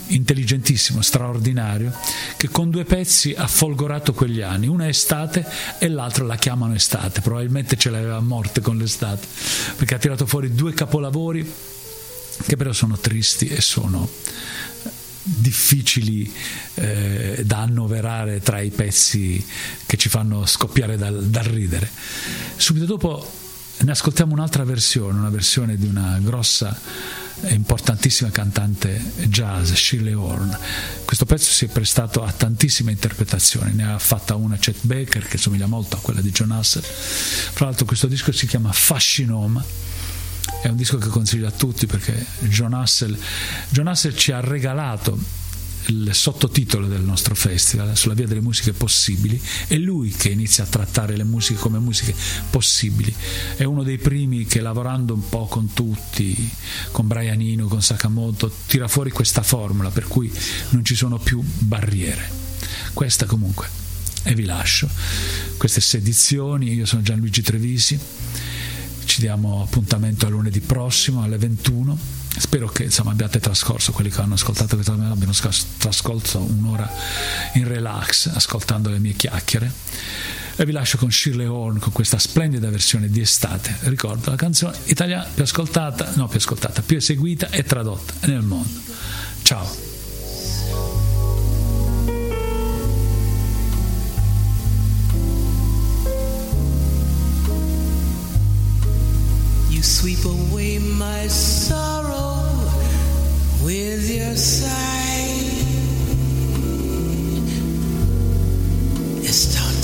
intelligentissimo, 0.08 1.00
straordinario, 1.02 1.92
che 2.36 2.48
con 2.48 2.70
due 2.70 2.84
pezzi 2.84 3.34
ha 3.36 3.46
folgorato 3.46 4.12
quegli 4.12 4.40
anni, 4.40 4.66
una 4.66 4.88
estate 4.88 5.46
e 5.78 5.88
l'altra 5.88 6.24
la 6.24 6.36
chiamano 6.36 6.74
estate, 6.74 7.20
probabilmente 7.20 7.76
ce 7.76 7.90
l'aveva 7.90 8.16
a 8.16 8.20
morte 8.20 8.60
con 8.60 8.76
l'estate, 8.78 9.26
perché 9.76 9.94
ha 9.94 9.98
tirato 9.98 10.26
fuori 10.26 10.54
due 10.54 10.72
capolavori 10.72 11.52
che 12.46 12.56
però 12.56 12.72
sono 12.72 12.98
tristi 12.98 13.46
e 13.46 13.60
sono 13.60 14.08
difficili 15.26 16.30
eh, 16.74 17.42
da 17.44 17.60
annoverare 17.60 18.40
tra 18.40 18.60
i 18.60 18.70
pezzi 18.70 19.44
che 19.86 19.96
ci 19.96 20.08
fanno 20.08 20.44
scoppiare 20.44 20.96
dal, 20.96 21.24
dal 21.24 21.44
ridere. 21.44 21.90
Subito 22.56 22.84
dopo 22.84 23.32
ne 23.78 23.90
ascoltiamo 23.90 24.32
un'altra 24.32 24.64
versione, 24.64 25.18
una 25.18 25.30
versione 25.30 25.76
di 25.76 25.86
una 25.86 26.18
grossa 26.22 26.78
importantissima 27.48 28.30
cantante 28.30 29.02
jazz, 29.24 29.72
Shirley 29.72 30.12
Horn. 30.12 30.56
Questo 31.04 31.24
pezzo 31.24 31.50
si 31.50 31.64
è 31.64 31.68
prestato 31.68 32.22
a 32.22 32.30
tantissime 32.30 32.92
interpretazioni, 32.92 33.72
ne 33.74 33.92
ha 33.92 33.98
fatta 33.98 34.34
una 34.36 34.56
Chet 34.56 34.78
Baker 34.82 35.26
che 35.26 35.38
somiglia 35.38 35.66
molto 35.66 35.96
a 35.96 36.00
quella 36.00 36.20
di 36.20 36.30
John 36.30 36.52
Hassel. 36.52 36.82
Fra 36.82 37.66
l'altro 37.66 37.86
questo 37.86 38.06
disco 38.06 38.32
si 38.32 38.46
chiama 38.46 38.72
Fascinoma, 38.72 39.64
è 40.64 40.70
un 40.70 40.76
disco 40.76 40.96
che 40.96 41.08
consiglio 41.08 41.46
a 41.46 41.50
tutti 41.50 41.86
perché 41.86 42.24
John 42.40 42.72
Hassel, 42.72 43.14
John 43.68 43.86
Hassel 43.86 44.16
ci 44.16 44.32
ha 44.32 44.40
regalato 44.40 45.18
il 45.88 46.08
sottotitolo 46.14 46.86
del 46.86 47.02
nostro 47.02 47.34
festival, 47.34 47.94
sulla 47.94 48.14
via 48.14 48.26
delle 48.26 48.40
musiche 48.40 48.72
possibili, 48.72 49.38
è 49.66 49.76
lui 49.76 50.08
che 50.08 50.30
inizia 50.30 50.64
a 50.64 50.66
trattare 50.66 51.18
le 51.18 51.24
musiche 51.24 51.60
come 51.60 51.78
musiche 51.78 52.14
possibili. 52.48 53.14
È 53.56 53.64
uno 53.64 53.82
dei 53.82 53.98
primi 53.98 54.46
che 54.46 54.60
lavorando 54.60 55.12
un 55.12 55.28
po' 55.28 55.44
con 55.44 55.74
tutti, 55.74 56.50
con 56.90 57.06
Brian 57.08 57.42
Eno, 57.42 57.66
con 57.66 57.82
Sakamoto, 57.82 58.50
tira 58.66 58.88
fuori 58.88 59.10
questa 59.10 59.42
formula 59.42 59.90
per 59.90 60.06
cui 60.06 60.32
non 60.70 60.82
ci 60.82 60.94
sono 60.94 61.18
più 61.18 61.42
barriere. 61.42 62.26
Questa 62.94 63.26
comunque, 63.26 63.68
e 64.22 64.34
vi 64.34 64.44
lascio, 64.46 64.88
queste 65.58 65.82
sedizioni, 65.82 66.72
io 66.72 66.86
sono 66.86 67.02
Gianluigi 67.02 67.42
Trevisi, 67.42 67.98
ci 69.04 69.20
diamo 69.20 69.62
appuntamento 69.62 70.26
a 70.26 70.28
lunedì 70.28 70.60
prossimo 70.60 71.22
alle 71.22 71.38
21 71.38 72.22
spero 72.36 72.68
che 72.68 72.84
insomma, 72.84 73.12
abbiate 73.12 73.40
trascorso 73.40 73.92
quelli 73.92 74.10
che 74.10 74.20
hanno 74.20 74.34
ascoltato 74.34 74.74
questa 74.74 74.92
abbiano 74.92 75.32
trascorso 75.78 76.40
un'ora 76.40 76.90
in 77.54 77.66
relax 77.66 78.26
ascoltando 78.26 78.90
le 78.90 78.98
mie 78.98 79.12
chiacchiere. 79.12 79.72
E 80.56 80.64
vi 80.64 80.72
lascio 80.72 80.98
con 80.98 81.10
Shirley 81.10 81.46
Horn 81.46 81.78
con 81.78 81.92
questa 81.92 82.18
splendida 82.18 82.70
versione 82.70 83.08
di 83.08 83.20
estate. 83.20 83.76
Ricordo 83.82 84.30
la 84.30 84.36
canzone 84.36 84.76
italiana 84.84 85.28
più 85.32 85.42
ascoltata 85.42 86.12
no 86.14 86.28
più 86.28 86.38
ascoltata 86.38 86.82
più 86.82 86.96
eseguita 86.96 87.50
e 87.50 87.64
tradotta 87.64 88.26
nel 88.26 88.42
mondo. 88.42 88.80
Ciao 89.42 89.93
sweep 99.84 100.24
away 100.24 100.78
my 100.78 101.26
sorrow 101.28 102.40
with 103.62 104.10
your 104.10 104.34
sigh. 104.34 104.94
Estate. 109.22 109.60
Oh, 109.60 109.83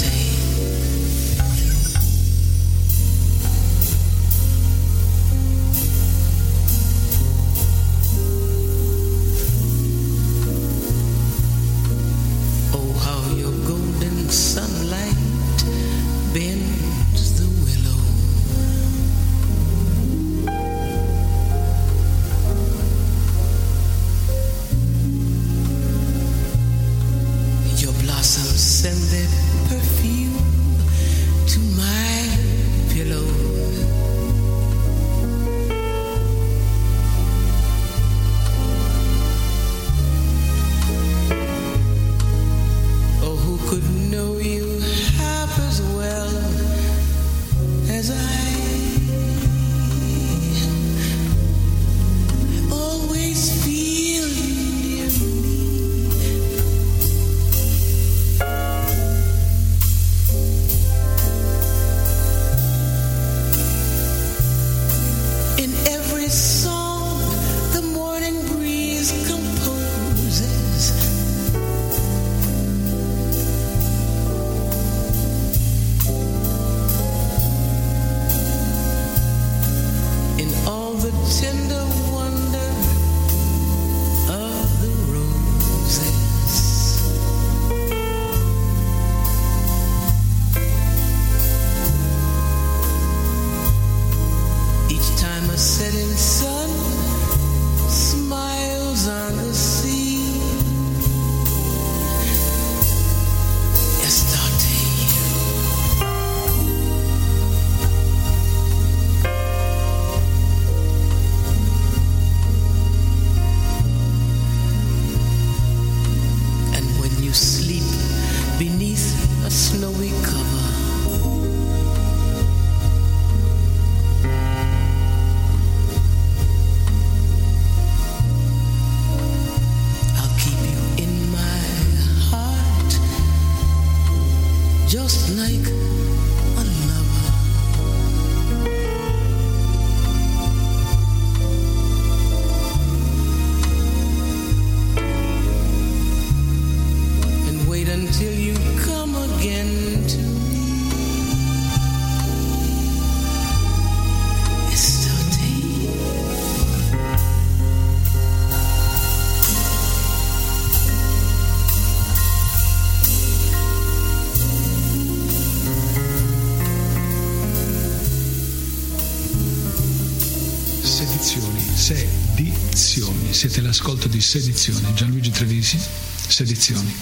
Siete 173.50 173.66
l'ascolto 173.66 174.06
di 174.06 174.20
Sedizioni. 174.20 174.94
Gianluigi 174.94 175.30
Trevisi, 175.32 175.76
Sedizioni. 175.76 176.94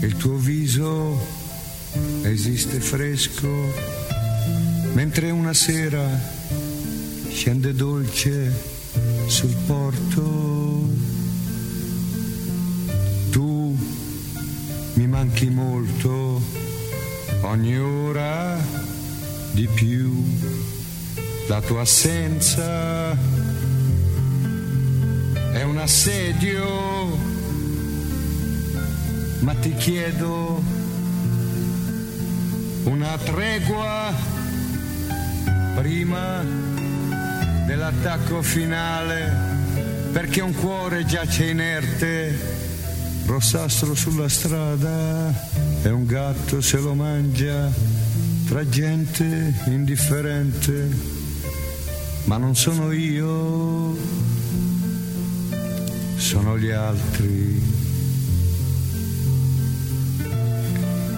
Il 0.00 0.16
tuo 0.16 0.34
viso 0.34 1.24
esiste 2.22 2.80
fresco, 2.80 3.48
mentre 4.94 5.30
una 5.30 5.54
sera 5.54 6.04
scende 7.28 7.72
dolce 7.74 8.52
sul 9.28 9.54
porto. 9.66 10.90
Tu 13.30 13.78
mi 14.94 15.06
manchi 15.06 15.48
molto, 15.48 16.42
ogni 17.42 17.78
ora 17.78 18.60
di 19.52 19.68
più. 19.72 20.24
La 21.46 21.62
tua 21.62 21.82
assenza 21.82 23.37
è 25.58 25.64
un 25.64 25.78
assedio, 25.78 27.18
ma 29.40 29.54
ti 29.54 29.74
chiedo 29.74 30.62
una 32.84 33.18
tregua 33.18 34.14
prima 35.74 36.44
dell'attacco 37.66 38.40
finale, 38.40 39.32
perché 40.12 40.42
un 40.42 40.54
cuore 40.54 41.04
giace 41.04 41.46
inerte, 41.46 42.38
rossastro 43.26 43.96
sulla 43.96 44.28
strada, 44.28 45.34
e 45.82 45.88
un 45.88 46.06
gatto 46.06 46.60
se 46.60 46.78
lo 46.78 46.94
mangia 46.94 47.68
tra 48.46 48.68
gente 48.68 49.54
indifferente, 49.66 50.88
ma 52.26 52.36
non 52.36 52.54
sono 52.54 52.92
io 52.92 54.27
sono 56.28 56.58
gli 56.58 56.68
altri. 56.68 57.58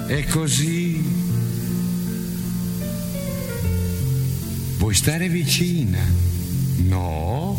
E 0.06 0.24
così 0.26 1.02
vuoi 4.78 4.94
stare 4.94 5.28
vicina? 5.28 5.98
No? 6.84 7.58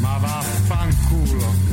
Ma 0.00 0.18
vaffanculo. 0.18 1.65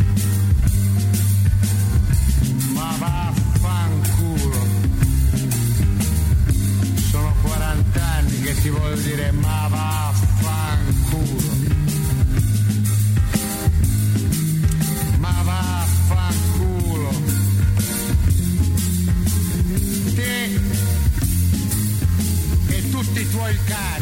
America. 23.53 23.92